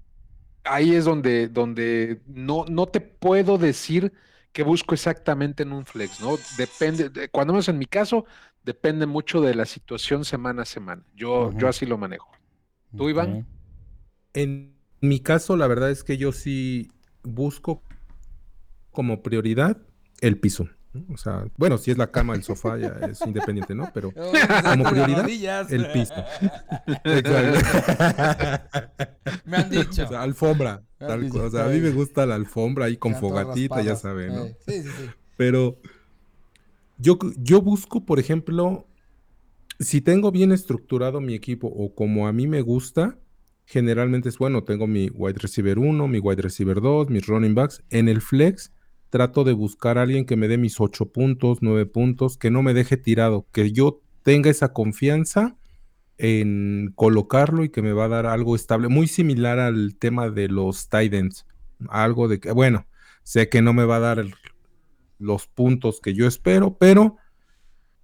ahí 0.65 0.95
es 0.95 1.07
donde, 1.07 1.49
donde 1.49 2.21
no, 2.27 2.67
no 2.69 2.87
te 2.87 3.01
puedo 3.01 3.57
decir 3.57 4.13
que 4.53 4.63
busco 4.63 4.95
exactamente 4.95 5.63
en 5.63 5.73
un 5.73 5.87
flex, 5.87 6.21
¿no? 6.21 6.37
Depende, 6.59 7.29
cuando 7.31 7.53
menos 7.55 7.69
en 7.69 7.79
mi 7.79 7.87
caso, 7.87 8.27
depende 8.65 9.07
mucho 9.07 9.41
de 9.41 9.55
la 9.55 9.65
situación 9.65 10.25
semana 10.25 10.63
a 10.63 10.67
semana. 10.67 11.03
Yo, 11.15 11.53
yo 11.57 11.69
así 11.69 11.87
lo 11.87 11.97
manejo. 11.97 12.31
¿Tú, 12.97 13.09
Iván? 13.09 13.47
En 14.35 14.77
mi 15.01 15.21
caso, 15.21 15.57
la 15.57 15.67
verdad 15.67 15.91
es 15.91 16.05
que 16.05 16.17
yo 16.17 16.33
sí 16.33 16.91
busco 17.23 17.83
como 18.91 19.23
prioridad 19.23 19.79
el 20.21 20.39
piso. 20.39 20.69
O 21.13 21.17
sea, 21.17 21.47
bueno, 21.57 21.79
si 21.79 21.91
es 21.91 21.99
la 21.99 22.11
cama, 22.11 22.35
el 22.35 22.43
sofá 22.43 22.79
ya 22.79 22.99
es 23.11 23.21
independiente, 23.27 23.75
¿no? 23.75 23.91
Pero 23.93 24.13
como 24.63 24.85
prioridad, 24.91 25.73
el 25.73 25.91
piso. 25.93 26.15
me 29.45 29.57
han 29.57 29.71
dicho. 29.71 30.05
O 30.05 30.09
sea, 30.09 30.23
alfombra. 30.23 30.83
o 31.01 31.51
sea, 31.51 31.65
a 31.67 31.69
mí 31.69 31.81
me 31.81 31.91
gusta 31.91 32.27
la 32.27 32.35
alfombra 32.35 32.87
ahí 32.87 32.97
con 32.97 33.15
fogatita, 33.15 33.83
ya 33.83 33.97
saben, 33.97 34.35
¿no? 34.35 34.47
Sí, 34.67 34.83
sí, 34.83 34.89
sí. 34.89 35.11
Pero 35.37 35.79
yo, 36.99 37.19
yo 37.39 37.61
busco, 37.61 38.05
por 38.05 38.19
ejemplo, 38.19 38.87
si 39.79 40.01
tengo 40.01 40.33
bien 40.33 40.53
estructurado 40.53 41.21
mi 41.21 41.35
equipo 41.35 41.69
o 41.69 41.95
como 41.95 42.27
a 42.27 42.33
mí 42.33 42.47
me 42.47 42.63
gusta, 42.63 43.19
generalmente 43.67 44.29
es 44.29 44.39
bueno, 44.39 44.65
tengo 44.65 44.87
mi 44.87 45.11
wide 45.11 45.39
receiver 45.39 45.79
1, 45.79 46.09
mi 46.09 46.19
wide 46.19 46.43
receiver 46.43 46.81
2, 46.81 47.11
mis 47.11 47.27
running 47.27 47.55
backs. 47.55 47.83
En 47.91 48.09
el 48.09 48.21
flex 48.21 48.73
trato 49.11 49.45
de 49.45 49.53
buscar 49.53 49.99
a 49.99 50.03
alguien 50.03 50.25
que 50.25 50.37
me 50.37 50.49
dé 50.49 50.59
mis 50.59 50.81
ocho 50.81 51.07
puntos, 51.07 51.59
nueve 51.61 51.87
puntos, 51.87 52.37
que 52.37 52.51
no 52.51 52.63
me 52.63 52.75
deje 52.75 52.97
tirado, 52.97 53.47
que 53.53 53.73
yo 53.73 54.01
tenga 54.23 54.51
esa 54.51 54.73
confianza 54.73 55.57
en 56.19 56.93
colocarlo 56.95 57.65
y 57.65 57.69
que 57.69 57.83
me 57.83 57.93
va 57.93 58.07
a 58.07 58.09
dar 58.09 58.27
algo 58.27 58.57
estable, 58.57 58.89
muy 58.89 59.07
similar 59.07 59.59
al 59.59 59.97
tema 59.97 60.31
de 60.31 60.49
los 60.49 60.89
Titans, 60.89 61.47
algo 61.89 62.29
de 62.29 62.41
que, 62.41 62.53
bueno, 62.53 62.87
sé 63.23 63.49
que 63.49 63.63
no 63.63 63.73
me 63.73 63.85
va 63.85 63.97
a 63.97 64.01
dar 64.01 64.25
los 65.19 65.47
puntos 65.47 66.01
que 66.01 66.15
yo 66.15 66.27
espero, 66.27 66.77
pero 66.79 67.17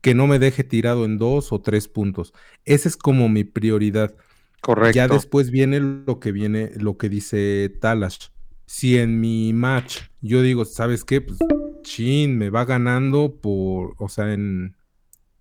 que 0.00 0.14
no 0.14 0.26
me 0.26 0.38
deje 0.38 0.64
tirado 0.64 1.04
en 1.04 1.16
dos 1.16 1.52
o 1.52 1.60
tres 1.60 1.88
puntos. 1.88 2.34
Esa 2.64 2.88
es 2.88 2.96
como 2.96 3.28
mi 3.28 3.44
prioridad. 3.44 4.14
Correcto. 4.60 4.94
Ya 4.94 5.08
después 5.08 5.50
viene 5.50 5.80
lo 5.80 6.20
que 6.20 6.32
viene, 6.32 6.70
lo 6.76 6.96
que 6.96 7.08
dice 7.08 7.72
Talash. 7.80 8.28
Si 8.66 8.98
en 8.98 9.20
mi 9.20 9.52
match 9.52 9.98
yo 10.20 10.42
digo, 10.42 10.64
¿sabes 10.64 11.04
qué? 11.04 11.20
Pues 11.20 11.38
chin, 11.82 12.38
me 12.38 12.48
va 12.50 12.64
ganando 12.64 13.40
por, 13.40 13.94
o 13.98 14.08
sea, 14.08 14.32
en, 14.32 14.76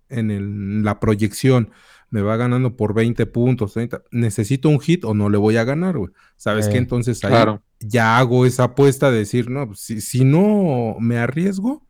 en 0.08 0.30
el- 0.30 0.82
la 0.82 1.00
proyección, 1.00 1.70
me 2.10 2.20
va 2.20 2.36
ganando 2.36 2.76
por 2.76 2.92
20 2.94 3.24
puntos, 3.26 3.72
30. 3.72 4.02
¿Necesito 4.10 4.68
un 4.68 4.80
hit 4.80 5.04
o 5.04 5.14
no 5.14 5.30
le 5.30 5.38
voy 5.38 5.56
a 5.56 5.64
ganar, 5.64 5.96
güey? 5.96 6.10
¿Sabes 6.36 6.68
qué? 6.68 6.76
Entonces 6.76 7.24
ahí 7.24 7.30
claro. 7.30 7.62
ya 7.80 8.18
hago 8.18 8.44
esa 8.44 8.64
apuesta 8.64 9.10
de 9.10 9.18
decir, 9.18 9.48
no, 9.48 9.68
pues, 9.68 9.80
si, 9.80 10.00
si 10.02 10.24
no 10.24 10.96
me 11.00 11.16
arriesgo, 11.18 11.86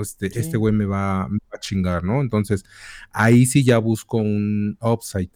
este, 0.00 0.30
Sí. 0.30 0.38
este 0.38 0.56
güey 0.56 0.72
me 0.72 0.86
va, 0.86 1.28
me 1.28 1.38
va 1.52 1.56
a 1.56 1.60
chingar, 1.60 2.02
¿no? 2.04 2.22
Entonces, 2.22 2.64
ahí 3.12 3.44
sí 3.44 3.62
ya 3.64 3.76
busco 3.78 4.16
un 4.16 4.78
upside, 4.80 5.30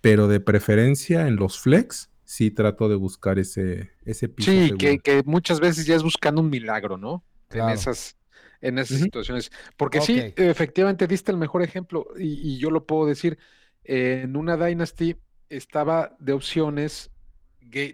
pero 0.00 0.28
de 0.28 0.40
preferencia 0.40 1.28
en 1.28 1.36
los 1.36 1.58
flex, 1.60 2.08
sí 2.24 2.50
trato 2.50 2.88
de 2.88 2.96
buscar 2.96 3.38
ese, 3.38 3.90
ese 4.04 4.28
piso 4.28 4.50
Sí, 4.50 4.72
que, 4.78 4.98
que 4.98 5.22
muchas 5.24 5.60
veces 5.60 5.86
ya 5.86 5.96
es 5.96 6.02
buscando 6.02 6.40
un 6.40 6.50
milagro, 6.50 6.96
¿no? 6.96 7.24
Claro. 7.48 7.70
En 7.70 7.74
esas, 7.74 8.16
en 8.60 8.78
esas 8.78 8.98
situaciones. 9.00 9.50
Porque 9.76 10.00
sí, 10.00 10.32
efectivamente 10.36 11.06
diste 11.06 11.32
el 11.32 11.38
mejor 11.38 11.62
ejemplo, 11.62 12.06
y, 12.18 12.54
y 12.54 12.58
yo 12.58 12.70
lo 12.70 12.86
puedo 12.86 13.06
decir. 13.06 13.38
en 13.84 14.36
una 14.36 14.56
Dynasty 14.56 15.16
estaba 15.48 16.16
de 16.18 16.32
opciones, 16.32 17.10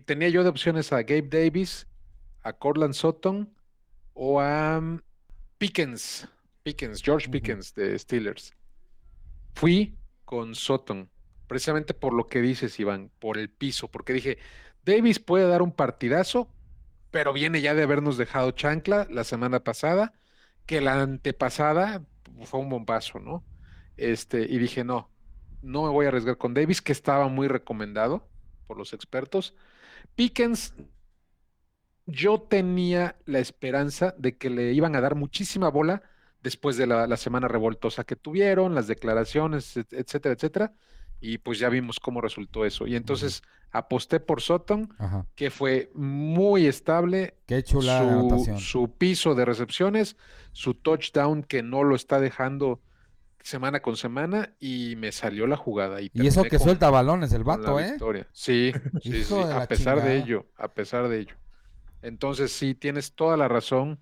tenía 0.04 0.28
yo 0.28 0.42
de 0.42 0.48
opciones 0.48 0.92
a 0.92 1.02
Gabe 1.02 1.28
Davis, 1.28 1.86
a 2.42 2.52
Cortland 2.52 2.94
Sutton 2.94 3.52
o 4.14 4.40
a 4.40 4.80
mm, 4.80 5.00
Pickens, 5.58 6.28
Pickens, 6.62 7.02
George. 7.02 7.28
Pickens 7.28 7.74
de 7.74 7.98
Steelers. 7.98 8.52
Fui 9.54 9.96
con 10.24 10.54
Sutton, 10.54 11.10
precisamente 11.48 11.94
por 11.94 12.14
lo 12.14 12.28
que 12.28 12.42
dices, 12.42 12.78
Iván, 12.80 13.12
por 13.20 13.38
el 13.38 13.50
piso, 13.50 13.90
porque 13.90 14.14
dije, 14.14 14.38
Davis 14.84 15.20
puede 15.20 15.48
dar 15.48 15.62
un 15.62 15.72
partidazo, 15.72 16.54
pero 17.10 17.32
viene 17.32 17.60
ya 17.62 17.74
de 17.74 17.82
habernos 17.84 18.18
dejado 18.18 18.52
chancla 18.52 19.06
la 19.10 19.24
semana 19.24 19.64
pasada, 19.64 20.14
que 20.66 20.80
la 20.82 21.02
antepasada 21.02 22.04
fue 22.44 22.60
un 22.60 22.70
bombazo, 22.70 23.20
¿no? 23.20 23.46
Este, 23.96 24.42
y 24.42 24.58
dije, 24.58 24.84
no, 24.84 25.12
no 25.62 25.84
me 25.84 25.90
voy 25.90 26.06
a 26.06 26.08
arriesgar 26.10 26.38
con 26.38 26.54
Davis, 26.54 26.82
que 26.82 26.92
estaba 26.92 27.28
muy 27.28 27.48
recomendado 27.48 28.28
por 28.66 28.78
los 28.78 28.92
expertos. 28.92 29.54
Pickens, 30.16 30.74
yo 32.06 32.40
tenía 32.40 33.16
la 33.26 33.38
esperanza 33.38 34.14
de 34.18 34.36
que 34.38 34.50
le 34.50 34.72
iban 34.72 34.96
a 34.96 35.00
dar 35.00 35.14
muchísima 35.14 35.68
bola 35.70 36.02
después 36.42 36.76
de 36.76 36.86
la, 36.86 37.06
la 37.06 37.16
semana 37.16 37.48
revoltosa 37.48 38.04
que 38.04 38.16
tuvieron, 38.16 38.74
las 38.74 38.86
declaraciones, 38.86 39.76
et- 39.76 39.92
etcétera, 39.92 40.34
etcétera. 40.34 40.74
Y 41.20 41.38
pues 41.38 41.58
ya 41.58 41.68
vimos 41.68 41.98
cómo 42.00 42.20
resultó 42.20 42.64
eso. 42.64 42.86
Y 42.86 42.94
entonces 42.96 43.42
aposté 43.70 44.20
por 44.20 44.40
Sutton, 44.40 44.94
Ajá. 44.98 45.26
que 45.34 45.50
fue 45.50 45.90
muy 45.94 46.66
estable, 46.66 47.34
Qué 47.46 47.62
chula 47.62 48.00
su, 48.00 48.56
su 48.58 48.90
piso 48.96 49.34
de 49.34 49.44
recepciones, 49.44 50.16
su 50.52 50.74
touchdown 50.74 51.42
que 51.42 51.62
no 51.62 51.84
lo 51.84 51.94
está 51.96 52.20
dejando 52.20 52.80
semana 53.42 53.80
con 53.80 53.96
semana 53.96 54.54
y 54.60 54.94
me 54.96 55.10
salió 55.12 55.46
la 55.46 55.56
jugada. 55.56 56.00
Y, 56.00 56.10
Y 56.14 56.26
eso 56.26 56.42
que 56.44 56.50
con- 56.58 56.60
suelta 56.60 56.90
balones 56.90 57.32
el 57.32 57.44
vato, 57.44 57.78
¿eh? 57.80 57.90
victoria. 57.92 58.26
Sí, 58.32 58.72
sí, 59.02 59.24
sí, 59.24 59.34
a 59.34 59.66
pesar 59.66 60.02
de 60.02 60.16
ello, 60.18 60.46
a 60.56 60.68
pesar 60.68 61.08
de 61.08 61.20
ello. 61.20 61.34
Entonces 62.02 62.52
sí, 62.52 62.74
tienes 62.74 63.14
toda 63.14 63.36
la 63.36 63.48
razón, 63.48 64.00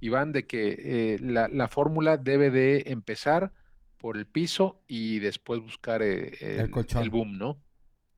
Iván, 0.00 0.32
de 0.32 0.46
que 0.46 0.76
eh, 1.14 1.18
la, 1.20 1.48
la 1.48 1.68
fórmula 1.68 2.16
debe 2.16 2.50
de 2.50 2.84
empezar 2.86 3.52
por 4.02 4.18
el 4.18 4.26
piso 4.26 4.82
y 4.88 5.20
después 5.20 5.60
buscar 5.60 6.02
eh, 6.02 6.32
el, 6.40 6.70
colchón. 6.70 7.04
el 7.04 7.10
boom, 7.10 7.38
¿no? 7.38 7.62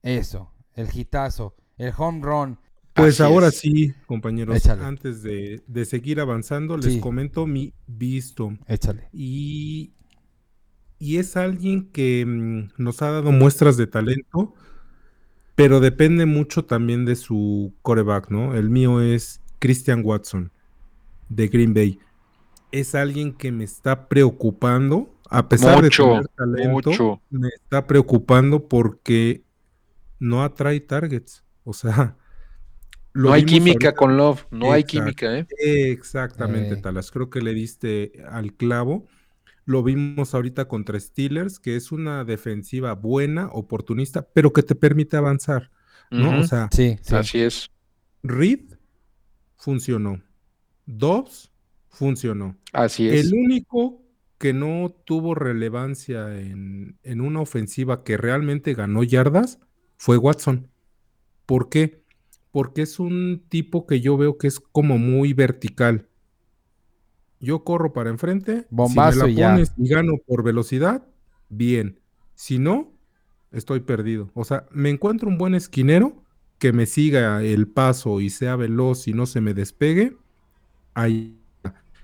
Eso, 0.03 0.51
el 0.75 0.89
hitazo, 0.93 1.55
el 1.77 1.93
home 1.97 2.21
run. 2.23 2.59
Pues 2.95 3.21
Así 3.21 3.23
ahora 3.23 3.49
es. 3.49 3.59
sí, 3.59 3.93
compañeros, 4.07 4.57
Échale. 4.57 4.85
antes 4.85 5.23
de, 5.23 5.63
de 5.67 5.85
seguir 5.85 6.21
avanzando, 6.21 6.77
les 6.77 6.99
comento 7.01 7.47
mi 7.47 7.75
visto. 7.87 8.57
Échale. 8.67 9.09
Y, 9.13 9.93
y 10.99 11.19
es 11.19 11.37
alguien 11.37 11.91
que 11.91 12.25
mm, 12.25 12.83
nos 12.83 13.03
ha 13.03 13.11
dado 13.11 13.31
muestras 13.31 13.77
de 13.77 13.87
talento, 13.87 14.55
pero 15.55 15.81
depende 15.81 16.25
mucho 16.25 16.65
también 16.65 17.05
de 17.05 17.17
su 17.17 17.75
coreback, 17.83 18.31
¿no? 18.31 18.55
El 18.55 18.71
mío 18.71 19.03
es 19.03 19.43
Christian 19.59 20.01
Watson, 20.03 20.51
de 21.29 21.49
Green 21.49 21.75
Bay. 21.75 21.99
Es 22.73 22.95
alguien 22.95 23.35
que 23.35 23.53
me 23.53 23.65
está 23.65 24.09
preocupando, 24.09 25.14
a 25.31 25.49
pesar 25.49 25.83
Mucho, 25.83 26.05
de 26.05 26.11
tener 26.11 26.27
talento, 26.37 26.71
mucho. 26.91 27.23
me 27.31 27.49
está 27.49 27.87
preocupando 27.87 28.69
porque 28.69 29.45
no 30.19 30.43
atrae 30.43 30.81
targets. 30.81 31.45
O 31.65 31.73
sea, 31.73 32.17
lo 33.13 33.29
No 33.31 33.35
hay 33.35 33.45
química 33.45 33.89
ahorita- 33.89 33.95
con 33.95 34.17
Love, 34.17 34.47
no 34.51 34.73
hay 34.73 34.85
química, 34.85 35.39
¿eh? 35.39 35.47
Exactamente, 35.59 36.75
Eh. 36.75 36.81
Talas. 36.81 37.11
Creo 37.11 37.31
que 37.31 37.41
le 37.41 37.55
diste 37.55 38.13
al 38.31 38.53
clavo. 38.55 39.07
Lo 39.67 39.83
vimos 39.83 40.35
ahorita 40.35 40.69
contra 40.69 41.01
Steelers, 41.01 41.59
que 41.59 41.77
es 41.77 41.91
una 41.91 42.25
defensiva 42.25 42.93
buena, 42.95 43.49
oportunista, 43.51 44.29
pero 44.35 44.53
que 44.53 44.63
te 44.63 44.75
permite 44.75 45.17
avanzar, 45.17 45.71
¿no? 46.11 46.39
O 46.41 46.45
sea, 46.45 46.69
Sí, 46.71 46.99
sí. 47.01 47.15
Así 47.15 47.41
es, 47.41 47.71
Reed 48.23 48.75
funcionó. 49.57 50.21
Dobbs 50.85 51.51
funcionó. 51.89 52.57
así 52.75 53.09
es. 53.09 53.25
El 53.27 53.35
único 53.39 54.03
que 54.45 54.53
no 54.53 54.95
tuvo 55.07 55.35
relevancia 55.35 56.39
en, 56.39 56.99
en 57.03 57.23
una 57.23 57.41
ofensiva 57.41 58.05
que 58.05 58.19
realmente 58.19 58.75
ganó 58.75 59.03
yardas 59.03 59.59
fue 59.97 60.19
Watson. 60.19 60.69
¿Por 61.47 61.71
qué? 61.71 62.05
Porque 62.51 62.83
es 62.83 62.99
un 62.99 63.47
tipo 63.49 63.87
que 63.87 64.03
yo 64.03 64.19
veo 64.19 64.37
que 64.37 64.49
es 64.49 64.61
como 64.61 64.99
muy 64.99 65.33
vertical. 65.33 66.11
Yo 67.41 67.65
corro 67.65 67.95
para 67.95 68.11
enfrente, 68.11 68.67
Bombazo 68.69 69.21
si 69.21 69.25
me 69.25 69.33
y 69.33 69.35
la 69.37 69.41
ya. 69.41 69.51
pones 69.53 69.73
y 69.79 69.89
gano 69.89 70.13
por 70.27 70.43
velocidad, 70.45 71.09
bien. 71.49 72.01
Si 72.35 72.59
no, 72.59 72.93
estoy 73.51 73.81
perdido. 73.81 74.31
O 74.35 74.45
sea, 74.45 74.67
me 74.71 74.91
encuentro 74.91 75.27
un 75.31 75.39
buen 75.39 75.55
esquinero 75.55 76.23
que 76.59 76.75
me 76.75 76.85
siga 76.85 77.43
el 77.43 77.67
paso 77.67 78.21
y 78.21 78.29
sea 78.29 78.57
veloz 78.57 79.09
y 79.09 79.15
no 79.15 79.25
se 79.25 79.41
me 79.41 79.55
despegue. 79.55 80.19
Ahí. 80.93 81.41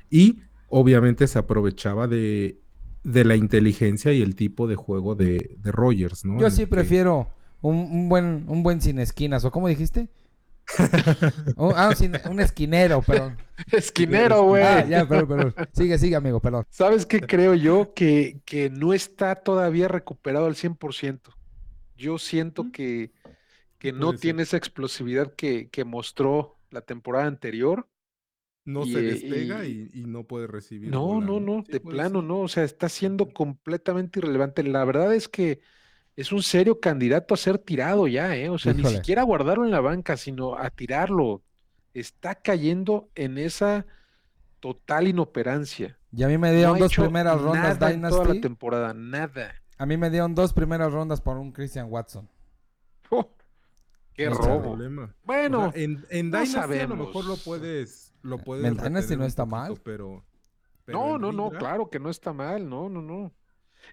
Y 0.09 0.41
obviamente 0.71 1.27
se 1.27 1.39
aprovechaba 1.39 2.07
de, 2.09 2.59
de 3.05 3.25
la 3.25 3.37
inteligencia 3.37 4.13
y 4.13 4.23
el 4.23 4.35
tipo 4.35 4.67
de 4.67 4.77
juego 4.77 5.15
de, 5.15 5.57
de 5.59 5.73
Rogers, 5.73 6.25
¿no? 6.25 6.41
Yo 6.41 6.47
En 6.47 6.53
sí 6.53 6.63
que- 6.63 6.69
prefiero 6.69 7.29
un, 7.61 7.77
un 7.77 8.09
buen, 8.09 8.45
un 8.49 8.63
buen 8.63 8.81
sin 8.81 8.99
esquinas, 8.99 9.45
¿o 9.45 9.51
cómo 9.51 9.69
dijiste? 9.69 10.09
Un- 11.57 11.73
ah, 11.77 11.89
un, 11.91 11.97
sin- 11.97 12.17
un 12.31 12.41
esquinero, 12.41 13.03
perdón. 13.03 13.37
Esquinero, 13.73 14.45
güey. 14.45 14.63
Ah, 14.63 14.87
ya, 14.87 15.07
perdón, 15.07 15.29
perdón. 15.29 15.55
Sigue, 15.73 15.99
sigue, 15.99 16.17
amigo, 16.17 16.41
perdón. 16.41 16.65
¿Sabes 16.71 17.07
qué 17.07 17.21
creo 17.21 17.55
yo? 17.55 17.93
Que, 17.95 18.41
que 18.45 18.71
no 18.71 18.93
está 18.95 19.35
todavía 19.35 19.89
recuperado 19.89 20.47
al 20.47 20.55
100%. 20.55 21.21
Yo 21.97 22.19
siento 22.19 22.71
que, 22.73 23.13
que 23.79 23.93
no 23.93 24.13
tiene 24.15 24.45
esa 24.45 24.57
explosividad 24.57 25.35
que, 25.35 25.69
que 25.71 25.85
mostró 25.85 26.57
la 26.71 26.81
temporada 26.83 27.27
anterior. 27.27 27.89
No 28.73 28.85
Y, 28.85 28.93
se 28.93 28.99
eh, 29.01 29.03
despega 29.03 29.65
y- 29.65 29.91
y, 29.93 30.01
y 30.03 30.05
no 30.07 30.25
puede 30.25 30.47
recibir. 30.47 30.91
No, 30.91 31.07
bola, 31.07 31.27
no, 31.27 31.41
no, 31.41 31.63
Sí, 31.67 31.73
de 31.73 31.81
plano 31.81 32.21
ser. 32.21 32.29
no. 32.29 32.41
O 32.41 32.49
sea, 32.49 32.65
está 32.65 32.89
siendo 32.89 33.31
completamente 33.31 34.19
irrelevante. 34.21 34.63
La 34.63 34.85
verdad 34.85 35.15
es 35.15 35.29
que 35.29 35.61
es 36.17 36.33
un 36.33 36.43
serio 36.43 36.81
candidato 36.81 37.35
a 37.35 37.37
ser 37.37 37.59
tirado 37.59 38.07
ya, 38.07 38.37
¿eh? 38.37 38.49
O 38.51 38.59
sea, 38.59 38.73
ni 38.73 38.85
siquiera 38.85 39.23
a 39.23 39.25
guardarlo 39.25 39.65
en 39.65 39.71
la 39.71 39.81
banca, 39.81 40.17
sino 40.17 40.57
a 40.57 40.71
tirarlo. 40.71 41.43
Está 41.95 42.35
cayendo 42.37 43.09
en 43.15 43.39
esa 43.39 43.87
total 44.61 45.09
inoperancia. 45.09 45.99
Y 46.13 46.23
a 46.23 46.29
mí 46.29 46.37
me 46.39 46.53
dieron 46.53 46.79
dos 46.79 46.95
primeras 46.95 47.41
rondas 47.41 47.81
nada 47.81 48.09
toda 48.11 48.35
la 48.35 48.41
temporada, 48.41 48.93
nada. 48.95 49.55
A 49.79 49.87
mí 49.87 49.97
me 49.97 50.11
dieron 50.11 50.35
dos 50.35 50.53
primeras 50.53 50.93
rondas 50.93 51.21
por 51.21 51.39
un 51.39 51.53
Christian 51.53 51.87
Watson. 51.91 52.29
Oh, 53.13 53.35
qué 54.13 54.27
No 54.27 54.35
robo. 54.35 54.63
problema. 54.63 55.15
Bueno, 55.25 55.69
O 55.69 55.73
sea, 55.73 55.83
en, 55.83 56.05
en 56.11 56.31
no 56.31 56.39
Dynasty 56.43 56.79
a 56.79 56.87
lo 56.87 56.97
mejor 56.97 57.25
lo 57.25 57.37
puedes, 57.37 58.10
lo 58.23 58.45
puedes 58.45 58.77
Dynasty 58.77 59.17
retener 59.17 59.17
no 59.17 59.25
está 59.25 59.45
poquito, 59.45 59.47
mal. 59.47 59.81
pero, 59.83 60.25
pero 60.85 61.01
no, 61.01 61.19
no, 61.19 61.33
no, 61.33 61.51
claro 61.51 61.91
que 61.91 62.01
no 62.01 62.11
está 62.11 62.33
mal, 62.33 62.69
no, 62.69 62.89
no, 62.89 63.03
no. 63.03 63.35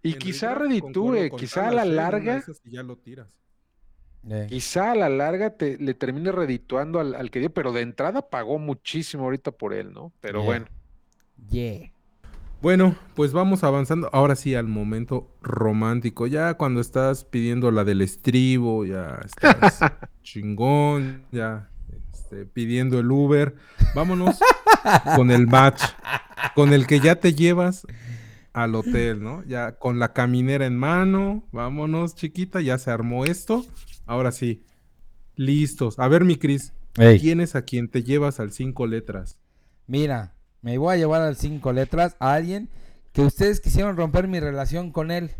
Y 0.03 0.15
quizá 0.15 0.55
reditúe, 0.55 1.29
con 1.29 1.39
quizá 1.39 1.67
a 1.69 1.71
la 1.71 1.85
¿eh? 1.85 1.85
Larga, 1.85 2.43
ya 2.63 2.83
lo 2.83 2.97
tiras. 2.97 3.35
Eh, 4.29 4.47
quizá 4.47 4.91
a 4.91 4.95
la 4.95 5.09
larga 5.09 5.55
te, 5.57 5.77
le 5.77 5.93
termine 5.93 6.31
redituando 6.31 6.99
al, 6.99 7.15
al 7.15 7.31
que 7.31 7.39
dio, 7.39 7.53
pero 7.53 7.71
de 7.71 7.81
entrada 7.81 8.29
pagó 8.29 8.59
muchísimo 8.59 9.23
ahorita 9.25 9.51
por 9.51 9.73
él, 9.73 9.93
¿no? 9.93 10.13
Pero 10.19 10.41
Yeah. 10.41 10.45
bueno, 10.45 10.67
yeah. 11.49 11.91
Bueno, 12.61 12.95
pues 13.13 13.33
vamos 13.33 13.63
avanzando. 13.63 14.09
Ahora 14.13 14.35
sí 14.35 14.55
al 14.55 14.67
momento 14.67 15.35
romántico. 15.41 16.25
Ya 16.27 16.55
cuando 16.55 16.81
estás 16.81 17.23
pidiendo 17.23 17.69
la 17.71 17.83
del 17.83 18.01
estribo, 18.01 18.85
ya 18.85 19.19
estás 19.23 19.85
chingón, 20.23 21.27
ya 21.31 21.69
este, 22.27 22.45
pidiendo 22.45 22.99
el 22.99 23.09
Uber. 23.09 23.55
Vámonos 23.95 24.37
con 25.15 25.31
el 25.31 25.47
match, 25.47 25.81
con 26.55 26.73
el 26.73 26.85
que 26.85 26.99
ya 26.99 27.15
te 27.15 27.33
llevas 27.33 27.87
al 28.51 28.75
hotel, 28.75 29.23
¿no? 29.23 29.45
Ya 29.45 29.79
con 29.79 29.97
la 29.97 30.11
caminera 30.11 30.65
en 30.65 30.77
mano, 30.77 31.45
vámonos, 31.53 32.15
chiquita, 32.15 32.59
ya 32.59 32.77
se 32.79 32.91
armó 32.91 33.23
esto. 33.23 33.65
Ahora 34.05 34.33
sí, 34.33 34.65
listos. 35.35 35.99
A 35.99 36.09
ver, 36.09 36.25
mi 36.25 36.35
Cris, 36.35 36.73
¿quién 36.95 37.39
es 37.39 37.55
a 37.55 37.61
quien 37.61 37.87
te 37.87 38.03
llevas 38.03 38.41
al 38.41 38.51
cinco 38.51 38.87
letras? 38.87 39.37
mira, 39.85 40.33
me 40.61 40.77
voy 40.77 40.95
a 40.95 40.97
llevar 40.97 41.21
al 41.21 41.37
cinco 41.37 41.71
letras 41.71 42.17
a 42.19 42.33
alguien 42.33 42.69
que 43.13 43.21
ustedes 43.21 43.61
quisieron 43.61 43.95
romper 43.95 44.27
mi 44.27 44.41
relación 44.41 44.91
con 44.91 45.11
él. 45.11 45.31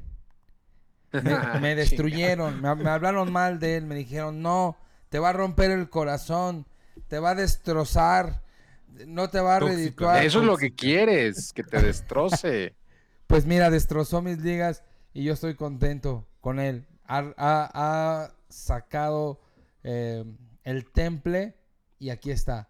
Me, 1.12 1.22
me 1.60 1.76
destruyeron, 1.76 2.62
me, 2.62 2.74
me 2.76 2.90
hablaron 2.90 3.34
mal 3.34 3.60
de 3.60 3.76
él, 3.76 3.86
me 3.86 3.96
dijeron, 3.96 4.42
no, 4.42 4.78
te 5.10 5.20
va 5.20 5.30
a 5.30 5.34
romper 5.34 5.72
el 5.72 5.90
corazón, 5.90 6.66
te 7.08 7.20
va 7.20 7.32
a 7.32 7.36
destrozar, 7.36 8.44
no 9.06 9.30
te 9.30 9.40
va 9.40 9.58
a 9.58 9.60
redituar. 9.60 10.26
Eso 10.26 10.40
es 10.40 10.46
lo 10.46 10.58
que 10.58 10.74
quieres, 10.74 11.54
que 11.54 11.64
te 11.64 11.82
destroce. 11.82 12.76
Pues 13.28 13.46
mira, 13.46 13.70
destrozó 13.70 14.22
mis 14.22 14.38
ligas 14.40 14.84
y 15.14 15.26
yo 15.26 15.34
estoy 15.34 15.56
contento 15.56 16.26
con 16.40 16.60
él. 16.62 16.88
Ha, 17.04 17.34
ha- 17.36 17.70
ha 17.74 18.34
sacado 18.48 19.42
eh, 19.84 20.24
el 20.64 20.90
temple 20.90 21.58
y 22.00 22.10
aquí 22.12 22.32
está. 22.32 22.70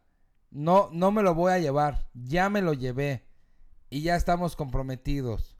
No, 0.49 0.89
no 0.91 1.11
me 1.11 1.21
lo 1.21 1.35
voy 1.35 1.51
a 1.51 1.59
llevar, 1.59 2.09
ya 2.15 2.49
me 2.49 2.63
lo 2.63 2.73
llevé 2.73 3.23
y 3.91 4.01
ya 4.01 4.15
estamos 4.15 4.55
comprometidos. 4.55 5.55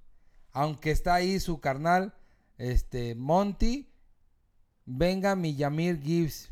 Aunque 0.52 0.90
está 0.90 1.14
ahí 1.14 1.40
su 1.40 1.60
carnal, 1.60 2.16
este 2.58 3.14
Monty, 3.14 3.92
venga 4.86 5.36
mi 5.36 5.56
Yamir 5.56 6.02
Gibbs, 6.02 6.52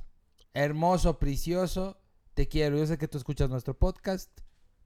hermoso, 0.54 1.18
precioso, 1.18 1.98
te 2.36 2.48
quiero. 2.48 2.78
Yo 2.78 2.86
sé 2.86 2.98
que 3.00 3.08
tú 3.08 3.18
escuchas 3.18 3.50
nuestro 3.50 3.74
podcast, 3.74 4.30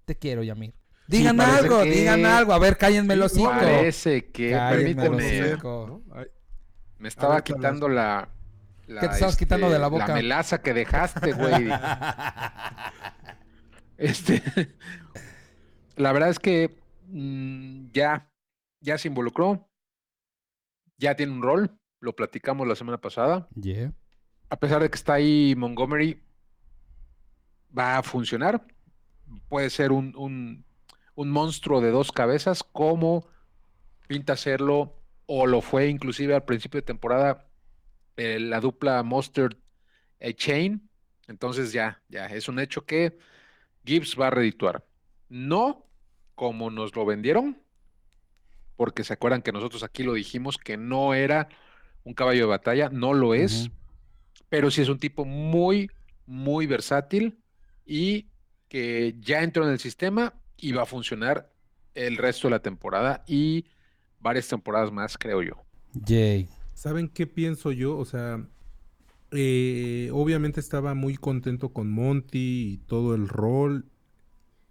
te 0.05 0.17
quiero, 0.17 0.43
Yamir. 0.43 0.73
Digan 1.07 1.41
algo, 1.41 1.83
que- 1.83 1.89
digan 1.91 2.23
algo, 2.25 2.53
a 2.53 2.59
ver, 2.59 2.77
cállenme 2.77 3.15
los 3.15 3.33
cinco. 3.33 3.49
Parece 3.49 4.27
que, 4.31 4.51
Cállenme 4.51 4.95
permíteme, 4.95 5.49
cinco. 5.49 6.03
¿no? 6.07 6.15
Ay, 6.15 6.27
me 6.99 7.07
estaba 7.07 7.35
ver, 7.35 7.43
quitando 7.43 7.89
la, 7.89 8.29
la, 8.85 8.95
este, 8.95 8.99
¿Qué 9.01 9.07
te 9.07 9.13
estabas 9.15 9.35
quitando 9.35 9.69
de 9.71 9.79
la 9.79 9.87
boca? 9.87 10.07
La 10.07 10.13
melaza 10.13 10.61
que 10.61 10.73
dejaste, 10.73 11.33
güey. 11.33 11.67
Este, 13.97 14.41
la 15.97 16.13
verdad 16.13 16.29
es 16.29 16.39
que 16.39 16.79
mm, 17.07 17.87
ya, 17.91 18.31
ya 18.79 18.97
se 18.97 19.09
involucró, 19.09 19.69
ya 20.97 21.15
tiene 21.15 21.33
un 21.33 21.41
rol, 21.41 21.77
lo 21.99 22.15
platicamos 22.15 22.65
la 22.65 22.75
semana 22.75 23.01
pasada. 23.01 23.49
Yeah. 23.61 23.91
A 24.49 24.57
pesar 24.57 24.81
de 24.81 24.89
que 24.89 24.95
está 24.95 25.15
ahí 25.15 25.53
Montgomery, 25.57 26.23
va 27.77 27.97
a 27.97 28.03
funcionar. 28.03 28.65
Puede 29.47 29.69
ser 29.69 29.91
un, 29.91 30.15
un- 30.15 30.65
un 31.15 31.29
monstruo 31.31 31.81
de 31.81 31.91
dos 31.91 32.11
cabezas, 32.11 32.63
como 32.63 33.27
pinta 34.07 34.37
serlo, 34.37 34.95
o 35.25 35.45
lo 35.47 35.61
fue 35.61 35.87
inclusive 35.87 36.33
al 36.33 36.45
principio 36.45 36.79
de 36.81 36.85
temporada 36.85 37.47
eh, 38.17 38.39
la 38.39 38.59
dupla 38.59 39.03
Mustard 39.03 39.55
eh, 40.19 40.33
Chain. 40.33 40.89
Entonces 41.27 41.71
ya, 41.73 42.01
ya, 42.09 42.25
es 42.27 42.47
un 42.49 42.59
hecho 42.59 42.85
que 42.85 43.17
Gibbs 43.85 44.17
va 44.19 44.27
a 44.27 44.31
redituar. 44.31 44.85
No 45.29 45.85
como 46.35 46.71
nos 46.71 46.95
lo 46.95 47.05
vendieron, 47.05 47.61
porque 48.75 49.03
se 49.03 49.13
acuerdan 49.13 49.41
que 49.41 49.51
nosotros 49.51 49.83
aquí 49.83 50.03
lo 50.03 50.13
dijimos 50.13 50.57
que 50.57 50.77
no 50.77 51.13
era 51.13 51.49
un 52.03 52.13
caballo 52.13 52.41
de 52.41 52.45
batalla, 52.47 52.89
no 52.89 53.13
lo 53.13 53.33
es 53.33 53.69
pero 54.49 54.71
sí 54.71 54.81
es 54.81 54.89
un 54.89 54.99
tipo 54.99 55.25
muy, 55.25 55.91
muy 56.25 56.65
versátil 56.65 57.37
y 57.89 58.29
que 58.67 59.15
ya 59.19 59.41
entró 59.41 59.65
en 59.65 59.71
el 59.71 59.79
sistema 59.79 60.35
y 60.55 60.71
va 60.73 60.83
a 60.83 60.85
funcionar 60.85 61.51
el 61.95 62.17
resto 62.17 62.47
de 62.47 62.51
la 62.51 62.59
temporada 62.59 63.23
y 63.27 63.65
varias 64.19 64.47
temporadas 64.47 64.91
más, 64.91 65.17
creo 65.17 65.41
yo. 65.41 65.55
Yay. 65.93 66.47
¿Saben 66.75 67.09
qué 67.09 67.25
pienso 67.25 67.71
yo? 67.71 67.97
O 67.97 68.05
sea, 68.05 68.45
eh, 69.31 70.11
obviamente 70.13 70.59
estaba 70.59 70.93
muy 70.93 71.17
contento 71.17 71.73
con 71.73 71.91
Monty 71.91 72.73
y 72.73 72.77
todo 72.77 73.15
el 73.15 73.27
rol. 73.27 73.85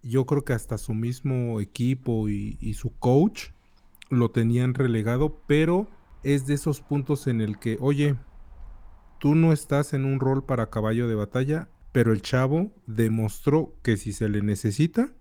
Yo 0.01 0.25
creo 0.25 0.45
que 0.45 0.53
hasta 0.53 0.77
su 0.77 0.93
mismo 0.93 1.59
equipo 1.59 2.29
y, 2.29 2.57
y 2.61 2.75
su 2.75 2.97
coach 2.97 3.49
lo 4.09 4.31
tenían 4.31 4.73
relegado, 4.73 5.41
pero 5.45 5.87
es 6.23 6.47
de 6.47 6.53
esos 6.53 6.79
puntos 6.79 7.27
en 7.27 7.41
el 7.41 7.59
que, 7.59 7.77
oye, 7.81 8.15
tú 9.19 9.35
no 9.35 9.51
estás 9.51 9.93
en 9.93 10.05
un 10.05 10.21
rol 10.21 10.45
para 10.45 10.69
caballo 10.69 11.07
de 11.09 11.15
batalla, 11.15 11.67
pero 11.91 12.13
el 12.13 12.21
chavo 12.21 12.71
demostró 12.85 13.75
que 13.81 13.97
si 13.97 14.13
se 14.13 14.29
le 14.29 14.41
necesita, 14.41 15.11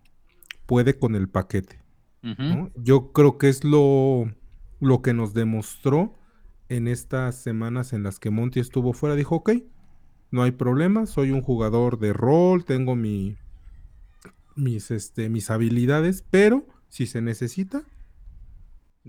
puede 0.67 0.99
con 0.99 1.15
el 1.15 1.29
paquete. 1.29 1.81
Yo 2.77 3.13
creo 3.13 3.39
que 3.39 3.49
es 3.49 3.65
lo, 3.65 4.31
lo 4.81 5.01
que 5.01 5.15
nos 5.15 5.33
demostró 5.33 6.15
en 6.69 6.89
estas 6.89 7.37
semanas 7.37 7.93
en 7.93 8.03
las 8.03 8.19
que 8.19 8.31
Monty 8.31 8.61
estuvo 8.61 8.93
fuera. 8.93 9.17
Dijo, 9.17 9.37
ok, 9.37 9.53
no 10.31 10.43
hay 10.43 10.51
problema, 10.51 11.07
soy 11.07 11.31
un 11.31 11.41
jugador 11.41 11.99
de 11.99 12.13
rol, 12.13 12.65
tengo 12.65 12.97
mi, 12.97 13.37
mis, 14.57 14.91
este, 14.91 15.31
mis 15.31 15.51
habilidades, 15.51 16.25
pero 16.31 16.67
si 16.89 17.07
se 17.07 17.23
necesita, 17.23 17.83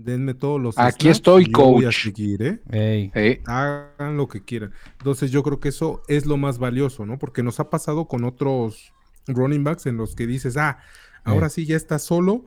denme 0.04 0.34
todos 0.34 0.60
los 0.60 0.78
Aquí 0.78 1.06
snaps 1.06 1.18
estoy, 1.18 1.44
y 1.44 1.52
yo 1.52 1.66
voy 1.66 1.84
a 1.84 1.88
coach. 1.88 2.02
seguir, 2.02 2.60
¿eh? 2.72 3.42
Hagan 3.46 4.16
lo 4.16 4.28
que 4.28 4.42
quieran. 4.42 4.72
Entonces 4.98 5.30
yo 5.30 5.42
creo 5.42 5.60
que 5.60 5.68
eso 5.68 6.02
es 6.08 6.26
lo 6.26 6.36
más 6.36 6.58
valioso, 6.58 7.06
¿no? 7.06 7.18
Porque 7.18 7.42
nos 7.42 7.60
ha 7.60 7.70
pasado 7.70 8.06
con 8.06 8.24
otros 8.24 8.92
running 9.26 9.64
backs 9.64 9.86
en 9.86 9.96
los 9.96 10.14
que 10.14 10.26
dices, 10.26 10.56
ah, 10.56 10.78
ahora 11.24 11.48
sí 11.48 11.66
ya 11.66 11.76
está 11.76 11.98
solo, 11.98 12.44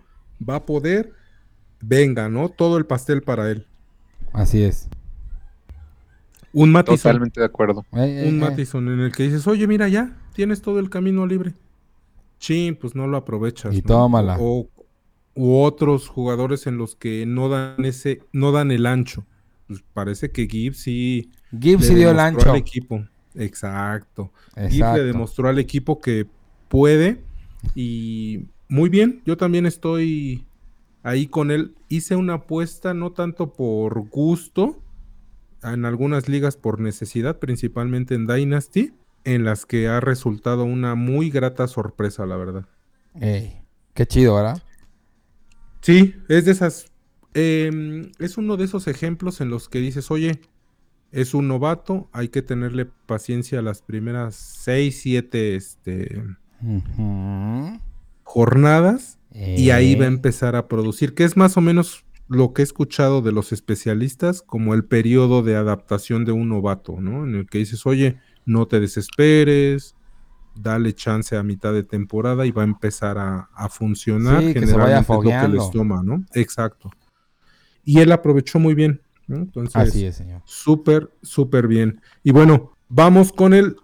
va 0.48 0.56
a 0.58 0.66
poder, 0.66 1.14
venga, 1.82 2.30
¿no? 2.30 2.50
Todo 2.50 2.78
el 2.78 2.86
pastel 2.86 3.22
para 3.22 3.50
él. 3.52 3.68
Así 4.32 4.64
es. 4.64 4.90
Un 6.52 6.72
Matison, 6.72 6.98
totalmente 6.98 7.40
de 7.40 7.46
acuerdo. 7.46 7.86
Un 7.92 8.00
ey. 8.00 8.32
Mattison 8.32 8.88
en 8.88 9.00
el 9.00 9.12
que 9.12 9.24
dices, 9.24 9.48
oye, 9.48 9.68
mira 9.68 9.88
ya, 9.88 10.16
tienes 10.34 10.62
todo 10.62 10.80
el 10.80 10.90
camino 10.90 11.26
libre. 11.26 11.54
Chin, 12.40 12.76
pues 12.76 12.94
no 12.94 13.08
lo 13.08 13.18
aprovechas. 13.18 13.74
Y 13.74 13.78
¿no? 13.82 13.88
tómala. 13.88 14.38
O, 14.40 14.68
u 15.36 15.60
otros 15.62 16.08
jugadores 16.08 16.68
en 16.68 16.78
los 16.78 16.96
que 16.96 17.26
no 17.26 17.50
dan 17.50 17.86
ese, 17.86 18.22
no 18.32 18.52
dan 18.52 18.72
el 18.72 18.86
ancho. 18.86 19.26
Pues 19.68 19.84
parece 19.94 20.32
que 20.32 20.48
Gibbs 20.48 20.78
sí 20.78 21.32
Gibbs 21.58 21.88
sí 21.88 21.96
dio 21.96 22.12
el 22.12 22.20
ancho. 22.20 22.52
al 22.52 22.58
equipo. 22.58 23.06
Exacto. 23.36 24.32
Gibbs 24.70 24.96
le 24.96 25.04
demostró 25.04 25.50
al 25.50 25.60
equipo 25.60 26.00
que 26.00 26.28
puede 26.68 27.22
y 27.76 28.46
muy 28.68 28.90
bien, 28.90 29.22
yo 29.26 29.38
también 29.38 29.66
estoy 29.66 30.46
ahí 31.04 31.28
con 31.28 31.52
él. 31.52 31.76
Hice 31.90 32.16
una 32.16 32.36
apuesta 32.36 32.94
no 32.94 33.12
tanto 33.12 33.54
por 33.54 34.10
gusto, 34.10 34.80
en 35.64 35.86
algunas 35.86 36.28
ligas 36.28 36.58
por 36.58 36.80
necesidad, 36.80 37.40
principalmente 37.40 38.16
en 38.16 38.28
Dynasty, 38.28 38.94
en 39.24 39.46
las 39.46 39.66
que 39.66 39.88
ha 39.88 40.00
resultado 40.00 40.64
una 40.66 40.96
muy 40.96 41.30
grata 41.30 41.68
sorpresa, 41.68 42.26
la 42.26 42.36
verdad. 42.36 42.66
Ey. 43.20 43.62
Qué 43.94 44.08
chido, 44.08 44.36
¿verdad? 44.36 44.62
Sí, 45.84 46.16
es 46.30 46.46
de 46.46 46.52
esas. 46.52 46.88
em, 47.36 48.12
es 48.20 48.38
uno 48.38 48.58
de 48.58 48.66
esos 48.66 48.88
ejemplos 48.88 49.42
en 49.42 49.50
los 49.50 49.68
que 49.70 49.80
dices, 49.80 50.12
oye, 50.12 50.40
es 51.12 51.34
un 51.34 51.48
novato, 51.48 52.10
hay 52.14 52.30
que 52.30 52.42
tenerle 52.42 52.86
paciencia 52.86 53.62
las 53.62 53.82
primeras 53.82 54.36
6, 54.36 55.00
7 55.02 55.56
este, 55.56 56.24
jornadas 58.24 59.20
y 59.32 59.72
ahí 59.72 59.96
va 59.96 60.06
a 60.06 60.08
Ey. 60.08 60.14
empezar 60.14 60.56
a 60.56 60.68
producir, 60.68 61.14
que 61.16 61.24
es 61.24 61.38
más 61.38 61.58
o 61.58 61.62
menos 61.62 62.06
lo 62.28 62.54
que 62.54 62.62
he 62.62 62.66
escuchado 62.66 63.22
de 63.22 63.32
los 63.32 63.52
especialistas 63.52 64.42
como 64.42 64.74
el 64.74 64.86
periodo 64.86 65.44
de 65.44 65.56
adaptación 65.56 66.26
de 66.26 66.32
un 66.32 66.50
novato, 66.50 67.02
¿no? 67.02 67.26
En 67.26 67.36
el 67.36 67.48
que 67.48 67.60
dices, 67.60 67.86
oye, 67.86 68.18
no 68.46 68.68
te 68.68 68.80
desesperes, 68.80 69.96
dale 70.56 70.94
chance 70.94 71.36
a 71.36 71.44
mitad 71.44 71.74
de 71.74 71.84
temporada 71.84 72.46
y 72.46 72.52
va 72.52 72.62
a 72.62 72.66
empezar 72.66 73.18
a, 73.18 73.50
a 73.54 73.70
funcionar. 73.70 74.42
Sí, 74.42 74.54
que 74.54 74.68
se 74.68 74.74
vaya 74.78 75.04
generalmente 75.04 75.36
es 75.36 75.42
lo 75.44 75.48
que 75.48 75.58
les 75.58 75.72
toma, 75.72 76.02
¿no? 76.04 76.24
Exacto. 76.34 76.92
Y 77.84 78.00
él 78.00 78.12
aprovechó 78.12 78.60
muy 78.60 78.74
bien, 78.74 79.02
¿no? 79.28 79.38
Entonces, 79.38 79.76
Así 79.76 80.06
es, 80.06 80.16
señor. 80.16 80.42
súper, 80.46 81.10
súper 81.22 81.68
bien. 81.68 82.02
Y 82.24 82.32
bueno, 82.32 82.78
vamos 82.88 83.32
con 83.34 83.54
el 83.54 83.76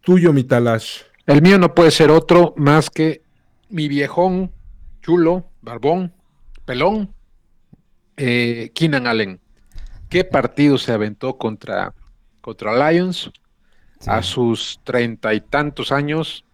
tuyo, 0.00 0.32
mi 0.32 0.44
Talash. 0.44 1.00
El 1.26 1.42
mío 1.42 1.58
no 1.58 1.74
puede 1.74 1.90
ser 1.90 2.10
otro 2.10 2.54
más 2.56 2.90
que 2.90 3.22
mi 3.68 3.88
viejón, 3.88 4.52
chulo, 5.02 5.50
barbón, 5.62 6.12
pelón, 6.64 7.12
eh, 8.16 8.70
Keenan 8.74 9.06
Allen. 9.06 9.40
¿Qué 10.08 10.24
partido 10.24 10.78
se 10.78 10.92
aventó 10.92 11.36
contra, 11.36 11.92
contra 12.40 12.90
Lions 12.90 13.30
Sí. 14.06 14.12
a 14.12 14.22
sus 14.22 14.80
treinta 14.84 15.34
y 15.34 15.40
tantos 15.40 15.90
años? 15.90 16.44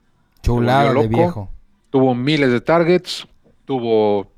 Chulada 0.42 0.94
de 0.94 1.07
viejo. 1.07 1.50
Tuvo 1.90 2.14
miles 2.14 2.50
de 2.50 2.62
targets, 2.62 3.28
tuvo 3.66 4.32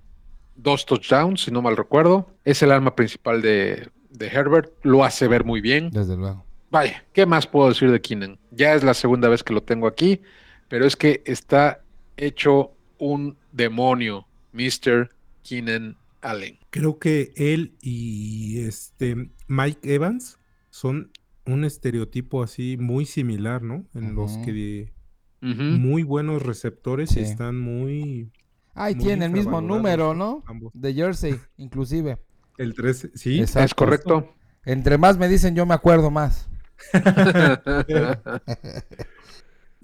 dos 0.56 0.84
touchdowns, 0.84 1.42
si 1.44 1.52
no 1.52 1.62
mal 1.62 1.76
recuerdo. 1.76 2.26
Es 2.44 2.60
el 2.62 2.72
arma 2.72 2.96
principal 2.96 3.40
de, 3.40 3.88
de 4.10 4.26
Herbert, 4.26 4.72
lo 4.82 5.04
hace 5.04 5.28
ver 5.28 5.44
muy 5.44 5.60
bien. 5.60 5.90
Desde 5.90 6.16
luego. 6.16 6.44
Vaya, 6.72 7.04
¿qué 7.12 7.24
más 7.24 7.46
puedo 7.46 7.68
decir 7.68 7.92
de 7.92 8.00
Keenan? 8.00 8.36
Ya 8.50 8.74
es 8.74 8.82
la 8.82 8.94
segunda 8.94 9.28
vez 9.28 9.44
que 9.44 9.54
lo 9.54 9.62
tengo 9.62 9.86
aquí, 9.86 10.20
pero 10.66 10.84
es 10.84 10.96
que 10.96 11.22
está 11.24 11.82
hecho 12.16 12.72
un 12.98 13.36
demonio, 13.52 14.26
Mr. 14.52 15.08
Keenan 15.44 15.96
Allen. 16.20 16.58
Creo 16.70 16.98
que 16.98 17.32
él 17.36 17.74
y 17.80 18.64
este 18.66 19.30
Mike 19.46 19.94
Evans 19.94 20.40
son 20.70 21.12
un 21.46 21.64
estereotipo 21.64 22.42
así 22.42 22.76
muy 22.78 23.06
similar, 23.06 23.62
¿no? 23.62 23.86
En 23.94 24.14
los 24.14 24.36
que 24.38 24.92
muy 25.40 26.02
buenos 26.02 26.42
receptores 26.42 27.16
y 27.16 27.20
están 27.20 27.60
muy 27.60 28.32
Ay, 28.74 28.94
Muy 28.94 29.04
tiene 29.04 29.26
el 29.26 29.30
mismo 29.30 29.60
número, 29.60 30.14
¿no? 30.14 30.42
De 30.72 30.94
Jersey, 30.94 31.38
inclusive. 31.58 32.18
el 32.58 32.74
13, 32.74 33.12
sí. 33.14 33.40
Exacto. 33.40 33.66
Es 33.66 33.74
correcto. 33.74 34.34
Entre 34.64 34.98
más 34.98 35.18
me 35.18 35.28
dicen, 35.28 35.54
yo 35.54 35.66
me 35.66 35.74
acuerdo 35.74 36.10
más. 36.10 36.48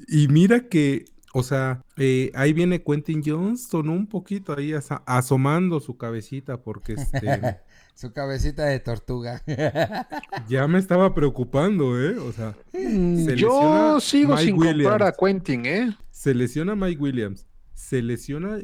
Y 0.09 0.29
mira 0.29 0.69
que, 0.69 1.05
o 1.33 1.43
sea, 1.43 1.85
eh, 1.97 2.31
ahí 2.35 2.53
viene 2.53 2.83
Quentin 2.83 3.23
Johnston 3.25 3.89
un 3.89 4.07
poquito 4.07 4.57
ahí 4.57 4.75
asomando 5.07 5.81
su 5.81 5.97
cabecita 5.97 6.63
porque 6.63 6.95
este, 6.95 7.21
Su 8.01 8.15
cabecita 8.15 8.65
de 8.65 8.81
tortuga. 8.81 9.43
ya 10.49 10.67
me 10.67 10.79
estaba 10.79 11.15
preocupando, 11.15 12.03
¿eh? 12.03 12.17
O 12.17 12.33
sea, 12.33 12.57
se 12.73 13.37
Yo 13.37 14.01
sigo 14.01 14.37
Mike 14.37 14.45
sin 14.47 14.57
comprar 14.57 15.03
a. 15.03 15.13
Quentin, 15.13 15.67
¿eh? 15.67 15.95
se 16.11 16.33
lesiona 16.33 16.75
Mike 16.75 16.99
Williams, 16.99 17.47
se 17.75 18.01
lesiona 18.01 18.57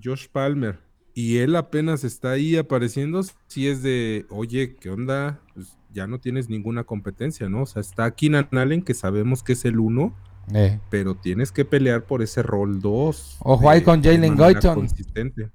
Josh 0.00 0.28
Palmer 0.30 0.78
y 1.12 1.38
él 1.38 1.56
apenas 1.56 2.04
está 2.04 2.30
ahí 2.30 2.56
apareciendo. 2.56 3.20
Si 3.48 3.66
es 3.66 3.82
de, 3.82 4.26
oye, 4.30 4.76
¿qué 4.76 4.90
onda? 4.90 5.40
Pues 5.54 5.76
ya 5.92 6.06
no 6.06 6.20
tienes 6.20 6.48
ninguna 6.48 6.84
competencia, 6.84 7.48
¿no? 7.48 7.62
O 7.62 7.66
sea, 7.66 7.80
está 7.80 8.12
Keenan 8.12 8.46
Allen, 8.52 8.80
que 8.80 8.94
sabemos 8.94 9.42
que 9.42 9.54
es 9.54 9.64
el 9.64 9.80
uno, 9.80 10.14
Eh, 10.54 10.78
pero 10.88 11.16
tienes 11.16 11.50
que 11.50 11.64
pelear 11.64 12.04
por 12.04 12.22
ese 12.22 12.44
rol 12.44 12.80
2. 12.80 13.38
Ojo 13.40 13.68
ahí 13.68 13.82
con 13.82 14.04
Jalen 14.04 14.36
Goyton. 14.36 14.76
Consistente. 14.76 15.50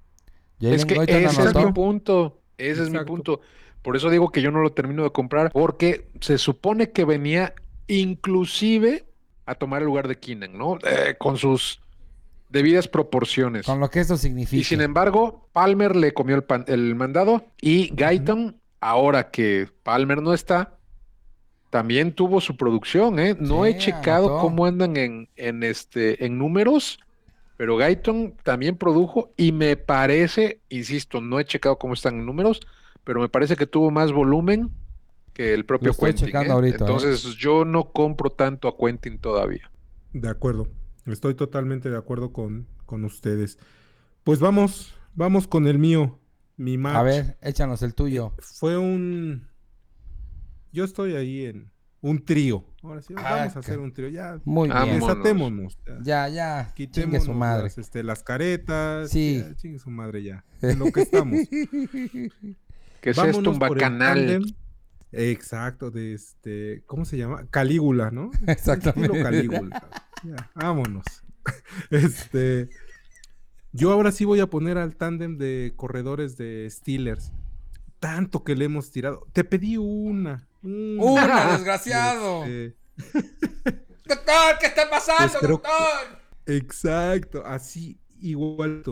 Es 0.60 0.84
que 0.84 0.96
Goyton 0.96 1.24
ese 1.24 1.44
es 1.44 1.56
mi 1.56 1.72
punto. 1.72 2.36
Ese 2.60 2.84
es 2.84 2.90
mi 2.90 3.00
punto. 3.00 3.42
Por 3.82 3.96
eso 3.96 4.10
digo 4.10 4.30
que 4.32 4.42
yo 4.42 4.52
no 4.52 4.60
lo 4.62 4.72
termino 4.74 5.04
de 5.04 5.12
comprar, 5.12 5.52
porque 5.52 6.08
se 6.22 6.38
supone 6.38 6.92
que 6.92 7.06
venía 7.06 7.54
inclusive 7.88 9.06
a 9.46 9.56
tomar 9.56 9.82
el 9.82 9.88
lugar 9.88 10.08
de 10.08 10.18
Keenan, 10.20 10.58
¿no? 10.58 10.78
Eh, 10.84 11.16
con 11.18 11.38
sus 11.38 11.82
debidas 12.50 12.88
proporciones. 12.88 13.66
Con 13.66 13.80
lo 13.80 13.90
que 13.90 14.00
eso 14.02 14.18
significa. 14.18 14.60
Y 14.60 14.64
sin 14.64 14.82
embargo, 14.82 15.48
Palmer 15.54 15.96
le 15.96 16.14
comió 16.14 16.36
el, 16.36 16.44
pan- 16.44 16.66
el 16.68 16.94
mandado 16.96 17.46
y 17.62 17.90
Guyton, 17.96 18.58
ahora 18.82 19.30
que 19.32 19.68
Palmer 19.84 20.22
no 20.22 20.34
está, 20.34 20.78
también 21.70 22.14
tuvo 22.14 22.42
su 22.42 22.58
producción, 22.58 23.20
¿eh? 23.20 23.36
No 23.40 23.64
Sí, 23.66 23.72
he 23.72 23.78
checado 23.78 24.26
anotó. 24.28 24.42
cómo 24.42 24.66
andan 24.66 24.98
en, 24.98 25.30
en, 25.36 25.64
este, 25.64 26.26
en 26.26 26.38
números, 26.38 27.00
pero 27.60 27.76
Guyton 27.76 28.36
también 28.42 28.78
produjo 28.78 29.34
y 29.36 29.52
me 29.52 29.76
parece, 29.76 30.62
insisto, 30.70 31.20
no 31.20 31.42
he 31.42 31.46
checado 31.46 31.78
cómo 31.78 31.94
están 31.94 32.16
en 32.16 32.26
números, 32.26 32.62
pero 33.04 33.20
me 33.20 33.28
parece 33.28 33.58
que 33.58 33.68
tuvo 33.68 33.92
más 33.92 34.14
volumen 34.14 34.70
que 35.34 35.54
el 35.54 35.66
propio 35.66 35.94
Quentin. 35.94 36.28
checando 36.28 36.52
¿eh? 36.52 36.56
ahorita, 36.56 36.78
¿eh? 36.78 36.88
Entonces 36.88 37.36
yo 37.36 37.66
no 37.66 37.92
compro 37.92 38.30
tanto 38.30 38.70
a 38.70 38.78
Quentin 38.78 39.20
todavía. 39.20 39.70
De 40.14 40.30
acuerdo. 40.30 40.70
Estoy 41.06 41.36
totalmente 41.36 41.90
de 41.90 41.98
acuerdo 41.98 42.32
con, 42.32 42.66
con 42.86 43.04
ustedes. 43.04 43.60
Pues 44.24 44.40
vamos, 44.40 44.96
vamos 45.14 45.46
con 45.46 45.68
el 45.68 45.80
mío. 45.80 46.18
Mi 46.56 46.78
match. 46.78 46.96
A 46.96 47.04
ver, 47.04 47.38
échanos 47.42 47.82
el 47.82 47.94
tuyo. 47.94 48.32
Fue 48.40 48.78
un. 48.78 49.50
Yo 50.72 50.86
estoy 50.86 51.16
ahí 51.16 51.48
en 51.48 51.70
un 52.02 52.24
trío. 52.24 52.64
Ahora 52.82 53.02
sí, 53.02 53.14
Ah, 53.18 53.36
vamos 53.38 53.56
a 53.56 53.60
hacer 53.60 53.80
un 53.80 53.92
trío. 53.94 54.08
Ya, 54.10 54.40
Muy 54.46 54.70
bien. 54.70 55.00
desatémonos. 55.00 55.78
Ya, 56.02 56.28
Ya. 56.30 56.72
Quitémonos 56.76 57.26
su 57.26 57.34
madre. 57.34 57.64
Las, 57.64 57.78
este, 57.78 58.04
las 58.04 58.24
caretas. 58.24 59.10
Sí. 59.10 59.44
ya, 59.46 59.56
chingue 59.56 59.80
su 59.80 59.90
madre 59.90 60.24
ya. 60.24 60.44
En 60.62 60.80
lo 60.80 60.92
que 60.92 61.02
estamos. 61.02 61.40
Que 63.02 63.12
es 63.12 63.16
Vámonos 63.16 63.38
esto 63.38 63.52
un 63.52 63.60
bacanal. 63.60 64.56
Exacto, 65.14 65.90
de 65.90 66.14
este, 66.14 66.84
¿cómo 66.86 67.06
se 67.06 67.18
llama? 67.18 67.48
Calígula, 67.50 68.12
¿no? 68.12 68.30
Exactamente. 68.48 69.06
Estilo 69.08 69.24
Calígula. 69.24 69.90
Ya, 70.24 70.52
vámonos. 70.56 71.06
Este, 71.90 72.70
yo 73.72 73.92
ahora 73.94 74.12
sí 74.12 74.26
voy 74.26 74.40
a 74.42 74.48
poner 74.48 74.78
al 74.78 74.96
tándem 74.98 75.38
de 75.38 75.72
corredores 75.78 76.36
de 76.38 76.68
Steelers. 76.70 77.32
Tanto 78.00 78.44
que 78.44 78.56
le 78.56 78.66
hemos 78.66 78.92
tirado. 78.92 79.26
Te 79.32 79.44
pedí 79.46 79.78
una. 79.78 80.48
Una, 80.62 81.04
¡Una, 81.04 81.52
desgraciado! 81.58 82.46
Este, 82.46 82.76
¡Doctor! 84.06 84.58
¿Qué 84.60 84.66
está 84.68 84.90
pasando, 84.90 85.28
Pues 85.32 85.40
que- 85.42 85.48
doctor? 85.48 86.20
Exacto, 86.48 87.46
así 87.46 88.00
igual. 88.20 88.84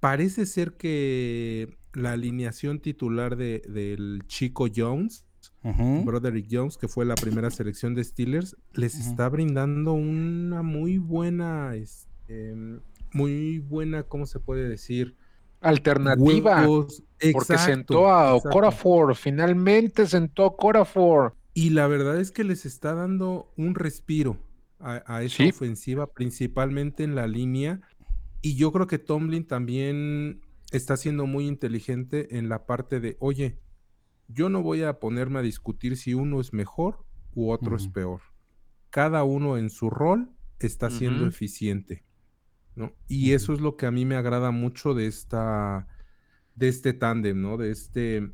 Parece 0.00 0.46
ser 0.46 0.72
que 0.76 1.76
la 1.92 2.12
alineación 2.12 2.80
titular 2.80 3.36
de, 3.36 3.62
del 3.68 4.22
chico 4.26 4.66
Jones, 4.74 5.24
Ujú. 5.62 6.02
Broderick 6.04 6.48
Jones, 6.50 6.76
que 6.76 6.88
fue 6.88 7.04
la 7.04 7.14
primera 7.14 7.50
selección 7.50 7.94
de 7.94 8.02
Steelers, 8.02 8.56
les 8.72 8.96
está 8.98 9.28
brindando 9.28 9.92
una 9.92 10.62
muy 10.62 10.98
buena, 10.98 11.76
este, 11.76 12.54
muy 13.12 13.58
buena, 13.60 14.02
¿cómo 14.02 14.26
se 14.26 14.40
puede 14.40 14.68
decir? 14.68 15.16
Alternativa. 15.62 16.60
Huevos. 16.60 17.02
Porque 17.32 17.56
sentó 17.58 18.12
a 18.12 18.30
exacto. 18.36 18.48
Okorafor, 18.48 19.14
finalmente 19.14 20.06
sentó 20.06 20.42
a 20.42 20.46
Okorafor. 20.46 21.36
Y 21.54 21.70
la 21.70 21.86
verdad 21.86 22.18
es 22.20 22.30
que 22.32 22.44
les 22.44 22.66
está 22.66 22.94
dando 22.94 23.52
un 23.56 23.74
respiro 23.74 24.38
a, 24.80 25.02
a 25.06 25.22
esa 25.22 25.36
Sí. 25.44 25.48
ofensiva, 25.50 26.06
principalmente 26.08 27.04
en 27.04 27.14
la 27.14 27.26
línea. 27.26 27.80
Y 28.40 28.56
yo 28.56 28.72
creo 28.72 28.86
que 28.88 28.98
Tomlin 28.98 29.46
también 29.46 30.40
está 30.72 30.96
siendo 30.96 31.26
muy 31.26 31.46
inteligente 31.46 32.38
en 32.38 32.48
la 32.48 32.66
parte 32.66 32.98
de, 32.98 33.16
oye, 33.20 33.58
yo 34.26 34.48
no 34.48 34.62
voy 34.62 34.82
a 34.82 34.98
ponerme 34.98 35.38
a 35.38 35.42
discutir 35.42 35.96
si 35.96 36.14
uno 36.14 36.40
es 36.40 36.52
mejor 36.52 37.04
u 37.34 37.50
otro 37.50 37.76
es 37.76 37.86
peor. 37.86 38.20
Cada 38.90 39.22
uno 39.24 39.56
en 39.58 39.70
su 39.70 39.90
rol 39.90 40.30
está 40.58 40.90
siendo 40.90 41.26
eficiente. 41.26 42.04
¿No? 42.74 42.92
Y 43.08 43.32
eso 43.32 43.52
es 43.52 43.60
lo 43.60 43.76
que 43.76 43.86
a 43.86 43.90
mí 43.90 44.04
me 44.04 44.16
agrada 44.16 44.50
mucho 44.50 44.94
de 44.94 45.06
esta, 45.06 45.88
de 46.54 46.68
este 46.68 46.92
tándem, 46.92 47.40
¿no? 47.40 47.56
De 47.56 47.70
este, 47.70 48.32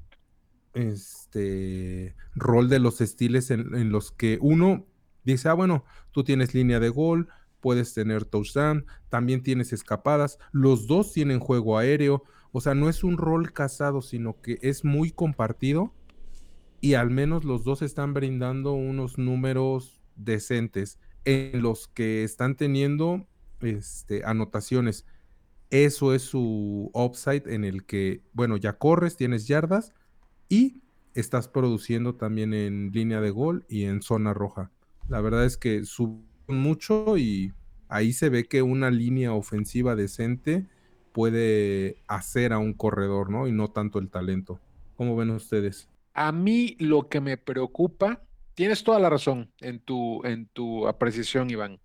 este 0.75 2.15
rol 2.35 2.69
de 2.69 2.79
los 2.79 3.01
estiles 3.01 3.51
en, 3.51 3.75
en 3.75 3.91
los 3.91 4.13
que 4.13 4.39
uno 4.41 4.87
dice, 5.25 5.49
ah, 5.49 5.55
bueno, 5.55 5.85
tú 6.13 6.25
tienes 6.25 6.55
línea 6.55 6.81
de 6.81 6.89
gol, 6.89 7.29
puedes 7.61 7.95
tener 7.95 8.25
touchdown, 8.25 8.87
también 9.09 9.43
tienes 9.43 9.73
escapadas, 9.73 10.39
los 10.53 10.87
dos 10.87 11.13
tienen 11.13 11.41
juego 11.41 11.79
aéreo, 11.79 12.23
o 12.53 12.61
sea, 12.61 12.75
no 12.75 12.89
es 12.89 13.05
un 13.05 13.19
rol 13.19 13.53
casado, 13.53 14.03
sino 14.03 14.41
que 14.41 14.59
es 14.63 14.85
muy 14.85 15.11
compartido 15.11 15.93
y 16.81 16.95
al 16.95 17.11
menos 17.11 17.45
los 17.45 17.65
dos 17.65 17.83
están 17.83 18.15
brindando 18.15 18.73
unos 18.73 19.19
números 19.19 20.01
decentes 20.17 20.99
en 21.25 21.63
los 21.63 21.89
que 21.89 22.25
están 22.25 22.57
teniendo 22.57 23.27
este, 23.61 24.25
anotaciones. 24.25 25.07
Eso 25.71 26.15
es 26.15 26.23
su 26.23 26.91
upside 26.95 27.53
en 27.53 27.65
el 27.65 27.85
que, 27.85 28.23
bueno, 28.33 28.57
ya 28.57 28.79
corres, 28.79 29.17
tienes 29.17 29.47
yardas 29.47 29.93
y 30.49 30.81
estás 31.15 31.49
produciendo 31.49 32.15
también 32.15 32.55
en 32.55 32.91
línea 32.93 33.21
de 33.21 33.31
gol 33.31 33.65
y 33.69 33.85
en 33.85 34.03
zona 34.03 34.33
roja. 34.33 34.71
La 35.09 35.21
verdad 35.21 35.45
es 35.45 35.57
que 35.57 35.85
suben 35.85 36.25
mucho 36.49 37.17
y 37.17 37.53
ahí 37.89 38.13
se 38.13 38.29
ve 38.29 38.45
que 38.45 38.63
una 38.63 38.91
línea 38.91 39.33
ofensiva 39.33 39.97
decente 39.97 40.67
puede 41.13 42.03
hacer 42.07 42.53
a 42.53 42.59
un 42.59 42.75
corredor, 42.75 43.31
¿no? 43.31 43.49
Y 43.49 43.53
no 43.53 43.69
tanto 43.69 43.99
el 43.99 44.09
talento. 44.09 44.61
¿Cómo 44.97 45.17
ven 45.17 45.31
ustedes? 45.31 45.89
A 46.15 46.33
mí 46.33 46.77
lo 46.79 47.09
que 47.09 47.21
me 47.21 47.37
preocupa, 47.37 48.23
tienes 48.55 48.85
toda 48.85 48.99
la 48.99 49.11
razón 49.11 49.53
en 49.61 49.81
tu, 49.81 50.25
en 50.25 50.47
tu 50.49 50.87
apreciación, 50.87 51.51
Iván. 51.51 51.81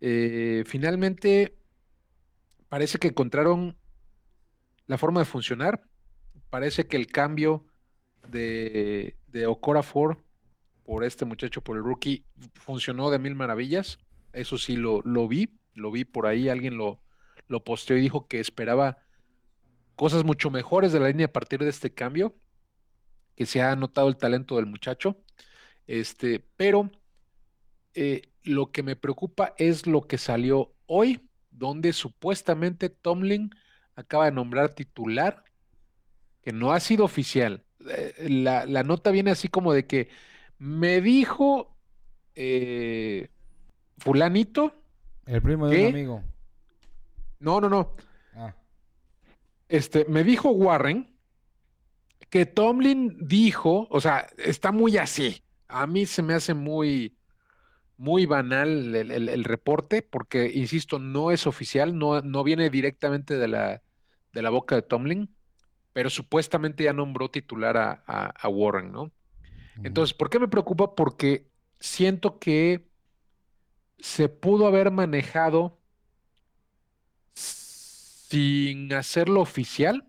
Eh, 0.00 0.64
finalmente, 0.66 1.56
parece 2.68 2.98
que 2.98 3.08
encontraron 3.08 3.76
la 4.86 4.98
forma 4.98 5.20
de 5.20 5.26
funcionar. 5.26 5.82
Parece 6.48 6.86
que 6.86 6.96
el 6.96 7.06
cambio 7.06 7.66
de, 8.28 9.16
de 9.28 9.46
Okorafor 9.46 10.22
por 10.84 11.04
este 11.04 11.24
muchacho, 11.24 11.62
por 11.62 11.76
el 11.76 11.84
rookie, 11.84 12.24
funcionó 12.54 13.10
de 13.10 13.20
mil 13.20 13.36
maravillas. 13.36 14.00
Eso 14.32 14.58
sí 14.58 14.76
lo, 14.76 15.02
lo 15.02 15.28
vi, 15.28 15.60
lo 15.74 15.92
vi 15.92 16.04
por 16.04 16.26
ahí, 16.26 16.48
alguien 16.48 16.76
lo, 16.76 17.00
lo 17.46 17.62
posteó 17.62 17.96
y 17.96 18.00
dijo 18.00 18.26
que 18.26 18.40
esperaba 18.40 18.98
cosas 19.94 20.24
mucho 20.24 20.50
mejores 20.50 20.92
de 20.92 21.00
la 21.00 21.08
línea 21.08 21.26
a 21.26 21.32
partir 21.32 21.60
de 21.60 21.68
este 21.68 21.92
cambio, 21.92 22.34
que 23.36 23.46
se 23.46 23.62
ha 23.62 23.76
notado 23.76 24.08
el 24.08 24.16
talento 24.16 24.56
del 24.56 24.66
muchacho. 24.66 25.22
Este, 25.86 26.40
pero 26.56 26.90
eh, 27.94 28.22
lo 28.42 28.70
que 28.72 28.82
me 28.82 28.96
preocupa 28.96 29.54
es 29.58 29.86
lo 29.86 30.02
que 30.02 30.18
salió 30.18 30.72
hoy, 30.86 31.28
donde 31.50 31.92
supuestamente 31.92 32.88
Tomlin 32.88 33.50
acaba 33.94 34.26
de 34.26 34.32
nombrar 34.32 34.70
titular, 34.70 35.44
que 36.42 36.52
no 36.52 36.72
ha 36.72 36.80
sido 36.80 37.04
oficial. 37.04 37.64
Eh, 37.88 38.26
la, 38.28 38.66
la 38.66 38.82
nota 38.82 39.10
viene 39.10 39.30
así 39.30 39.48
como 39.48 39.72
de 39.72 39.86
que 39.86 40.08
me 40.58 41.00
dijo 41.00 41.76
eh, 42.34 43.28
fulanito, 43.98 44.74
El 45.26 45.42
primo 45.42 45.68
de 45.68 45.82
un 45.82 45.86
amigo. 45.88 46.22
no, 47.38 47.60
no, 47.60 47.68
no, 47.68 47.94
Ah. 48.34 48.54
Este, 49.68 50.04
me 50.06 50.24
dijo 50.24 50.50
Warren 50.50 51.16
que 52.30 52.46
Tomlin 52.46 53.16
dijo, 53.20 53.88
o 53.90 54.00
sea, 54.00 54.26
está 54.38 54.70
muy 54.72 54.96
así. 54.96 55.42
A 55.68 55.86
mí 55.86 56.06
se 56.06 56.22
me 56.22 56.34
hace 56.34 56.54
muy, 56.54 57.16
muy 58.00 58.26
banal 58.26 58.94
el, 58.96 59.10
el- 59.12 59.28
el 59.30 59.44
reporte, 59.44 60.02
porque, 60.02 60.50
insisto, 60.54 60.98
no 60.98 61.30
es 61.32 61.46
oficial, 61.46 61.98
no, 61.98 62.22
no 62.22 62.44
viene 62.44 62.70
directamente 62.70 63.36
de 63.38 63.48
la, 63.48 63.82
de 64.32 64.42
la 64.42 64.50
boca 64.50 64.76
de 64.76 64.82
Tomlin, 64.82 65.36
pero 65.92 66.10
supuestamente 66.10 66.84
ya 66.84 66.92
nombró 66.94 67.30
titular 67.30 67.76
a, 67.78 68.04
a- 68.06 68.26
a 68.40 68.48
Warren, 68.48 68.92
¿no? 68.92 69.12
Entonces, 69.82 70.14
¿por 70.14 70.30
qué 70.30 70.38
me 70.40 70.48
preocupa? 70.48 70.94
Porque 70.96 71.50
siento 71.80 72.38
que 72.40 72.88
se 73.98 74.28
pudo 74.28 74.66
haber 74.66 74.90
manejado 74.90 75.78
sin 77.34 78.92
hacerlo 78.92 79.40
oficial, 79.40 80.06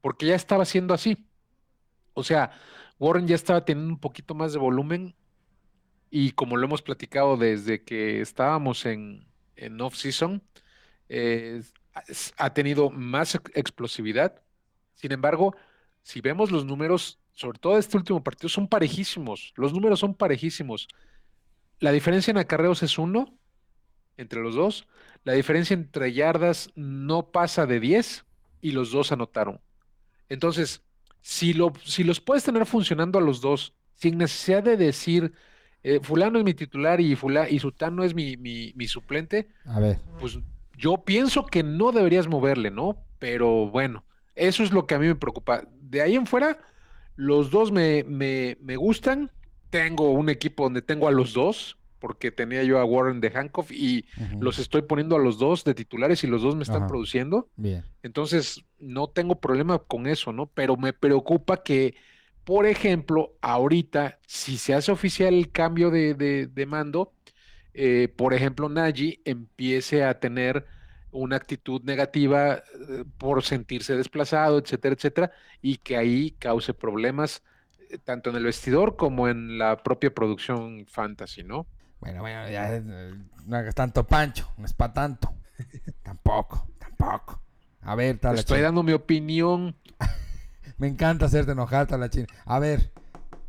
porque 0.00 0.26
ya 0.26 0.34
estaba 0.34 0.64
siendo 0.64 0.94
así. 0.94 1.28
O 2.14 2.24
sea, 2.24 2.52
Warren 2.98 3.28
ya 3.28 3.34
estaba 3.36 3.64
teniendo 3.64 3.92
un 3.94 4.00
poquito 4.00 4.34
más 4.34 4.52
de 4.54 4.58
volumen 4.60 5.16
y 6.10 6.32
como 6.32 6.56
lo 6.56 6.66
hemos 6.66 6.82
platicado 6.82 7.36
desde 7.36 7.84
que 7.84 8.20
estábamos 8.20 8.86
en, 8.86 9.26
en 9.56 9.80
off-season, 9.80 10.42
ha 12.36 12.52
tenido 12.54 12.90
más 12.90 13.34
ex- 13.34 13.50
explosividad. 13.54 14.42
Sin 14.94 15.12
embargo, 15.12 15.54
si 16.02 16.20
vemos 16.20 16.50
los 16.50 16.64
números, 16.64 17.20
sobre 17.32 17.58
todo 17.58 17.78
este 17.78 17.96
último 17.96 18.22
partido, 18.22 18.48
son 18.48 18.68
parejísimos. 18.68 19.52
Los 19.56 19.72
números 19.72 20.00
son 20.00 20.14
parejísimos. 20.14 20.88
La 21.80 21.92
diferencia 21.92 22.30
en 22.30 22.38
acarreos 22.38 22.82
es 22.82 22.98
uno 22.98 23.38
entre 24.16 24.40
los 24.42 24.54
dos. 24.54 24.86
La 25.24 25.34
diferencia 25.34 25.74
entre 25.74 26.12
yardas 26.12 26.70
no 26.76 27.30
pasa 27.32 27.66
de 27.66 27.80
10 27.80 28.26
y 28.60 28.72
los 28.72 28.92
dos 28.92 29.12
anotaron. 29.12 29.60
Entonces, 30.28 30.82
si, 31.22 31.52
lo, 31.54 31.72
si 31.84 32.04
los 32.04 32.20
puedes 32.20 32.44
tener 32.44 32.66
funcionando 32.66 33.18
a 33.18 33.22
los 33.22 33.40
dos, 33.40 33.74
sin 33.96 34.18
necesidad 34.18 34.62
de 34.62 34.76
decir, 34.76 35.32
eh, 35.88 36.00
fulano 36.02 36.38
es 36.38 36.44
mi 36.44 36.52
titular 36.52 37.00
y, 37.00 37.14
fula, 37.14 37.48
y 37.48 37.60
sutano 37.60 38.02
es 38.02 38.12
mi, 38.12 38.36
mi, 38.36 38.72
mi 38.74 38.88
suplente, 38.88 39.46
A 39.64 39.78
ver. 39.78 40.00
pues 40.18 40.36
yo 40.76 41.04
pienso 41.04 41.46
que 41.46 41.62
no 41.62 41.92
deberías 41.92 42.26
moverle, 42.26 42.72
¿no? 42.72 43.04
Pero 43.20 43.70
bueno, 43.70 44.02
eso 44.34 44.64
es 44.64 44.72
lo 44.72 44.84
que 44.88 44.96
a 44.96 44.98
mí 44.98 45.06
me 45.06 45.14
preocupa. 45.14 45.62
De 45.80 46.02
ahí 46.02 46.16
en 46.16 46.26
fuera, 46.26 46.58
los 47.14 47.52
dos 47.52 47.70
me, 47.70 48.02
me, 48.02 48.58
me 48.60 48.74
gustan. 48.74 49.30
Tengo 49.70 50.10
un 50.10 50.28
equipo 50.28 50.64
donde 50.64 50.82
tengo 50.82 51.06
a 51.06 51.12
los 51.12 51.32
dos, 51.32 51.78
porque 52.00 52.32
tenía 52.32 52.64
yo 52.64 52.80
a 52.80 52.84
Warren 52.84 53.20
de 53.20 53.30
Hancock 53.30 53.70
y 53.70 54.06
los 54.40 54.58
estoy 54.58 54.82
poniendo 54.82 55.14
a 55.14 55.20
los 55.20 55.38
dos 55.38 55.62
de 55.62 55.74
titulares 55.74 56.24
y 56.24 56.26
los 56.26 56.42
dos 56.42 56.56
me 56.56 56.64
están 56.64 56.78
Ajá. 56.82 56.88
produciendo. 56.88 57.48
Bien. 57.54 57.84
Entonces, 58.02 58.64
no 58.80 59.06
tengo 59.06 59.40
problema 59.40 59.78
con 59.78 60.08
eso, 60.08 60.32
¿no? 60.32 60.46
Pero 60.46 60.76
me 60.76 60.92
preocupa 60.92 61.62
que, 61.62 61.94
por 62.46 62.66
ejemplo, 62.66 63.34
ahorita, 63.42 64.20
si 64.26 64.58
se 64.58 64.74
hace 64.74 64.92
oficial 64.92 65.34
el 65.34 65.52
cambio 65.52 65.90
de, 65.90 66.14
de- 66.14 66.48
de 66.48 66.66
mando, 66.66 67.14
eh, 67.74 68.08
por 68.16 68.34
ejemplo, 68.34 68.68
Nagy 68.70 69.20
empiece 69.24 70.04
a 70.04 70.20
tener 70.20 70.66
una 71.10 71.36
actitud 71.36 71.82
negativa 71.84 72.56
eh, 72.56 73.04
por 73.18 73.42
sentirse 73.44 73.96
desplazado, 73.96 74.58
etcétera, 74.58 74.94
etcétera, 74.96 75.32
y 75.62 75.78
que 75.78 75.96
ahí 75.98 76.32
cause 76.38 76.74
problemas 76.74 77.42
eh, 77.90 77.98
tanto 77.98 78.30
en 78.30 78.36
el 78.36 78.44
vestidor 78.44 78.96
como 78.96 79.28
en 79.28 79.58
la 79.58 79.82
propia 79.82 80.14
producción 80.14 80.86
fantasy, 80.88 81.44
¿no? 81.44 81.66
Bueno, 82.00 82.22
bueno, 82.22 82.50
ya 82.50 82.80
no 82.80 83.56
hagas 83.56 83.74
tanto 83.74 84.06
pancho, 84.06 84.52
no 84.58 84.66
es 84.66 84.74
para 84.74 84.92
tanto. 84.92 85.34
tampoco, 86.04 86.68
tampoco. 86.78 87.42
A 87.82 87.94
ver, 87.94 88.18
tal 88.18 88.36
Estoy 88.36 88.60
dando 88.60 88.82
mi 88.82 88.92
opinión. 88.92 89.76
Me 90.78 90.88
encanta 90.88 91.26
hacerte 91.26 91.52
enojar, 91.52 91.86
Talachín. 91.86 92.26
A 92.44 92.58
ver, 92.58 92.92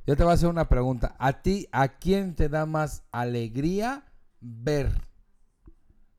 yo 0.06 0.16
te 0.16 0.24
voy 0.24 0.32
a 0.32 0.36
hacer 0.36 0.50
una 0.50 0.70
pregunta. 0.70 1.16
¿A 1.20 1.42
ti, 1.42 1.68
a 1.72 1.90
quién 1.90 2.36
te 2.36 2.50
da 2.50 2.66
más 2.66 3.04
alegría 3.12 4.06
ver 4.40 4.92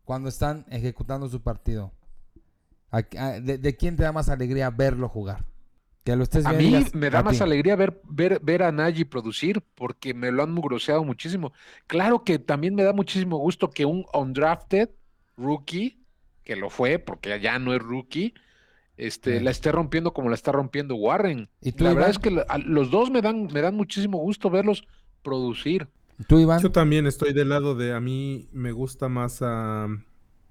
cuando 0.04 0.28
están 0.28 0.64
ejecutando 0.70 1.28
su 1.28 1.40
partido? 1.42 1.92
¿A- 2.90 3.02
a- 3.18 3.40
de, 3.40 3.58
de 3.58 3.76
quién 3.76 3.96
te 3.96 4.02
da 4.02 4.12
más 4.12 4.28
alegría 4.28 4.70
verlo 4.70 5.08
jugar? 5.08 5.44
Que 6.04 6.16
lo 6.16 6.22
estés 6.22 6.44
A 6.44 6.50
viendo 6.50 6.68
y 6.68 6.72
mí 6.72 6.72
digas, 6.78 6.94
me 6.94 7.10
da 7.10 7.22
más 7.22 7.40
alegría 7.40 7.76
ver, 7.76 8.00
ver, 8.04 8.40
ver 8.42 8.62
a 8.62 8.72
Nagy 8.72 9.04
producir 9.04 9.62
porque 9.74 10.14
me 10.14 10.30
lo 10.30 10.42
han 10.42 10.52
mugroseado 10.52 11.04
muchísimo. 11.04 11.52
Claro 11.86 12.24
que 12.24 12.38
también 12.38 12.74
me 12.74 12.82
da 12.84 12.92
muchísimo 12.92 13.36
gusto 13.38 13.70
que 13.70 13.84
un 13.84 14.06
undrafted 14.14 14.90
rookie, 15.36 16.04
que 16.44 16.56
lo 16.56 16.70
fue 16.70 16.98
porque 16.98 17.38
ya 17.40 17.58
no 17.58 17.74
es 17.74 17.82
rookie, 17.82 18.34
este, 18.98 19.38
Sí. 19.38 19.44
la 19.44 19.50
esté 19.50 19.72
rompiendo 19.72 20.12
como 20.12 20.28
la 20.28 20.34
está 20.34 20.52
rompiendo 20.52 20.94
Warren. 20.96 21.48
¿Y 21.62 21.72
tú, 21.72 21.84
La 21.84 21.94
verdad 21.94 22.10
es 22.10 22.18
que 22.18 22.30
la- 22.30 22.44
a- 22.48 22.58
los 22.58 22.90
dos 22.90 23.10
me 23.10 23.22
dan, 23.22 23.48
me 23.52 23.60
dan 23.62 23.74
muchísimo 23.74 24.18
gusto 24.18 24.50
verlos 24.50 24.84
producir. 25.22 25.88
¿Tú, 26.26 26.38
Iván? 26.40 26.60
Yo 26.60 26.70
también 26.72 27.06
estoy 27.06 27.32
del 27.32 27.48
lado 27.50 27.74
de 27.76 27.92
a 27.94 28.00
mí 28.00 28.48
me 28.52 28.72
gusta 28.72 29.08
más 29.08 29.38
a 29.40 29.86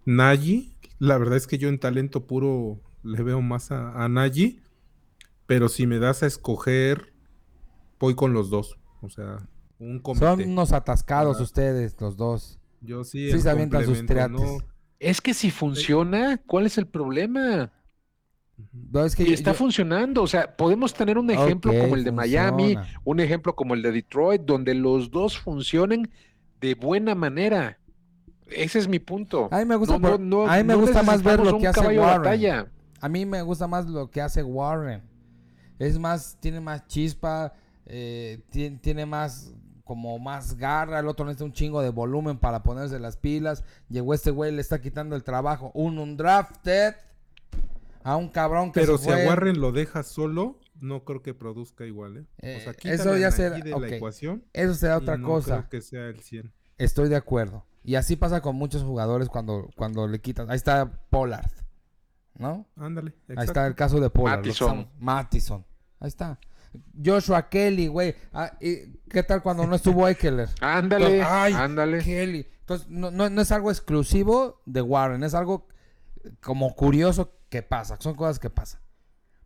Nagy. 0.06 0.74
La 1.00 1.18
verdad 1.18 1.38
es 1.38 1.48
que 1.48 1.58
yo 1.58 1.70
en 1.70 1.80
talento 1.80 2.26
puro 2.26 2.80
le 3.04 3.22
veo 3.24 3.42
más 3.42 3.72
a, 3.72 4.04
a 4.04 4.08
Nagy. 4.10 4.62
Pero 5.46 5.70
si 5.70 5.88
me 5.88 6.00
das 6.00 6.24
a 6.24 6.28
escoger, 6.28 7.14
voy 8.00 8.16
con 8.16 8.34
los 8.34 8.50
dos. 8.50 8.78
O 9.02 9.10
sea, 9.10 9.38
un 9.80 10.02
Son 10.18 10.42
unos 10.42 10.72
atascados 10.74 11.40
ustedes, 11.40 11.96
los 12.02 12.18
dos. 12.18 12.60
Yo 12.82 13.04
sí, 13.04 13.32
Sí 13.32 13.40
se 13.40 13.50
avientan 13.50 13.86
sus 13.86 13.98
complemento, 14.00 14.38
triates. 14.44 14.62
¿no? 14.64 14.74
Es 15.00 15.22
que 15.22 15.34
si 15.34 15.52
funciona, 15.52 16.42
¿cuál 16.46 16.66
es 16.66 16.78
el 16.78 16.88
problema? 16.88 17.72
No, 18.92 19.06
es 19.06 19.16
que 19.16 19.24
Y 19.24 19.28
yo- 19.28 19.34
está 19.34 19.52
yo- 19.52 19.58
funcionando, 19.58 20.24
o 20.24 20.28
sea, 20.28 20.56
podemos 20.56 20.94
tener 20.94 21.18
un 21.18 21.30
ejemplo 21.30 21.72
como 21.80 21.96
el 21.96 22.04
de 22.04 22.12
Miami, 22.12 22.78
un 23.04 23.20
ejemplo 23.20 23.56
como 23.56 23.74
el 23.76 23.82
de 23.82 23.92
Detroit, 23.92 24.42
donde 24.44 24.74
los 24.74 25.12
dos 25.12 25.38
funcionen 25.38 26.10
de 26.60 26.74
buena 26.76 27.14
manera. 27.16 27.78
Ese 28.48 28.80
es 28.80 28.88
mi 28.88 29.00
punto. 29.00 29.50
A 29.52 29.60
mí 29.60 29.66
me 29.66 29.76
gusta, 29.76 29.98
No, 30.00 30.48
a 30.50 30.58
mí 30.58 30.64
me 30.64 30.76
gusta 30.76 31.04
más 31.04 31.22
ver 31.22 31.40
lo 31.40 31.58
que 31.60 31.68
hace 31.68 31.82
Warren. 31.82 31.98
batalla. 32.22 32.68
A 33.00 33.10
mí 33.10 33.26
me 33.26 33.42
gusta 33.44 33.68
más 33.68 33.86
lo 33.86 34.10
que 34.10 34.22
hace 34.22 34.42
Warren. 34.42 35.04
Es 35.78 36.00
más, 36.00 36.38
tiene 36.40 36.60
más 36.60 36.88
chispa, 36.88 37.54
eh, 37.86 38.40
ti- 38.50 38.72
tiene 38.82 39.06
más, 39.06 39.54
como 39.84 40.18
más 40.18 40.58
garra. 40.58 41.00
El 41.00 41.08
otro 41.08 41.26
necesita 41.26 41.46
un 41.46 41.54
chingo 41.54 41.82
de 41.82 41.90
volumen 41.90 42.38
para 42.40 42.64
ponerse 42.64 43.00
las 43.00 43.18
pilas. 43.18 43.64
Llegó 43.90 44.14
este 44.14 44.32
güey, 44.32 44.52
le 44.52 44.62
está 44.62 44.82
quitando 44.82 45.16
el 45.16 45.24
trabajo. 45.24 45.70
Un 45.76 46.00
undrafted 46.00 46.96
a 48.08 48.16
un 48.16 48.30
cabrón 48.30 48.72
que 48.72 48.80
Pero 48.80 48.98
se 48.98 49.06
si 49.06 49.10
fue. 49.12 49.24
a 49.26 49.28
Warren 49.28 49.60
lo 49.60 49.72
deja 49.72 50.04
solo, 50.04 50.60
no 50.80 51.04
creo 51.04 51.22
que 51.22 51.34
produzca 51.34 51.86
igual, 51.86 52.18
¿eh? 52.18 52.26
Eh, 52.40 52.58
o 52.58 52.60
sea, 52.62 52.72
eso 52.72 52.80
quítale 53.04 53.20
ya 53.20 53.32
será- 53.32 53.58
de 53.58 53.80
la 53.80 53.88
ecuación. 53.96 54.44
Eso 54.54 54.74
será 54.76 54.94
y 54.96 54.98
otra 54.98 55.18
no 55.18 55.28
cosa. 55.28 55.58
creo 55.58 55.70
que 55.70 55.82
sea 55.82 56.08
el 56.08 56.20
100. 56.22 56.54
Estoy 56.78 57.10
de 57.10 57.16
acuerdo. 57.16 57.66
Y 57.84 57.96
así 57.96 58.16
pasa 58.16 58.42
con 58.42 58.56
muchos 58.56 58.84
jugadores 58.84 59.28
cuando, 59.30 59.70
cuando 59.76 60.08
le 60.08 60.20
quitan. 60.22 60.50
Ahí 60.50 60.56
está 60.56 60.90
Pollard, 61.10 61.50
¿no? 62.36 62.66
Ándale. 62.76 63.14
Ahí 63.36 63.46
está 63.46 63.66
el 63.68 63.76
caso 63.76 64.00
de 64.00 64.10
Pollard. 64.10 64.40
Mattison. 64.40 64.88
Mattison. 65.00 65.66
Ahí 66.00 66.08
está. 66.08 66.40
Joshua 67.04 67.50
Kelly, 67.50 67.88
güey. 67.88 68.16
Ah, 68.34 68.52
¿y 68.62 68.98
¿Qué 69.10 69.24
tal 69.24 69.42
cuando 69.42 69.66
no 69.66 69.76
estuvo 69.76 70.08
Eckler? 70.08 70.50
Ándale, 70.62 71.24
Ay, 71.24 71.54
ándale. 71.54 72.00
Kelly. 72.04 72.46
Entonces, 72.60 72.88
no, 72.90 73.10
no, 73.12 73.30
no 73.30 73.42
es 73.42 73.52
algo 73.52 73.72
exclusivo 73.72 74.62
de 74.66 74.82
Warren, 74.82 75.24
es 75.24 75.34
algo 75.34 75.68
como 76.42 76.76
curioso 76.76 77.34
que 77.50 77.62
pasa. 77.64 77.98
Son 78.00 78.16
cosas 78.16 78.40
que 78.40 78.50
pasan. 78.50 78.82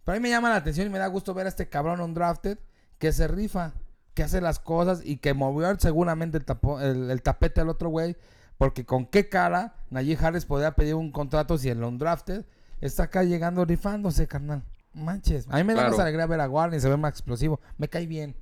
Pero 0.04 0.16
a 0.16 0.20
mí 0.20 0.24
me 0.24 0.30
llama 0.30 0.50
la 0.50 0.56
atención 0.56 0.88
y 0.88 0.90
me 0.90 1.00
da 1.00 1.08
gusto 1.08 1.34
ver 1.34 1.46
a 1.46 1.50
este 1.50 1.70
cabrón 1.70 2.02
undrafted 2.02 2.58
que 2.98 3.12
se 3.12 3.28
rifa, 3.28 3.74
que 4.14 4.24
hace 4.24 4.42
las 4.42 4.60
cosas 4.60 5.02
y 5.04 5.18
que 5.18 5.34
movió 5.34 5.74
seguramente 5.80 6.38
el, 6.38 6.46
tapo- 6.46 6.82
el, 6.82 7.12
el 7.12 7.22
tapete 7.22 7.62
al 7.62 7.70
otro 7.70 7.90
güey. 7.90 8.16
Porque 8.58 8.86
con 8.86 9.06
qué 9.06 9.28
cara 9.30 9.76
Najee 9.90 10.18
Harris 10.22 10.46
podría 10.46 10.72
pedir 10.74 10.96
un 10.96 11.12
contrato 11.12 11.58
si 11.58 11.70
el 11.70 11.84
undrafted 11.84 12.46
está 12.80 13.04
acá 13.04 13.24
llegando 13.24 13.66
rifándose, 13.66 14.28
carnal. 14.28 14.64
Manches. 14.94 15.48
A 15.50 15.58
mí 15.58 15.64
me 15.64 15.74
da 15.74 15.80
Claro. 15.82 15.92
más 15.92 16.00
alegría 16.00 16.26
ver 16.26 16.42
a 16.42 16.50
Warren 16.50 16.78
y 16.78 16.82
se 16.82 16.90
ve 16.90 16.98
más 16.98 17.12
explosivo. 17.12 17.60
Me 17.78 17.88
cae 17.88 18.06
bien. 18.08 18.36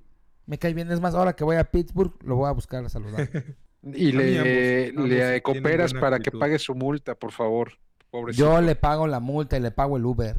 Me 0.45 0.57
cae 0.57 0.73
bien. 0.73 0.91
Es 0.91 0.99
más, 0.99 1.13
ahora 1.13 1.33
que 1.33 1.43
voy 1.43 1.57
a 1.57 1.63
Pittsburgh, 1.69 2.13
lo 2.23 2.35
voy 2.37 2.47
a 2.49 2.51
buscar 2.51 2.83
a 2.85 2.89
saludar. 2.89 3.29
Y 3.81 4.11
le, 4.11 4.37
ambos, 4.39 4.89
ambos 4.97 5.09
le 5.09 5.15
tienen 5.15 5.41
cooperas 5.41 5.93
para 5.93 6.17
actitud. 6.17 6.37
que 6.37 6.37
pague 6.41 6.59
su 6.59 6.75
multa, 6.75 7.15
por 7.15 7.31
favor. 7.31 7.71
Pobrecito. 8.11 8.45
Yo 8.45 8.61
le 8.61 8.75
pago 8.75 9.07
la 9.07 9.19
multa 9.19 9.57
y 9.57 9.59
le 9.59 9.71
pago 9.71 9.97
el 9.97 10.05
Uber. 10.05 10.37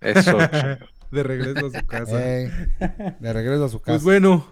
Eso. 0.00 0.38
De 1.10 1.22
regreso 1.22 1.66
a 1.66 1.80
su 1.80 1.86
casa. 1.86 2.16
De 2.16 3.32
regreso 3.32 3.66
a 3.66 3.68
su 3.68 3.78
casa. 3.80 3.92
Pues 3.92 4.02
bueno, 4.02 4.46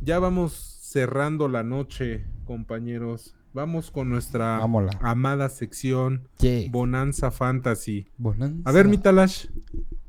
ya 0.00 0.18
vamos 0.18 0.78
cerrando 0.80 1.48
la 1.48 1.62
noche, 1.62 2.24
compañeros. 2.46 3.34
Vamos 3.52 3.90
con 3.90 4.08
nuestra 4.08 4.60
amada 5.00 5.48
sección 5.48 6.28
Yeah. 6.38 6.70
Bonanza 6.70 7.30
Fantasy. 7.30 8.08
Bonanza. 8.16 8.68
A 8.68 8.72
ver, 8.72 8.88
mi 8.88 8.98
Talash, 8.98 9.46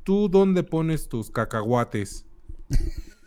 ¿tú 0.02 0.28
dónde 0.28 0.62
pones 0.64 1.08
tus 1.08 1.30
cacahuates? 1.30 2.24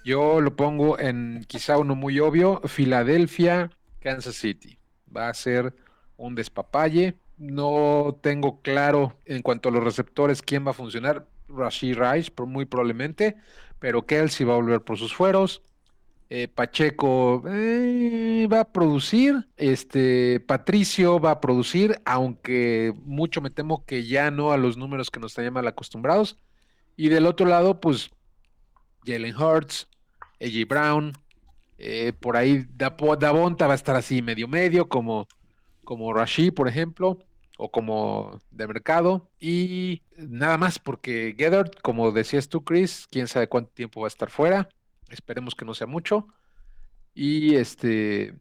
Yo 0.03 0.41
lo 0.41 0.55
pongo 0.55 0.99
en 0.99 1.45
quizá 1.47 1.77
uno 1.77 1.95
muy 1.95 2.19
obvio, 2.19 2.61
Filadelfia, 2.65 3.69
Kansas 3.99 4.35
City. 4.35 4.77
Va 5.15 5.29
a 5.29 5.33
ser 5.33 5.73
un 6.17 6.35
despapalle, 6.35 7.17
No 7.39 8.19
tengo 8.21 8.61
claro 8.61 9.15
en 9.25 9.41
cuanto 9.41 9.69
a 9.69 9.71
los 9.71 9.83
receptores 9.83 10.41
quién 10.41 10.67
va 10.67 10.71
a 10.71 10.73
funcionar. 10.73 11.25
Rashid 11.47 11.97
Rice, 11.97 12.31
muy 12.45 12.65
probablemente, 12.65 13.37
pero 13.79 14.05
Kelsey 14.05 14.45
va 14.45 14.53
a 14.53 14.57
volver 14.57 14.81
por 14.81 14.97
sus 14.97 15.13
fueros. 15.15 15.63
Eh, 16.29 16.47
Pacheco 16.47 17.41
eh, 17.47 18.45
va 18.51 18.59
a 18.59 18.71
producir. 18.71 19.47
Este 19.55 20.41
Patricio 20.41 21.19
va 21.19 21.31
a 21.31 21.41
producir, 21.41 22.01
aunque 22.05 22.93
mucho 23.03 23.41
me 23.41 23.49
temo 23.49 23.85
que 23.85 24.05
ya 24.05 24.31
no 24.31 24.51
a 24.51 24.57
los 24.57 24.77
números 24.77 25.09
que 25.09 25.21
nos 25.21 25.33
tenían 25.33 25.53
mal 25.53 25.67
acostumbrados. 25.67 26.37
Y 26.97 27.07
del 27.07 27.25
otro 27.25 27.47
lado, 27.47 27.79
pues 27.79 28.11
Jalen 29.05 29.35
Hurts, 29.35 29.87
AJ 30.41 30.67
Brown, 30.67 31.13
eh, 31.77 32.11
por 32.19 32.35
ahí 32.35 32.65
Davonta 32.75 33.65
va 33.65 33.73
a 33.73 33.75
estar 33.75 33.95
así 33.95 34.21
medio 34.21 34.49
medio, 34.49 34.89
como, 34.89 35.27
como 35.85 36.13
Rashid, 36.13 36.53
por 36.53 36.67
ejemplo, 36.67 37.17
o 37.61 37.69
como 37.69 38.41
de 38.51 38.67
mercado. 38.67 39.29
Y 39.39 40.01
nada 40.17 40.57
más, 40.57 40.79
porque 40.79 41.35
Gethard, 41.37 41.71
como 41.81 42.11
decías 42.11 42.47
tú, 42.47 42.63
Chris, 42.63 43.05
quién 43.11 43.27
sabe 43.27 43.49
cuánto 43.49 43.71
tiempo 43.71 43.99
va 43.99 44.07
a 44.07 44.15
estar 44.15 44.31
fuera. 44.31 44.69
Esperemos 45.09 45.55
que 45.55 45.65
no 45.65 45.73
sea 45.73 45.85
mucho. 45.85 46.27
Y 47.13 47.55
este 47.55 48.33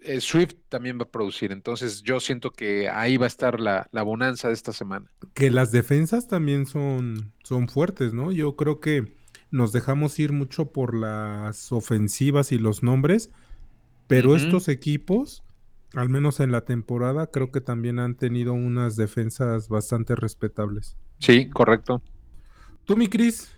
eh, 0.00 0.20
Swift 0.22 0.54
también 0.70 0.98
va 0.98 1.02
a 1.02 1.10
producir. 1.10 1.52
Entonces 1.52 2.02
yo 2.02 2.20
siento 2.20 2.50
que 2.50 2.88
ahí 2.88 3.18
va 3.18 3.26
a 3.26 3.28
estar 3.28 3.60
la, 3.60 3.86
la 3.92 4.02
bonanza 4.02 4.48
de 4.48 4.54
esta 4.54 4.72
semana. 4.72 5.10
Que 5.34 5.50
las 5.50 5.70
defensas 5.70 6.26
también 6.26 6.64
son, 6.64 7.34
son 7.44 7.68
fuertes, 7.68 8.14
¿no? 8.14 8.32
Yo 8.32 8.56
creo 8.56 8.80
que 8.80 9.14
nos 9.50 9.72
dejamos 9.72 10.18
ir 10.18 10.32
mucho 10.32 10.72
por 10.72 10.94
las 10.94 11.70
ofensivas 11.70 12.50
y 12.52 12.58
los 12.58 12.82
nombres, 12.82 13.30
pero 14.06 14.34
estos 14.36 14.68
equipos, 14.68 15.44
al 15.94 16.08
menos 16.08 16.40
en 16.40 16.52
la 16.52 16.62
temporada, 16.62 17.28
creo 17.28 17.50
que 17.50 17.60
también 17.60 17.98
han 17.98 18.14
tenido 18.14 18.52
unas 18.52 18.96
defensas 18.96 19.68
bastante 19.68 20.14
respetables. 20.14 20.96
Sí, 21.18 21.48
correcto. 21.48 22.02
Tú, 22.84 22.96
mi 22.96 23.08
Cris, 23.08 23.50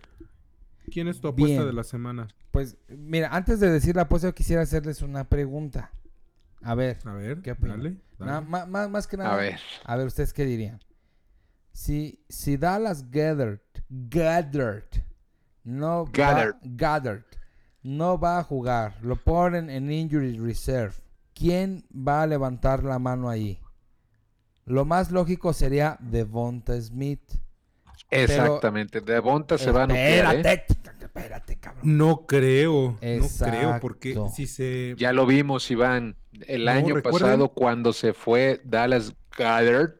¿quién 0.90 1.08
es 1.08 1.20
tu 1.20 1.28
apuesta 1.28 1.56
Bien. 1.58 1.66
de 1.66 1.72
la 1.72 1.84
semana? 1.84 2.28
Pues, 2.50 2.76
mira, 2.88 3.28
antes 3.34 3.60
de 3.60 3.70
decir 3.70 3.94
la 3.96 4.02
apuesta, 4.02 4.28
yo 4.28 4.34
quisiera 4.34 4.62
hacerles 4.62 5.02
una 5.02 5.28
pregunta. 5.28 5.90
A 6.62 6.74
ver, 6.74 6.98
A 7.04 7.14
ver, 7.14 7.40
¿Qué 7.40 7.52
opinan? 7.52 7.78
dale, 7.78 7.96
dale. 8.18 8.88
más 8.88 9.06
que 9.06 9.16
nada. 9.16 9.32
A 9.32 9.36
ver. 9.36 9.58
A 9.84 9.96
ver, 9.96 10.06
¿ustedes 10.06 10.32
qué 10.32 10.44
dirían? 10.44 10.78
Si, 11.72 12.22
si 12.28 12.56
Dallas 12.56 13.10
Gathered, 13.10 13.60
Gathered, 13.88 14.84
no 15.64 16.04
Gathered. 16.12 16.54
Va, 16.54 16.60
gathered, 16.62 17.24
no 17.82 18.18
va 18.18 18.38
a 18.38 18.44
jugar, 18.44 18.96
lo 19.02 19.16
ponen 19.16 19.70
en 19.70 19.90
Injury 19.90 20.36
Reserve, 20.38 20.94
¿quién 21.40 21.84
va 21.90 22.22
a 22.22 22.26
levantar 22.26 22.84
la 22.84 22.98
mano 22.98 23.30
ahí? 23.30 23.58
Lo 24.66 24.84
más 24.84 25.10
lógico 25.10 25.54
sería 25.54 25.96
Devonta 26.00 26.78
Smith. 26.80 27.22
Exactamente. 28.10 29.00
Devonta 29.00 29.56
se 29.56 29.70
va 29.70 29.84
a 29.84 29.86
nuclear, 29.86 30.34
¿eh? 30.34 30.38
Espérate, 30.38 31.04
espérate, 31.04 31.56
cabrón. 31.56 31.96
No 31.96 32.26
creo, 32.26 32.98
no 33.00 33.28
creo, 33.38 33.78
porque 33.80 34.18
si 34.34 34.46
se... 34.46 34.94
Ya 34.98 35.12
lo 35.12 35.24
vimos, 35.26 35.70
Iván, 35.70 36.16
el 36.46 36.66
No, 36.66 36.70
año 36.72 36.94
¿recuerdan? 36.96 37.20
pasado 37.20 37.48
cuando 37.48 37.92
se 37.92 38.12
fue 38.12 38.60
Dallas 38.64 39.14
Goddard, 39.36 39.94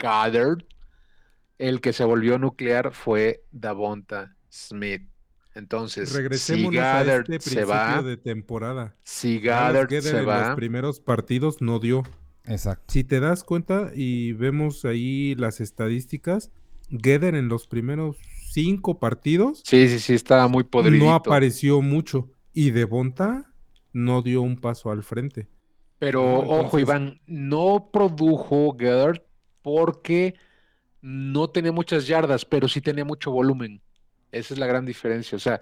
Goddard, 0.00 0.64
el 1.58 1.80
que 1.80 1.92
se 1.92 2.04
volvió 2.04 2.38
nuclear 2.38 2.92
fue 2.92 3.44
Davonta 3.50 4.36
Smith. 4.50 5.02
Entonces, 5.56 6.10
si 6.10 6.16
Regresémonos 6.16 6.80
a 6.82 7.02
este 7.02 7.40
se 7.40 7.64
principio 7.64 7.66
va, 7.66 8.02
de 8.02 8.16
temporada. 8.16 8.94
si 9.04 9.38
Goedert 9.40 9.90
se 10.00 10.20
en 10.20 10.28
va, 10.28 10.48
los 10.48 10.56
primeros 10.56 11.00
partidos 11.00 11.62
no 11.62 11.78
dio. 11.80 12.02
Exacto. 12.44 12.84
Si 12.88 13.04
te 13.04 13.20
das 13.20 13.42
cuenta 13.44 13.90
y 13.94 14.32
vemos 14.32 14.84
ahí 14.84 15.34
las 15.36 15.60
estadísticas, 15.60 16.50
Geder 16.90 17.34
en 17.34 17.48
los 17.48 17.66
primeros 17.66 18.16
cinco 18.52 19.00
partidos 19.00 19.64
sí, 19.64 19.88
sí, 19.88 19.98
sí, 19.98 20.14
estaba 20.14 20.46
muy 20.48 20.64
podridito. 20.64 21.04
no 21.04 21.14
apareció 21.14 21.82
mucho 21.82 22.30
y 22.52 22.70
Devonta 22.70 23.52
no 23.92 24.22
dio 24.22 24.42
un 24.42 24.56
paso 24.56 24.90
al 24.90 25.02
frente. 25.02 25.48
Pero 25.98 26.42
No, 26.42 26.50
ojo, 26.60 26.78
Iván, 26.78 27.20
no 27.26 27.90
produjo 27.92 28.72
Goddard 28.74 29.22
porque 29.62 30.34
no 31.00 31.50
tenía 31.50 31.72
muchas 31.72 32.06
yardas, 32.06 32.44
pero 32.44 32.68
sí 32.68 32.80
tenía 32.80 33.04
mucho 33.04 33.30
volumen. 33.30 33.82
Esa 34.32 34.54
es 34.54 34.60
la 34.60 34.66
gran 34.66 34.84
diferencia. 34.84 35.36
O 35.36 35.38
sea, 35.40 35.60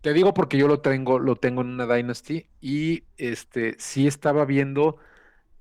te 0.00 0.12
digo 0.12 0.34
porque 0.34 0.58
yo 0.58 0.68
lo 0.68 0.80
tengo, 0.80 1.18
lo 1.18 1.36
tengo 1.36 1.62
en 1.62 1.68
una 1.68 1.86
Dynasty 1.86 2.48
y 2.60 3.04
este 3.16 3.76
sí 3.78 4.06
estaba 4.06 4.44
viendo 4.44 4.98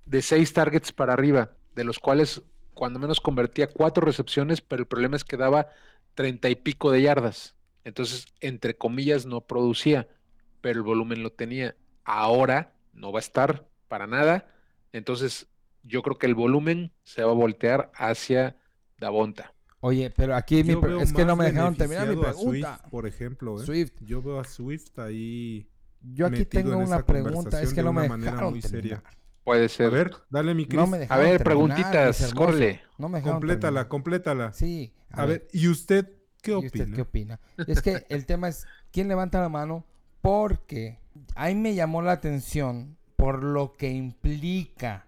de 0.05 0.21
seis 0.21 0.53
targets 0.53 0.91
para 0.91 1.13
arriba, 1.13 1.51
de 1.75 1.83
los 1.83 1.99
cuales 1.99 2.43
cuando 2.73 2.99
menos 2.99 3.21
convertía 3.21 3.67
cuatro 3.67 4.05
recepciones, 4.05 4.61
pero 4.61 4.81
el 4.81 4.87
problema 4.87 5.15
es 5.15 5.23
que 5.23 5.37
daba 5.37 5.69
treinta 6.15 6.49
y 6.49 6.55
pico 6.55 6.91
de 6.91 7.03
yardas. 7.03 7.55
Entonces, 7.83 8.25
entre 8.39 8.75
comillas, 8.77 9.25
no 9.25 9.41
producía, 9.41 10.07
pero 10.61 10.79
el 10.79 10.83
volumen 10.83 11.23
lo 11.23 11.31
tenía. 11.31 11.75
Ahora 12.03 12.73
no 12.93 13.11
va 13.11 13.19
a 13.19 13.21
estar 13.21 13.67
para 13.87 14.07
nada. 14.07 14.47
Entonces, 14.91 15.47
yo 15.83 16.01
creo 16.01 16.17
que 16.17 16.27
el 16.27 16.35
volumen 16.35 16.91
se 17.03 17.23
va 17.23 17.31
a 17.31 17.35
voltear 17.35 17.91
hacia 17.95 18.57
Davonta. 18.97 19.53
Oye, 19.81 20.11
pero 20.15 20.35
aquí 20.35 20.63
mi 20.63 20.73
es 21.01 21.11
que 21.11 21.25
no 21.25 21.35
me 21.35 21.45
dejaron 21.45 21.75
terminar 21.75 22.07
mi 22.07 22.13
a 22.15 22.19
pregunta. 22.21 22.77
Swift, 22.77 22.89
por 22.91 23.07
ejemplo, 23.07 23.61
¿eh? 23.61 23.65
Swift. 23.65 23.93
Yo 24.01 24.21
veo 24.21 24.39
a 24.39 24.43
Swift 24.43 24.97
ahí. 24.99 25.67
Yo 26.01 26.27
aquí 26.27 26.45
tengo 26.45 26.73
en 26.73 26.79
una 26.87 27.05
pregunta, 27.05 27.61
es 27.61 27.73
que 27.73 27.83
no 27.83 27.91
me 27.93 28.07
dejaron 28.07 28.51
muy 28.51 28.61
seria. 28.61 28.97
terminar. 28.97 29.17
Puede 29.43 29.65
A 29.65 29.69
ser. 29.69 29.89
ver, 29.91 30.11
dale 30.29 30.53
mi 30.53 30.65
Cris. 30.67 30.79
No 30.79 30.85
me 30.87 30.99
dejaron 30.99 31.25
ver, 31.25 31.43
terminar, 31.43 31.77
preguntitas, 31.77 32.33
córrele. 32.33 32.81
No 32.97 33.09
me 33.09 33.17
dejaron 33.17 33.39
complétala, 33.39 33.61
terminar. 33.61 33.87
complétala. 33.87 34.53
Sí. 34.53 34.93
A 35.09 35.25
ver, 35.25 35.47
¿y 35.51 35.67
usted 35.67 36.11
qué 36.43 36.51
¿y 36.51 36.53
opina? 36.53 36.67
usted 36.85 36.95
qué 36.95 37.01
opina? 37.01 37.39
Es 37.67 37.81
que 37.81 38.05
el 38.09 38.25
tema 38.27 38.49
es 38.49 38.65
quién 38.91 39.07
levanta 39.07 39.41
la 39.41 39.49
mano 39.49 39.85
porque 40.21 40.99
ahí 41.35 41.55
me 41.55 41.73
llamó 41.73 42.01
la 42.03 42.11
atención 42.11 42.97
por 43.15 43.43
lo 43.43 43.73
que 43.73 43.89
implica 43.91 45.07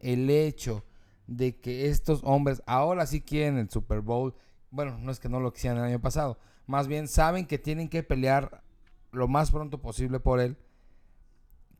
el 0.00 0.30
hecho 0.30 0.84
de 1.30 1.56
que 1.60 1.88
estos 1.88 2.20
hombres 2.24 2.60
ahora 2.66 3.06
sí 3.06 3.20
quieren 3.20 3.56
el 3.56 3.70
Super 3.70 4.00
Bowl. 4.00 4.34
Bueno, 4.70 4.98
no 4.98 5.10
es 5.10 5.18
que 5.20 5.28
no 5.28 5.40
lo 5.40 5.52
quisieran 5.52 5.78
el 5.78 5.84
año 5.84 6.00
pasado, 6.00 6.38
más 6.66 6.86
bien 6.88 7.08
saben 7.08 7.46
que 7.46 7.58
tienen 7.58 7.88
que 7.88 8.02
pelear 8.02 8.62
lo 9.12 9.26
más 9.28 9.50
pronto 9.50 9.80
posible 9.80 10.20
por 10.20 10.40
él. 10.40 10.56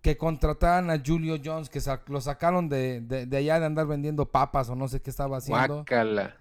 Que 0.03 0.17
contrataran 0.17 0.89
a 0.91 1.03
Julio 1.05 1.37
Jones, 1.45 1.69
que 1.69 1.81
lo 2.07 2.21
sacaron 2.23 2.69
de, 2.71 3.03
de- 3.03 3.27
de 3.27 3.37
allá 3.37 3.61
de 3.61 3.67
andar 3.67 3.87
vendiendo 3.87 4.25
papas 4.31 4.71
o 4.71 4.75
no 4.75 4.89
sé 4.89 5.01
qué 5.03 5.11
estaba 5.11 5.37
haciendo. 5.37 5.75
Guácala. 5.77 6.37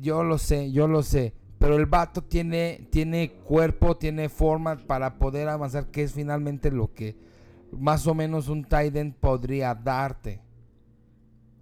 Yo 0.00 0.24
lo 0.24 0.36
sé, 0.38 0.72
yo 0.72 0.88
lo 0.88 1.02
sé. 1.04 1.32
Pero 1.58 1.76
el 1.76 1.86
vato 1.86 2.22
tiene, 2.24 2.88
tiene 2.90 3.30
cuerpo, 3.44 3.96
tiene 3.96 4.28
forma 4.28 4.76
para 4.78 5.16
poder 5.18 5.48
avanzar, 5.48 5.86
que 5.92 6.02
es 6.02 6.12
finalmente 6.12 6.72
lo 6.72 6.92
que 6.92 7.16
más 7.70 8.06
o 8.08 8.14
menos 8.14 8.48
un 8.48 8.64
tight 8.64 8.96
end 8.96 9.14
podría 9.14 9.74
darte. 9.76 10.40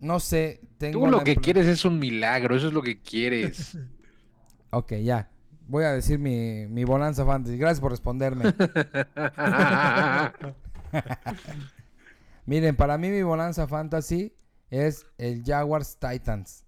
No 0.01 0.19
sé, 0.19 0.61
tengo 0.79 1.01
Tú 1.01 1.07
lo 1.11 1.23
que 1.23 1.37
quieres 1.37 1.67
es 1.67 1.85
un 1.85 1.99
milagro, 1.99 2.57
eso 2.57 2.69
es 2.69 2.73
lo 2.73 2.83
que 2.83 3.01
quieres. 3.01 3.77
Ok, 4.73 4.93
ya. 5.03 5.29
Voy 5.67 5.83
a 5.83 5.91
decir 5.91 6.21
mi, 6.21 6.65
mi 6.69 6.85
bonanza 6.85 7.27
fantasy. 7.27 7.57
Gracias 7.59 7.81
por 7.81 7.91
responderme. 7.91 8.45
Miren, 12.47 12.77
para 12.77 12.97
mí 12.97 13.09
mi 13.11 13.23
bonanza 13.23 13.67
fantasy 13.67 14.33
es 14.71 15.07
el 15.19 15.43
Jaguars 15.45 15.99
Titans. 15.99 16.65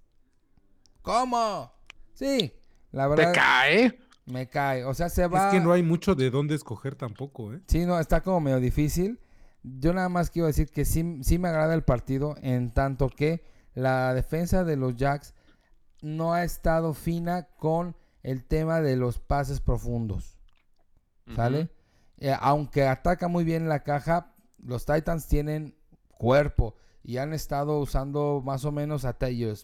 ¿Cómo? 1.03 1.72
Sí, 2.14 2.53
la 2.91 3.05
¿Te 3.05 3.11
verdad 3.11 3.33
cae? 3.35 3.99
me 4.26 4.49
cae. 4.49 4.85
O 4.85 4.95
sea, 4.95 5.09
se 5.09 5.26
va. 5.26 5.47
Es 5.47 5.55
que 5.55 5.61
no 5.61 5.72
hay 5.72 5.83
mucho 5.83 6.14
de 6.14 6.30
dónde 6.30 6.55
escoger 6.55 6.95
tampoco, 6.95 7.53
¿eh? 7.55 7.61
Sí, 7.66 7.85
no, 7.87 7.99
está 7.99 8.20
como 8.20 8.41
medio 8.41 8.61
difícil. 8.61 9.18
Yo 9.62 9.92
nada 9.92 10.08
más 10.08 10.30
quiero 10.30 10.46
decir 10.46 10.70
que 10.70 10.84
sí, 10.84 11.20
sí 11.22 11.38
me 11.38 11.48
agrada 11.48 11.74
el 11.74 11.84
partido 11.84 12.34
en 12.42 12.72
tanto 12.72 13.08
que 13.08 13.44
la 13.74 14.12
defensa 14.14 14.64
de 14.64 14.76
los 14.76 14.96
Jacks 14.96 15.34
no 16.00 16.34
ha 16.34 16.44
estado 16.44 16.94
fina 16.94 17.48
con 17.56 17.96
el 18.22 18.44
tema 18.44 18.80
de 18.80 18.96
los 18.96 19.18
pases 19.18 19.60
profundos. 19.60 20.38
¿Sale? 21.34 21.70
Eh, 22.18 22.36
aunque 22.40 22.86
ataca 22.86 23.28
muy 23.28 23.44
bien 23.44 23.68
la 23.68 23.84
caja, 23.84 24.34
los 24.58 24.84
Titans 24.84 25.28
tienen 25.28 25.76
cuerpo 26.18 26.74
y 27.02 27.16
han 27.16 27.32
estado 27.32 27.78
usando 27.78 28.42
más 28.44 28.64
o 28.64 28.72
menos 28.72 29.04
a 29.04 29.14
Tyler 29.14 29.56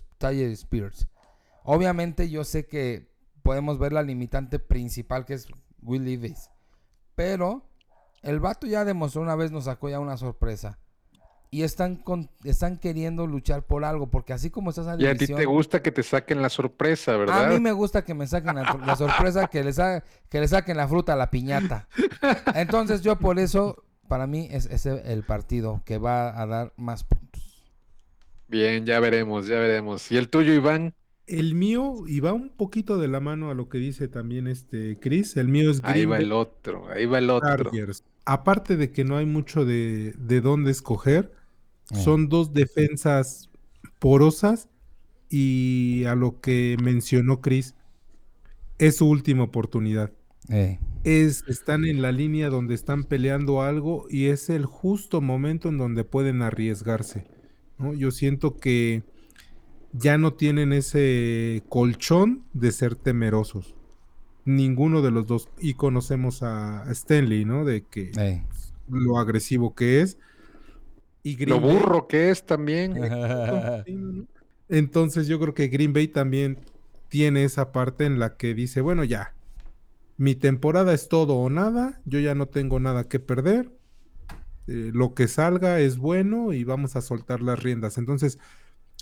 Spears. 0.52 1.08
Obviamente 1.64 2.30
yo 2.30 2.44
sé 2.44 2.66
que 2.66 3.12
podemos 3.42 3.78
ver 3.78 3.92
la 3.92 4.02
limitante 4.02 4.58
principal 4.58 5.24
que 5.24 5.34
es 5.34 5.46
Will 5.82 6.04
Levis. 6.04 6.50
Pero 7.14 7.67
el 8.22 8.40
vato 8.40 8.66
ya 8.66 8.84
demostró 8.84 9.22
una 9.22 9.34
vez, 9.36 9.50
nos 9.52 9.64
sacó 9.64 9.88
ya 9.88 10.00
una 10.00 10.16
sorpresa. 10.16 10.78
Y 11.50 11.62
están, 11.62 11.96
con- 11.96 12.28
están 12.44 12.76
queriendo 12.76 13.26
luchar 13.26 13.62
por 13.62 13.82
algo, 13.84 14.08
porque 14.10 14.34
así 14.34 14.50
como 14.50 14.68
está 14.68 14.82
esa 14.82 14.96
Y 14.98 15.06
a 15.06 15.14
ti 15.14 15.26
te 15.26 15.46
gusta 15.46 15.80
que 15.82 15.90
te 15.90 16.02
saquen 16.02 16.42
la 16.42 16.50
sorpresa, 16.50 17.14
A 17.14 17.16
¿verdad? 17.16 17.48
mí 17.50 17.58
me 17.58 17.72
gusta 17.72 18.04
que 18.04 18.12
me 18.12 18.26
saquen 18.26 18.56
la, 18.56 18.78
la 18.84 18.96
sorpresa, 18.96 19.46
que 19.46 19.64
le, 19.64 19.72
sa- 19.72 20.04
que 20.28 20.40
le 20.40 20.48
saquen 20.48 20.76
la 20.76 20.86
fruta 20.86 21.14
a 21.14 21.16
la 21.16 21.30
piñata. 21.30 21.88
Entonces 22.54 23.00
yo 23.00 23.18
por 23.18 23.38
eso, 23.38 23.82
para 24.08 24.26
mí 24.26 24.46
es 24.50 24.66
ese 24.66 25.10
el 25.10 25.22
partido 25.22 25.80
que 25.86 25.96
va 25.96 26.38
a 26.38 26.44
dar 26.44 26.74
más 26.76 27.04
puntos. 27.04 27.42
Bien, 28.46 28.84
ya 28.84 29.00
veremos, 29.00 29.46
ya 29.46 29.56
veremos. 29.58 30.10
¿Y 30.12 30.18
el 30.18 30.28
tuyo, 30.28 30.52
Iván? 30.52 30.94
El 31.28 31.54
mío, 31.54 32.04
y 32.06 32.20
va 32.20 32.32
un 32.32 32.48
poquito 32.50 32.98
de 32.98 33.08
la 33.08 33.20
mano 33.20 33.50
a 33.50 33.54
lo 33.54 33.68
que 33.68 33.78
dice 33.78 34.08
también 34.08 34.46
este 34.48 34.98
Chris, 35.00 35.36
el 35.36 35.48
mío 35.48 35.70
es 35.70 35.80
Ahí 35.82 36.06
Green 36.06 36.10
va 36.10 36.16
Bay 36.16 36.24
el 36.24 36.32
otro, 36.32 36.88
ahí 36.90 37.06
va 37.06 37.18
el 37.18 37.30
otro. 37.30 37.70
Chargers. 37.70 38.04
Aparte 38.24 38.76
de 38.76 38.90
que 38.92 39.04
no 39.04 39.16
hay 39.16 39.26
mucho 39.26 39.64
de, 39.64 40.14
de 40.18 40.40
dónde 40.40 40.70
escoger, 40.70 41.32
Eh. 41.90 41.96
son 42.04 42.28
dos 42.28 42.52
defensas 42.52 43.50
porosas 43.98 44.68
y 45.30 46.04
a 46.06 46.14
lo 46.14 46.40
que 46.40 46.76
mencionó 46.82 47.40
Chris, 47.40 47.74
es 48.78 48.96
su 48.96 49.08
última 49.08 49.44
oportunidad. 49.44 50.12
Eh, 50.48 50.78
Es, 51.04 51.44
están 51.48 51.84
en 51.84 52.02
la 52.02 52.12
línea 52.12 52.50
donde 52.50 52.74
están 52.74 53.04
peleando 53.04 53.62
algo 53.62 54.06
y 54.10 54.26
es 54.26 54.50
el 54.50 54.66
justo 54.66 55.20
momento 55.20 55.68
en 55.68 55.78
donde 55.78 56.04
pueden 56.04 56.42
arriesgarse. 56.42 57.26
¿no? 57.78 57.94
Yo 57.94 58.10
siento 58.10 58.56
que 58.58 59.04
ya 59.92 60.18
no 60.18 60.34
tienen 60.34 60.72
ese 60.72 61.62
colchón 61.68 62.44
de 62.52 62.72
ser 62.72 62.94
temerosos. 62.94 63.74
Ninguno 64.44 65.02
de 65.02 65.10
los 65.10 65.26
dos. 65.26 65.48
Y 65.58 65.74
conocemos 65.74 66.42
a 66.42 66.90
Stanley, 66.90 67.44
¿no? 67.44 67.64
De 67.64 67.84
que 67.84 68.10
eh. 68.16 68.42
lo 68.88 69.18
agresivo 69.18 69.74
que 69.74 70.00
es. 70.00 70.18
Y 71.22 71.44
Lo 71.44 71.60
Bay- 71.60 71.74
burro 71.74 72.06
que 72.06 72.30
es 72.30 72.46
también. 72.46 72.94
Entonces 74.68 75.26
yo 75.26 75.40
creo 75.40 75.54
que 75.54 75.68
Green 75.68 75.92
Bay 75.92 76.08
también 76.08 76.58
tiene 77.08 77.44
esa 77.44 77.72
parte 77.72 78.04
en 78.04 78.18
la 78.18 78.36
que 78.36 78.54
dice, 78.54 78.80
bueno, 78.80 79.04
ya, 79.04 79.34
mi 80.18 80.34
temporada 80.34 80.92
es 80.92 81.08
todo 81.08 81.36
o 81.36 81.48
nada, 81.48 82.00
yo 82.04 82.18
ya 82.20 82.34
no 82.34 82.46
tengo 82.46 82.78
nada 82.80 83.04
que 83.04 83.18
perder, 83.18 83.70
eh, 84.66 84.90
lo 84.92 85.14
que 85.14 85.28
salga 85.28 85.80
es 85.80 85.96
bueno 85.96 86.52
y 86.52 86.64
vamos 86.64 86.96
a 86.96 87.00
soltar 87.00 87.40
las 87.40 87.62
riendas. 87.62 87.96
Entonces, 87.98 88.38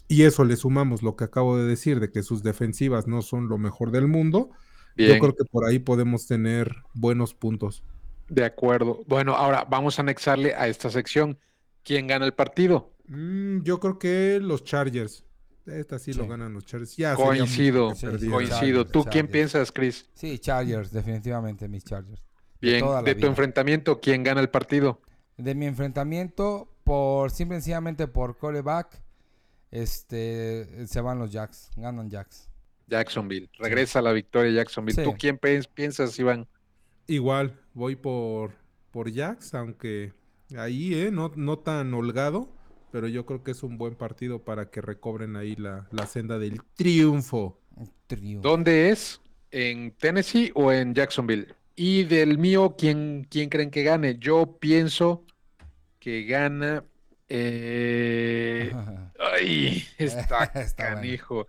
y 0.09 0.23
eso 0.23 0.45
le 0.45 0.57
sumamos 0.57 1.03
lo 1.03 1.17
que 1.17 1.25
acabo 1.25 1.57
de 1.59 1.65
decir, 1.65 2.01
de 2.01 2.11
que 2.11 2.23
sus 2.23 2.43
defensivas 2.43 3.07
no 3.07 3.23
son 3.23 3.49
lo 3.49 3.59
mejor 3.59 3.91
del 3.91 4.07
mundo, 4.09 4.51
Bien, 4.97 5.15
yo 5.15 5.19
creo 5.21 5.35
que 5.37 5.45
por 5.45 5.65
ahí 5.67 5.79
podemos 5.79 6.27
tener 6.27 6.77
buenos 6.95 7.35
puntos. 7.35 7.83
de 8.29 8.45
acuerdo. 8.45 9.03
Bueno, 9.07 9.35
ahora 9.35 9.65
vamos 9.69 9.99
a 9.99 10.03
anexarle 10.03 10.55
a 10.55 10.69
esta 10.69 10.91
sección. 10.91 11.39
¿Quién 11.85 12.07
gana 12.07 12.25
el 12.27 12.33
partido? 12.35 12.93
Mm, 13.07 13.63
yo 13.63 13.79
creo 13.79 13.99
que 13.99 14.39
los 14.43 14.65
Chargers. 14.65 15.25
Esta 15.67 15.99
sí, 15.99 16.13
lo 16.13 16.27
ganan 16.29 16.53
los 16.53 16.65
Chargers. 16.65 16.97
Ya 16.97 17.15
Coincido, 17.15 17.89
coincido. 17.89 18.85
Chargers, 18.85 18.93
¿Tú 18.93 19.05
quién 19.05 19.27
piensas, 19.29 19.71
Chris? 19.73 20.09
Sí, 20.15 20.39
Chargers, 20.39 20.91
definitivamente 20.93 21.69
mis 21.69 21.85
Chargers. 21.85 22.23
Bien, 22.61 22.85
de 23.05 23.15
tu 23.15 23.19
vida. 23.21 23.29
enfrentamiento, 23.29 24.01
¿quién 24.01 24.23
gana 24.23 24.41
el 24.41 24.49
partido? 24.49 25.01
De 25.37 25.55
mi 25.55 25.67
enfrentamiento, 25.67 26.73
por 26.85 27.31
simple 27.31 27.59
y 27.59 27.61
sencillamente 27.61 28.09
por 28.09 28.37
coreback, 28.39 29.03
este, 29.71 30.87
se 30.87 31.01
van 31.01 31.19
los 31.19 31.33
Jacks, 31.33 31.71
ganan 31.77 32.11
Jacks. 32.11 32.49
Jacksonville. 32.87 33.51
Regresa 33.59 34.01
la 34.01 34.13
victoria 34.13 34.53
Jacksonville. 34.53 34.97
Sí. 34.97 35.03
¿Tú 35.03 35.17
quién 35.19 35.39
piensas, 35.39 36.19
Iván? 36.19 36.47
Igual, 37.09 37.59
voy 37.75 37.97
por, 37.97 38.53
por 38.91 39.13
Jax, 39.13 39.55
aunque 39.55 40.13
ahí, 40.57 40.95
¿eh? 40.95 41.11
No, 41.11 41.33
no 41.35 41.59
tan 41.59 41.93
holgado, 41.95 42.49
pero 42.93 43.09
yo 43.09 43.27
creo 43.27 43.43
que 43.43 43.51
es 43.51 43.63
un 43.63 43.79
buen 43.79 43.97
partido 43.97 44.45
para 44.45 44.71
que 44.71 44.81
recobren 44.81 45.37
ahí 45.37 45.57
la, 45.57 45.89
la 45.91 46.07
senda 46.07 46.39
del 46.39 46.63
triunfo. 46.75 47.61
Trío. 48.07 48.41
¿Dónde 48.41 48.91
es? 48.91 49.21
¿En 49.51 49.91
Tennessee 49.93 50.53
o 50.55 50.73
en 50.73 50.95
Jacksonville? 50.95 51.55
Y 51.75 52.05
del 52.05 52.39
mío, 52.39 52.75
¿quién, 52.79 53.27
quién 53.29 53.49
creen 53.51 53.71
que 53.71 53.83
gane? 53.83 54.17
Yo 54.19 54.59
pienso 54.59 55.25
que 55.99 56.25
gana. 56.25 56.85
Eh, 57.29 58.73
Ay, 59.19 59.87
está 59.99 60.45
Está 60.45 60.95
canijo. 60.95 61.47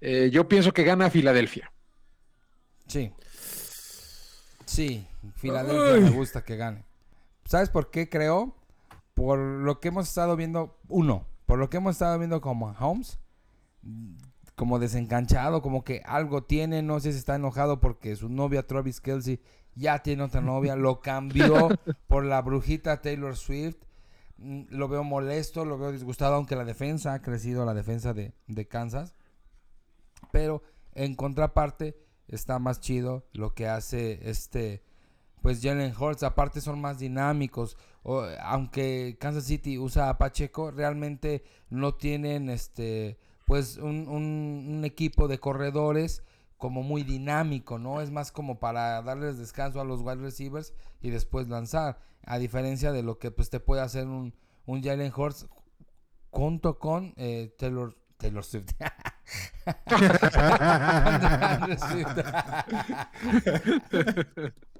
Eh, 0.00 0.30
yo 0.32 0.48
pienso 0.48 0.72
que 0.72 0.84
gana 0.84 1.10
Filadelfia. 1.10 1.72
Sí. 2.86 3.12
Sí, 4.64 5.06
Filadelfia 5.34 6.10
me 6.10 6.16
gusta 6.16 6.44
que 6.44 6.56
gane. 6.56 6.84
¿Sabes 7.44 7.70
por 7.70 7.90
qué 7.90 8.08
creo? 8.08 8.54
Por 9.14 9.38
lo 9.38 9.80
que 9.80 9.88
hemos 9.88 10.08
estado 10.08 10.36
viendo, 10.36 10.78
uno, 10.88 11.26
por 11.46 11.58
lo 11.58 11.70
que 11.70 11.78
hemos 11.78 11.96
estado 11.96 12.18
viendo 12.18 12.40
como 12.40 12.76
Holmes, 12.78 13.18
como 14.54 14.78
desencanchado, 14.78 15.62
como 15.62 15.82
que 15.82 16.02
algo 16.04 16.44
tiene, 16.44 16.82
no 16.82 17.00
sé 17.00 17.12
si 17.12 17.18
está 17.18 17.36
enojado 17.36 17.80
porque 17.80 18.14
su 18.16 18.28
novia 18.28 18.66
Travis 18.66 19.00
Kelsey 19.00 19.40
ya 19.74 20.00
tiene 20.00 20.24
otra 20.24 20.40
novia, 20.40 20.76
lo 20.76 21.00
cambió 21.00 21.68
por 22.06 22.24
la 22.24 22.42
brujita 22.42 23.00
Taylor 23.00 23.36
Swift. 23.36 23.87
Mm, 24.38 24.62
Lo 24.70 24.88
veo 24.88 25.04
molesto, 25.04 25.64
lo 25.64 25.78
veo 25.78 25.92
disgustado, 25.92 26.34
aunque 26.36 26.56
la 26.56 26.64
defensa 26.64 27.12
ha 27.14 27.22
crecido, 27.22 27.64
la 27.64 27.74
defensa 27.74 28.12
de, 28.14 28.32
de 28.46 28.66
Kansas. 28.68 29.14
Pero 30.32 30.62
en 30.94 31.14
contraparte 31.14 31.96
está 32.26 32.58
más 32.58 32.80
chido 32.80 33.26
lo 33.32 33.54
que 33.54 33.68
hace 33.68 34.28
este 34.28 34.82
pues 35.40 35.60
Jalen 35.62 35.94
Hurts. 35.96 36.24
Aparte 36.24 36.60
son 36.60 36.80
más 36.80 36.98
dinámicos. 36.98 37.76
Aunque 38.40 39.16
Kansas 39.20 39.44
City 39.44 39.78
usa 39.78 40.08
a 40.08 40.18
Pacheco, 40.18 40.70
realmente 40.72 41.44
no 41.70 41.94
tienen 41.94 42.50
este 42.50 43.18
pues 43.46 43.76
un- 43.78 44.08
un 44.08 44.82
equipo 44.84 45.26
de 45.28 45.38
corredores 45.38 46.22
como 46.58 46.82
muy 46.82 47.04
dinámico, 47.04 47.78
¿no? 47.78 48.02
Es 48.02 48.10
más 48.10 48.32
como 48.32 48.58
para 48.58 49.00
darles 49.02 49.38
descanso 49.38 49.80
a 49.80 49.84
los 49.84 50.02
wide 50.02 50.16
receivers 50.16 50.74
y 51.00 51.08
después 51.10 51.48
lanzar. 51.48 52.00
A 52.24 52.38
diferencia 52.38 52.92
de 52.92 53.02
lo 53.02 53.18
que 53.18 53.30
pues 53.30 53.48
te 53.48 53.60
puede 53.60 53.80
hacer 53.80 54.06
un, 54.06 54.34
un 54.66 54.82
Jalen 54.82 55.12
Hurts 55.16 55.48
junto 56.30 56.78
con 56.78 57.14
eh, 57.16 57.54
Taylor, 57.58 57.96
Taylor 58.18 58.44
Swift. 58.44 58.74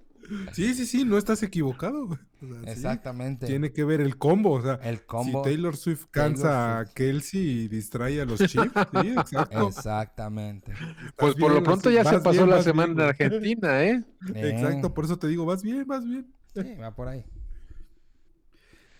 Sí, 0.52 0.74
sí, 0.74 0.86
sí, 0.86 1.04
no 1.04 1.16
estás 1.18 1.42
equivocado. 1.42 2.06
güey. 2.06 2.18
O 2.42 2.46
sea, 2.48 2.62
sí, 2.64 2.70
Exactamente. 2.70 3.46
Tiene 3.46 3.72
que 3.72 3.84
ver 3.84 4.00
el 4.00 4.16
combo. 4.16 4.52
O 4.52 4.62
sea, 4.62 4.74
El 4.82 5.04
combo. 5.04 5.42
si 5.42 5.50
Taylor 5.50 5.76
Swift 5.76 6.06
cansa 6.10 6.42
Taylor 6.48 6.86
a. 6.86 6.94
Kelsey 6.94 7.40
y 7.40 7.68
distrae 7.68 8.20
a 8.20 8.24
los 8.24 8.38
Chiefs, 8.38 8.72
sí, 9.02 9.08
exacto. 9.18 9.68
Exactamente. 9.68 10.72
Pues 11.16 11.34
por 11.34 11.52
lo 11.52 11.62
pronto 11.62 11.90
ya 11.90 12.04
se 12.04 12.18
pasó 12.20 12.44
bien, 12.44 12.50
la 12.50 12.62
semana 12.62 12.94
bien, 12.94 13.00
en. 13.00 13.08
Argentina, 13.08 13.84
¿eh? 13.84 14.04
Exacto, 14.34 14.92
por 14.94 15.04
eso 15.04 15.18
te 15.18 15.28
digo, 15.28 15.44
vas 15.46 15.62
bien, 15.62 15.84
vas 15.86 16.04
bien. 16.04 16.32
Sí, 16.54 16.74
va 16.80 16.94
por 16.94 17.08
ahí. 17.08 17.24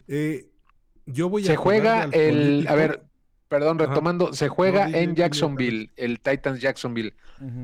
Eh, 0.07 0.51
yo 1.07 1.29
voy 1.29 1.43
a 1.45 1.47
Se 1.47 1.57
juega 1.57 2.05
el, 2.05 2.37
político. 2.37 2.73
a 2.73 2.75
ver, 2.77 3.08
perdón, 3.49 3.81
Ajá. 3.81 3.91
retomando, 3.91 4.33
se 4.33 4.49
juega 4.49 4.89
en 4.91 5.15
Jacksonville, 5.17 5.91
el 5.97 6.21
Titans 6.21 6.61
Jacksonville. 6.61 7.15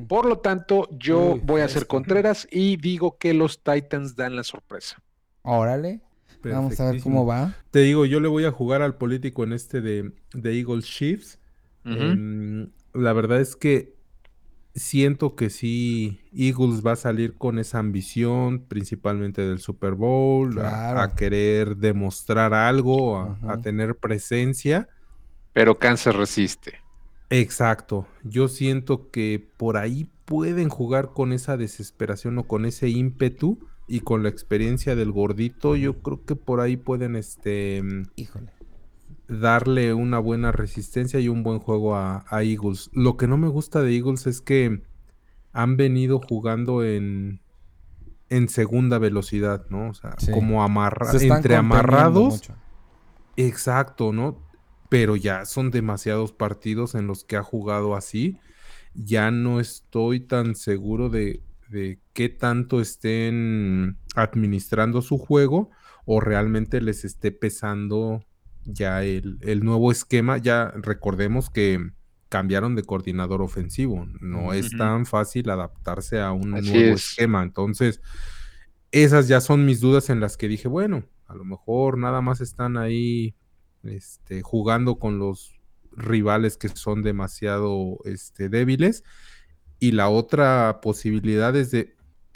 Por 0.08 0.24
lo 0.26 0.38
tanto, 0.38 0.88
yo 0.98 1.34
Uy, 1.34 1.40
voy 1.44 1.60
a 1.60 1.68
ser 1.68 1.78
fresco. 1.80 1.96
Contreras 1.96 2.48
y 2.50 2.76
digo 2.76 3.18
que 3.18 3.34
los 3.34 3.62
Titans 3.62 4.16
dan 4.16 4.36
la 4.36 4.44
sorpresa. 4.44 5.02
Órale. 5.42 6.00
Vamos 6.42 6.78
a 6.78 6.90
ver 6.90 7.00
cómo 7.02 7.24
va. 7.24 7.54
Te 7.70 7.80
digo, 7.80 8.04
yo 8.04 8.20
le 8.20 8.28
voy 8.28 8.44
a 8.44 8.50
jugar 8.50 8.82
al 8.82 8.96
político 8.96 9.44
en 9.44 9.52
este 9.54 9.80
de, 9.80 10.12
de 10.34 10.58
Eagles 10.58 10.84
Chiefs. 10.84 11.38
Em, 11.86 12.70
la 12.92 13.12
verdad 13.14 13.40
es 13.40 13.56
que 13.56 13.94
siento 14.74 15.36
que 15.36 15.50
sí, 15.50 16.20
Eagles 16.32 16.84
va 16.84 16.92
a 16.92 16.96
salir 16.96 17.34
con 17.34 17.58
esa 17.58 17.78
ambición, 17.78 18.60
principalmente 18.66 19.42
del 19.42 19.58
Super 19.58 19.92
Bowl, 19.94 20.50
a- 20.58 20.60
Claro. 20.60 21.00
a, 21.00 21.14
querer 21.14 21.76
demostrar 21.76 22.52
algo, 22.54 23.18
a, 23.42 23.60
tener 23.62 23.96
presencia. 23.96 24.88
Pero 25.54 25.78
Kansas 25.78 26.14
resiste. 26.14 26.74
Exacto. 27.30 28.06
Yo 28.22 28.48
siento 28.48 29.10
que 29.10 29.44
por 29.56 29.76
ahí 29.78 30.06
pueden 30.26 30.68
jugar 30.68 31.12
con 31.14 31.32
esa 31.32 31.56
desesperación 31.56 32.36
o 32.38 32.46
con 32.46 32.66
ese 32.66 32.88
ímpetu 32.90 33.58
y 33.88 34.00
con 34.00 34.22
la 34.22 34.28
experiencia 34.28 34.94
del 34.96 35.10
gordito. 35.12 35.74
Yo 35.76 36.00
creo 36.02 36.24
que 36.24 36.36
por 36.36 36.60
ahí 36.60 36.76
pueden 36.76 37.16
este 37.16 37.82
Híjole. 38.16 38.52
darle 39.28 39.94
una 39.94 40.18
buena 40.18 40.52
resistencia 40.52 41.18
y 41.20 41.28
un 41.28 41.42
buen 41.42 41.58
juego 41.60 41.96
a, 41.96 42.24
a 42.28 42.42
Eagles. 42.42 42.90
Lo 42.92 43.16
que 43.16 43.26
no 43.26 43.36
me 43.38 43.48
gusta 43.48 43.80
de 43.82 43.94
Eagles 43.96 44.26
es 44.26 44.40
que 44.40 44.82
han 45.52 45.76
venido 45.76 46.20
jugando 46.20 46.82
en, 46.84 47.40
en 48.28 48.48
segunda 48.48 48.98
velocidad, 48.98 49.66
¿no? 49.70 49.90
O 49.90 49.94
sea, 49.94 50.14
Sí. 50.18 50.30
como 50.32 50.62
amarra 50.64 51.10
Se 51.12 51.18
están 51.18 51.38
entre 51.38 51.56
amarrados. 51.56 52.34
mucho. 52.34 52.54
Exacto, 53.36 54.12
¿no? 54.12 54.38
Pero 54.88 55.16
ya 55.16 55.44
son 55.46 55.70
demasiados 55.70 56.32
partidos 56.32 56.94
en 56.94 57.06
los 57.06 57.24
que 57.24 57.36
ha 57.36 57.42
jugado 57.42 57.96
así. 57.96 58.38
Ya 58.94 59.30
no 59.30 59.60
estoy 59.60 60.20
tan 60.20 60.54
seguro 60.54 61.08
de, 61.10 61.42
de 61.68 62.00
qué 62.12 62.28
tanto 62.28 62.80
estén 62.80 63.98
administrando 64.14 65.02
su 65.02 65.18
juego 65.18 65.70
o 66.04 66.20
realmente 66.20 66.80
les 66.80 67.04
esté 67.04 67.32
pesando 67.32 68.24
ya 68.64 69.02
el, 69.04 69.38
el 69.40 69.64
nuevo 69.64 69.90
esquema. 69.90 70.38
Ya 70.38 70.70
recordemos 70.76 71.50
que 71.50 71.90
cambiaron 72.28 72.74
de 72.76 72.84
coordinador 72.84 73.42
ofensivo. 73.42 74.06
No 74.20 74.52
es 74.52 74.76
tan 74.76 75.06
fácil 75.06 75.50
adaptarse 75.50 76.20
a 76.20 76.32
un 76.32 76.54
Así 76.54 76.70
nuevo 76.70 76.94
es. 76.94 77.04
esquema. 77.10 77.42
Entonces, 77.42 78.00
esas 78.92 79.28
ya 79.28 79.40
son 79.40 79.64
mis 79.66 79.80
dudas 79.80 80.10
en 80.10 80.20
las 80.20 80.36
que 80.36 80.48
dije, 80.48 80.68
bueno, 80.68 81.04
a 81.26 81.34
lo 81.34 81.44
mejor 81.44 81.98
nada 81.98 82.20
más 82.20 82.40
están 82.40 82.76
ahí 82.76 83.34
este, 83.84 84.42
jugando 84.42 84.96
con 84.96 85.18
los 85.18 85.58
rivales 85.92 86.56
que 86.56 86.68
son 86.68 87.02
demasiado 87.02 87.98
este, 88.04 88.48
débiles. 88.48 89.04
Y 89.78 89.92
la 89.92 90.08
otra 90.08 90.80
posibilidad 90.80 91.54
es 91.56 91.70
de 91.70 91.94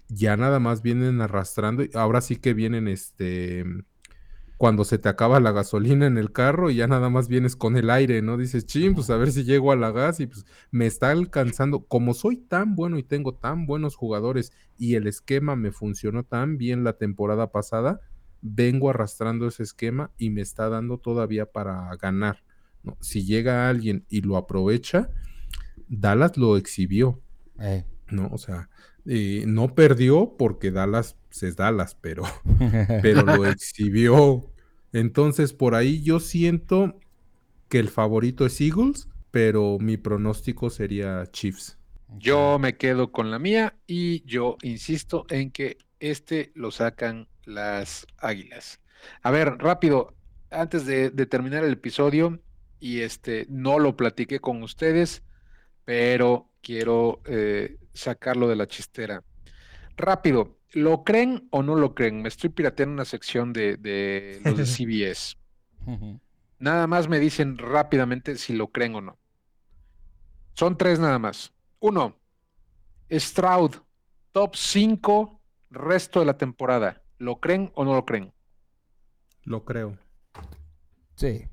ya 0.09 0.37
nada 0.37 0.59
más 0.59 0.83
vienen 0.83 1.21
arrastrando, 1.21 1.85
ahora 1.95 2.21
sí 2.21 2.37
que 2.37 2.55
vienen 2.55 2.89
este 2.89 3.65
cuando 4.59 4.85
se 4.85 4.99
te 4.99 5.09
acaba 5.09 5.39
la 5.39 5.53
gasolina 5.53 6.07
en 6.07 6.19
el 6.19 6.33
carro 6.33 6.69
y 6.69 6.75
ya 6.75 6.89
nada 6.89 7.09
más 7.11 7.29
vienes 7.29 7.55
con 7.55 7.77
el 7.77 7.91
aire, 7.91 8.23
¿no? 8.23 8.37
Dices, 8.37 8.67
ching, 8.67 8.93
pues 8.93 9.09
a 9.09 9.17
ver 9.17 9.31
si 9.31 9.45
llego 9.45 9.71
a 9.71 9.77
la 9.77 9.93
gas 9.93 10.19
y 10.19 10.27
pues 10.27 10.45
me 10.73 10.87
está 10.87 11.13
alcanzando. 11.13 11.85
Como 11.87 12.13
soy 12.13 12.39
tan 12.39 12.75
bueno 12.75 12.99
y 12.99 13.05
tengo 13.05 13.35
tan 13.35 13.67
buenos 13.67 13.95
jugadores 13.95 14.53
y 14.77 14.97
el 14.97 15.07
esquema 15.07 15.55
me 15.55 15.71
funcionó 15.71 16.25
tan 16.25 16.59
bien 16.59 16.83
la 16.83 16.95
temporada 16.95 17.53
pasada, 17.53 18.01
vengo 18.41 18.91
arrastrando 18.91 19.47
ese 19.49 19.63
esquema 19.63 20.11
y 20.19 20.31
me 20.31 20.41
está 20.41 20.69
dando 20.69 20.99
todavía 20.99 21.47
para 21.47 21.95
ganar. 21.97 22.43
¿no? 22.83 22.97
Si 23.01 23.25
llega 23.25 23.69
alguien 23.69 24.05
y 24.09 24.21
lo 24.21 24.37
aprovecha, 24.37 25.11
Dallas 25.89 26.37
lo 26.37 26.57
exhibió. 26.57 27.21
Eh. 27.61 27.85
¿no? 28.11 28.29
O 28.33 28.39
sea, 28.39 28.69
eh, 29.07 29.45
no 29.47 29.75
perdió 29.75 30.37
porque 30.39 30.71
Dallas 30.71 31.17
pues, 31.29 31.43
es 31.43 31.57
Dallas, 31.57 31.97
pero, 32.01 32.25
pero 33.03 33.23
lo 33.23 33.47
exhibió. 33.47 34.51
Entonces, 34.93 35.53
por 35.53 35.75
ahí 35.75 36.03
yo 36.03 36.21
siento 36.21 36.99
que 37.69 37.79
el 37.79 37.89
favorito 37.89 38.47
es 38.47 38.61
Eagles, 38.61 39.09
pero 39.31 39.79
mi 39.79 39.97
pronóstico 39.97 40.71
sería 40.71 41.25
Chiefs. 41.31 41.79
Yo 42.19 42.59
me 42.59 42.77
quedo 42.77 43.13
con 43.13 43.31
la 43.31 43.39
mía 43.39 43.77
y 43.87 44.25
yo 44.25 44.57
insisto 44.63 45.27
en 45.29 45.51
que 45.51 45.77
este 46.01 46.53
lo 46.55 46.71
sacan 46.71 47.29
las 47.49 48.07
águilas. 48.19 48.81
A 49.23 49.31
ver, 49.31 49.59
rápido, 49.59 50.15
antes 50.51 50.87
de, 50.87 51.11
de 51.11 51.27
terminar 51.27 51.65
el 51.65 51.73
episodio, 51.73 52.41
y 52.81 53.01
este 53.01 53.47
no 53.49 53.79
lo 53.79 53.97
platiqué 53.97 54.41
con 54.41 54.63
ustedes, 54.63 55.23
pero 55.85 56.51
quiero 56.63 57.21
eh, 57.25 57.79
sacarlo 57.93 58.49
de 58.49 58.57
la 58.57 58.67
chistera. 58.67 59.25
Rápido, 59.97 60.59
¿lo 60.73 61.03
creen 61.03 61.49
o 61.51 61.63
no 61.63 61.75
lo 61.75 61.95
creen? 61.95 62.23
Me 62.23 62.29
estoy 62.29 62.51
pirateando 62.51 62.95
una 62.95 63.05
sección 63.05 63.53
de, 63.53 63.77
de 63.77 64.41
los 64.45 64.57
de 64.57 64.67
CBS. 64.67 65.37
Nada 66.59 66.87
más 66.87 67.09
me 67.09 67.19
dicen 67.19 67.57
rápidamente 67.57 68.37
si 68.37 68.53
lo 68.53 68.69
creen 68.69 68.95
o 68.97 69.01
no. 69.01 69.19
Son 70.55 70.77
tres 70.77 70.99
nada 70.99 71.19
más. 71.19 71.53
Uno, 71.81 72.19
Stroud, 73.11 73.77
top 74.33 74.57
5 74.57 75.39
resto 75.71 76.21
de 76.21 76.27
la 76.27 76.37
temporada. 76.37 77.03
¿Lo 77.19 77.41
creen 77.41 77.73
o 77.75 77.85
no 77.85 77.95
lo 77.95 78.05
creen? 78.05 78.33
Lo 79.45 79.65
creo. 79.65 79.99
Sí. 81.17 81.49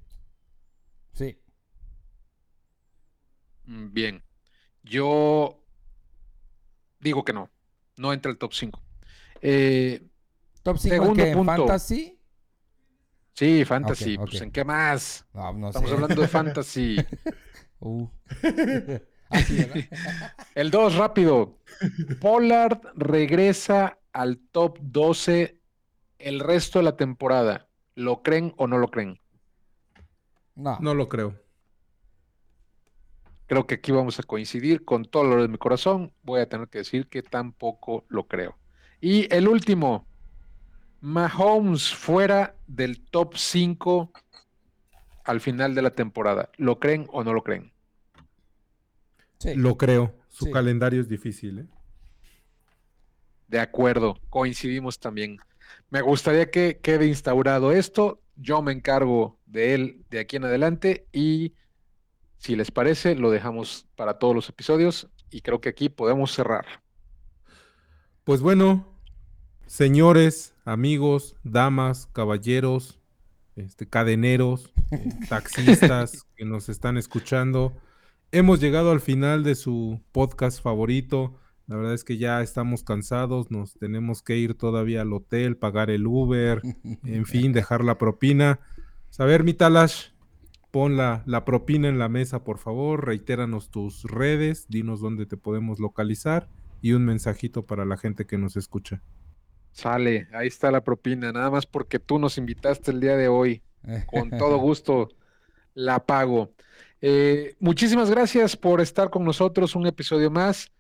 Sí. 1.13 1.39
Mm, 3.66 3.93
Bien. 3.93 4.24
Yo 4.84 5.59
digo 6.99 7.24
que 7.24 7.34
no. 7.34 7.49
No 7.97 8.13
entra 8.13 8.32
el 8.32 8.38
top 8.38 8.53
5. 8.53 8.82
Eh, 9.41 10.07
Top 10.63 10.78
5 10.78 10.95
Segundo 10.95 11.24
en 11.24 11.34
punto. 11.38 11.51
fantasy. 11.68 12.20
sí, 13.34 13.66
fantasy. 13.66 14.16
Ok, 14.16 14.26
Pues 14.26 14.36
ok. 14.38 14.41
en 14.45 14.51
qué 14.51 14.63
más. 14.66 15.26
No, 15.34 15.53
no 15.53 15.68
Estamos 15.70 15.89
sé. 15.89 15.95
hablando 15.95 16.22
de 16.22 16.28
fantasy. 16.28 16.97
Uh. 17.80 18.07
Así. 19.30 19.57
El 20.55 20.72
2, 20.72 20.95
rápido. 20.95 21.59
Pollard 22.22 22.80
regresa 22.95 23.99
al 24.16 24.39
top 24.51 24.80
12 24.82 25.59
el 26.20 26.39
resto 26.39 26.80
de 26.80 26.86
la 26.86 26.95
temporada. 26.95 27.68
¿Lo 27.95 28.24
creen 28.24 28.53
o 28.57 28.66
no 28.66 28.78
lo 28.78 28.88
creen? 28.89 29.20
No. 30.55 30.78
No 30.80 30.95
lo 30.95 31.09
creo. 31.09 31.36
Creo 33.47 33.68
que 33.68 33.76
aquí 33.76 33.91
vamos 33.91 34.18
a 34.20 34.24
coincidir 34.24 34.86
con 34.86 35.03
todo 35.03 35.26
lo 35.26 35.41
de 35.41 35.49
mi 35.49 35.57
corazón. 35.57 36.13
Voy 36.24 36.39
a 36.39 36.47
tener 36.49 36.70
que 36.70 36.80
decir 36.80 37.07
que 37.07 37.22
tampoco 37.24 38.05
lo 38.07 38.26
creo. 38.28 38.57
Y 39.01 39.32
el 39.34 39.49
último, 39.49 40.07
Mahomes 41.01 41.93
fuera 41.93 42.55
del 42.68 43.01
top 43.01 43.36
5 43.36 44.11
al 45.26 45.41
final 45.41 45.76
de 45.76 45.82
la 45.82 45.91
temporada. 45.91 46.49
¿Lo 46.55 46.80
creen 46.80 47.05
o 47.11 47.24
no 47.26 47.34
lo 47.34 47.43
creen? 47.43 47.74
Sí. 49.39 49.55
Lo 49.55 49.78
creo. 49.78 50.16
Su 50.30 50.45
Sí. 50.45 50.51
calendario 50.51 51.01
es 51.01 51.09
difícil, 51.09 51.59
¿eh? 51.59 51.66
De 53.47 53.59
acuerdo, 53.59 54.17
coincidimos 54.29 54.99
también. 54.99 55.37
Me 55.89 56.01
gustaría 56.01 56.49
que 56.49 56.79
quede 56.81 57.07
instaurado 57.07 57.71
esto. 57.71 58.21
Yo 58.35 58.61
me 58.61 58.71
encargo 58.71 59.37
de 59.45 59.73
él 59.73 60.05
de 60.09 60.19
aquí 60.19 60.35
en 60.35 60.45
adelante 60.45 61.07
y 61.13 61.53
si 62.37 62.55
les 62.55 62.71
parece, 62.71 63.15
lo 63.15 63.31
dejamos 63.31 63.87
para 63.95 64.19
todos 64.19 64.35
los 64.35 64.49
episodios 64.49 65.09
y 65.31 65.41
creo 65.41 65.61
que 65.61 65.69
aquí 65.69 65.89
podemos 65.89 66.31
cerrar. 66.31 66.65
Pues 68.23 68.41
bueno, 68.41 68.87
señores, 69.67 70.53
amigos, 70.63 71.35
damas, 71.43 72.07
caballeros, 72.13 72.99
este, 73.55 73.87
cadeneros, 73.87 74.73
taxistas 75.29 76.25
que 76.35 76.45
nos 76.45 76.69
están 76.69 76.97
escuchando, 76.97 77.73
hemos 78.31 78.59
llegado 78.59 78.91
al 78.91 78.99
final 78.99 79.43
de 79.43 79.55
su 79.55 80.01
podcast 80.11 80.61
favorito. 80.61 81.39
La 81.68 81.76
verdad 81.78 81.93
es 81.93 82.03
que 82.03 82.18
ya 82.18 82.41
estamos 82.41 82.84
cansados, 82.84 83.49
nos 83.49 83.74
tenemos 83.74 84.22
que 84.22 84.38
ir 84.38 84.53
todavía 84.53 85.01
al 85.01 85.13
hotel, 85.13 85.57
pagar 85.57 85.89
el 85.89 86.05
Uber, 86.05 86.61
en 87.03 87.26
fin, 87.26 87.53
dejar 87.53 87.84
la 87.84 87.97
propina. 87.97 88.59
Saber, 89.09 89.43
mi 89.43 89.53
Talash, 89.53 90.09
pon 90.72 90.97
la, 90.97 91.24
la 91.26 91.45
propina 91.45 91.88
en 91.88 91.97
la 91.97 92.09
mesa, 92.09 92.43
por 92.43 92.59
favor, 92.59 93.05
reitéranos 93.05 93.72
tus 93.72 94.03
redes, 94.03 94.68
dinos 94.70 94.99
dónde 94.99 95.26
te 95.26 95.38
podemos 95.38 95.80
localizar 95.80 96.49
y 96.82 96.93
un 96.93 97.05
mensajito 97.05 97.66
para 97.66 97.86
la 97.86 97.97
gente 97.97 98.26
que 98.26 98.38
nos 98.38 98.57
escucha. 98.57 99.01
Sale, 99.72 100.28
ahí 100.34 100.47
está 100.47 100.72
la 100.72 100.84
propina, 100.84 101.32
nada 101.32 101.49
más 101.49 101.66
porque 101.66 101.99
tú 101.99 102.20
nos 102.20 102.38
invitaste 102.38 102.91
el 102.91 102.99
día 102.99 103.18
de 103.18 103.28
hoy. 103.28 103.63
Con 104.05 104.30
todo 104.30 104.57
gusto 104.59 105.09
la 105.74 106.05
pago. 106.05 106.53
Eh, 107.01 107.55
muchísimas 107.59 108.09
gracias 108.09 108.55
por 108.55 108.82
estar 108.82 109.09
con 109.09 109.24
nosotros 109.24 109.76
un 109.76 109.86
episodio 109.86 110.32
más. 110.32 110.72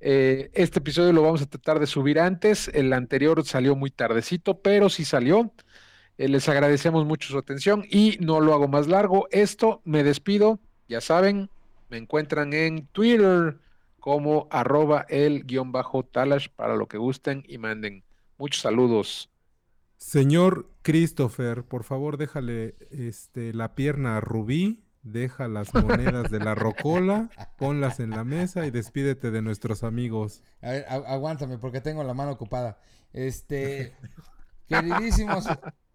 Eh, 0.00 0.50
este 0.54 0.80
episodio 0.80 1.12
lo 1.12 1.22
vamos 1.22 1.42
a 1.42 1.46
tratar 1.46 1.80
de 1.80 1.86
subir 1.86 2.20
antes. 2.20 2.68
El 2.68 2.92
anterior 2.92 3.44
salió 3.44 3.76
muy 3.76 3.90
tardecito, 3.90 4.60
pero 4.60 4.88
sí 4.88 5.04
salió. 5.04 5.52
Eh, 6.18 6.28
les 6.28 6.48
agradecemos 6.48 7.04
mucho 7.06 7.28
su 7.28 7.38
atención 7.38 7.84
y 7.90 8.18
no 8.20 8.40
lo 8.40 8.54
hago 8.54 8.68
más 8.68 8.86
largo. 8.86 9.26
Esto 9.30 9.80
me 9.84 10.04
despido. 10.04 10.60
Ya 10.88 11.00
saben, 11.00 11.50
me 11.90 11.96
encuentran 11.96 12.52
en 12.52 12.86
Twitter 12.88 13.58
como 13.98 14.48
arroba 14.50 15.06
el 15.08 15.44
guion 15.44 15.72
bajo 15.72 16.04
talash 16.04 16.48
para 16.54 16.76
lo 16.76 16.86
que 16.86 16.98
gusten 16.98 17.42
y 17.48 17.58
manden. 17.58 18.04
Muchos 18.36 18.60
saludos. 18.60 19.30
Señor 19.96 20.68
Christopher, 20.82 21.64
por 21.64 21.84
favor, 21.84 22.18
déjale 22.18 22.74
este, 22.90 23.54
la 23.54 23.74
pierna 23.74 24.18
a 24.18 24.20
Rubí, 24.20 24.83
deja 25.04 25.46
las 25.48 25.72
monedas 25.74 26.30
de 26.30 26.40
la 26.40 26.54
rocola, 26.54 27.30
ponlas 27.58 28.00
en 28.00 28.10
la 28.10 28.24
mesa 28.24 28.66
y 28.66 28.70
despídete 28.70 29.30
de 29.30 29.42
nuestros 29.42 29.84
amigos. 29.84 30.42
A 30.60 30.70
ver, 30.70 30.86
agu- 30.88 31.04
aguántame 31.06 31.58
porque 31.58 31.80
tengo 31.80 32.02
la 32.02 32.14
mano 32.14 32.32
ocupada. 32.32 32.78
Este, 33.12 33.94
queridísimos, 34.68 35.46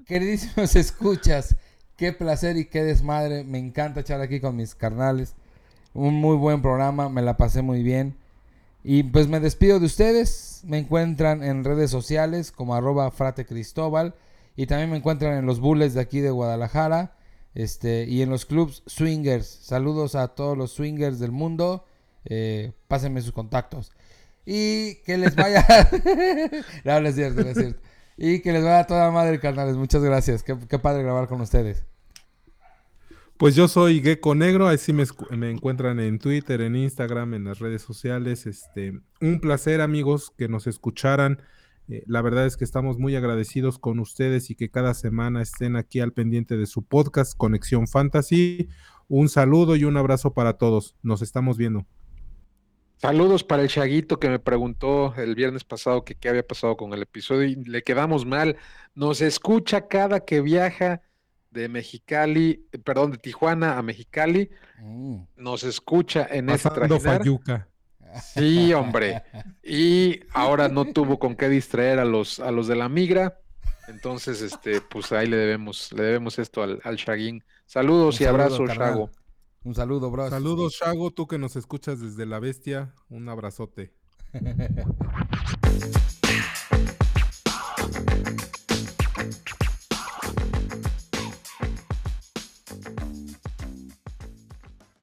queridísimos 0.06 0.76
escuchas, 0.76 1.56
qué 1.98 2.14
placer 2.14 2.56
y 2.58 2.66
qué 2.66 2.84
desmadre. 2.84 3.44
Me 3.44 3.58
encanta 3.58 4.00
echar 4.02 4.22
aquí 4.22 4.40
con 4.40 4.56
mis 4.56 4.76
carnales. 4.76 5.36
Un 5.94 6.16
muy 6.16 6.38
buen 6.38 6.62
programa, 6.62 7.10
me 7.10 7.22
la 7.22 7.36
pasé 7.36 7.62
muy 7.62 7.84
bien. 7.84 8.16
Y 8.84 9.04
pues 9.04 9.28
me 9.28 9.40
despido 9.40 9.80
de 9.80 9.88
ustedes. 9.88 10.62
Me 10.66 10.78
encuentran 10.78 11.44
en 11.44 11.64
redes 11.64 11.90
sociales 11.92 12.52
como 12.52 12.76
arroba 12.76 13.10
frate 13.12 13.46
cristóbal. 13.46 14.14
Y 14.56 14.68
también 14.68 14.92
me 14.92 14.98
encuentran 14.98 15.34
en 15.38 15.46
los 15.46 15.60
bulles 15.60 15.94
de 15.94 16.02
aquí 16.02 16.20
de 16.20 16.30
Guadalajara. 16.32 17.16
Este, 17.60 18.06
y 18.08 18.22
en 18.22 18.30
los 18.30 18.46
clubs 18.46 18.84
swingers. 18.86 19.46
Saludos 19.46 20.16
a 20.16 20.30
todos 20.30 20.58
los 20.58 20.72
swingers 20.72 21.20
del 21.20 21.34
mundo. 21.34 21.84
Eh, 22.24 22.72
pásenme 22.88 23.22
sus 23.22 23.34
contactos. 23.34 23.92
Y 24.46 24.96
que 25.04 25.18
les 25.18 25.36
vaya. 25.36 25.68
no, 26.86 27.02
no 27.02 27.10
es 27.10 27.16
cierto, 27.16 27.44
no 27.44 27.50
es 27.50 27.58
cierto. 27.58 27.82
Y 28.16 28.40
que 28.40 28.54
les 28.54 28.64
vaya 28.64 28.80
a 28.80 28.88
toda 28.88 29.12
madre, 29.12 29.42
carnales. 29.42 29.76
Muchas 29.76 30.02
gracias. 30.02 30.42
Qué, 30.42 30.58
qué 30.70 30.80
padre 30.80 31.04
grabar 31.04 31.28
con 31.28 31.42
ustedes. 31.42 31.84
Pues 33.36 33.56
yo 33.56 33.68
soy 33.68 34.02
Gecko 34.02 34.36
Negro, 34.36 34.70
ahí 34.70 34.78
sí 34.78 34.94
me 34.94 35.52
encuentran 35.52 36.00
en 36.00 36.18
Twitter, 36.18 36.62
en 36.62 36.78
Instagram, 36.78 37.34
en 37.34 37.44
las 37.44 37.60
redes 37.60 37.82
sociales. 37.82 38.46
Este, 38.46 39.02
un 39.20 39.42
placer, 39.42 39.82
amigos, 39.82 40.32
que 40.38 40.48
nos 40.48 40.66
escucharan. 40.66 41.42
Eh, 41.90 42.04
la 42.06 42.22
verdad 42.22 42.46
es 42.46 42.56
que 42.56 42.64
estamos 42.64 43.00
muy 43.00 43.16
agradecidos 43.16 43.80
con 43.80 44.00
ustedes 44.00 44.52
y 44.52 44.56
que 44.56 44.70
cada 44.70 44.94
semana 44.94 45.42
estén 45.42 45.76
aquí 45.76 46.00
al 46.00 46.14
pendiente 46.14 46.56
de 46.56 46.68
su 46.68 46.84
podcast 46.84 47.36
Conexión 47.36 47.88
Fantasy. 47.88 48.70
Un 49.08 49.28
saludo 49.28 49.76
y 49.76 49.86
un 49.86 49.98
abrazo 49.98 50.34
para 50.34 50.54
todos. 50.54 50.96
Nos 51.02 51.24
estamos 51.24 51.58
viendo. 51.58 51.88
Saludos 52.98 53.44
para 53.44 53.64
el 53.64 53.70
Chaguito 53.70 54.20
que 54.20 54.30
me 54.30 54.40
preguntó 54.40 55.16
el 55.16 55.34
viernes 55.34 55.64
pasado 55.64 56.04
que 56.04 56.16
qué 56.16 56.30
había 56.30 56.46
pasado 56.46 56.78
con 56.78 56.94
el 56.94 57.02
episodio 57.02 57.46
y 57.46 57.56
le 57.56 57.82
quedamos 57.82 58.26
mal. 58.26 58.58
Nos 58.94 59.22
escucha 59.22 59.88
cada 59.88 60.20
que 60.20 60.42
viaja 60.42 61.02
de 61.50 61.70
Mexicali, 61.70 62.68
eh, 62.72 62.78
perdón, 62.78 63.12
de 63.12 63.18
Tijuana 63.18 63.78
a 63.78 63.82
Mexicali. 63.82 64.52
Mm. 64.80 65.22
Nos 65.38 65.64
escucha 65.64 66.28
en 66.30 66.50
ese 66.50 66.70
Pasando 66.70 66.98
trajinar. 66.98 67.18
Fayuca. 67.20 67.68
Sí, 68.34 68.74
hombre. 68.74 69.24
Y 69.64 70.22
ahora 70.34 70.68
no 70.68 70.86
tuvo 70.86 71.20
con 71.20 71.36
qué 71.36 71.50
distraer 71.50 72.00
a 72.00 72.06
los, 72.06 72.40
a 72.40 72.52
los 72.52 72.68
de 72.68 72.76
la 72.76 72.90
migra. 72.90 73.40
Entonces, 73.88 74.42
este, 74.42 74.82
pues 74.82 75.12
ahí 75.12 75.28
le 75.28 75.38
debemos, 75.38 75.92
le 75.94 76.04
debemos 76.04 76.38
esto 76.40 76.62
al, 76.62 76.80
al 76.84 76.96
Shaguín. 76.96 77.44
Saludos 77.66 78.20
Un 78.20 78.24
y 78.24 78.26
saludo, 78.26 78.44
abrazos. 78.44 78.70
Shago. 78.78 79.10
Un 79.64 79.76
saludo, 79.76 80.10
bro. 80.10 80.30
Saludos, 80.30 80.78
Shago, 80.80 81.12
tú 81.12 81.28
que 81.28 81.38
nos 81.38 81.56
escuchas 81.56 82.00
desde 82.00 82.26
la 82.26 82.40
bestia. 82.40 82.94
Un 83.10 83.28
abrazote. 83.30 83.94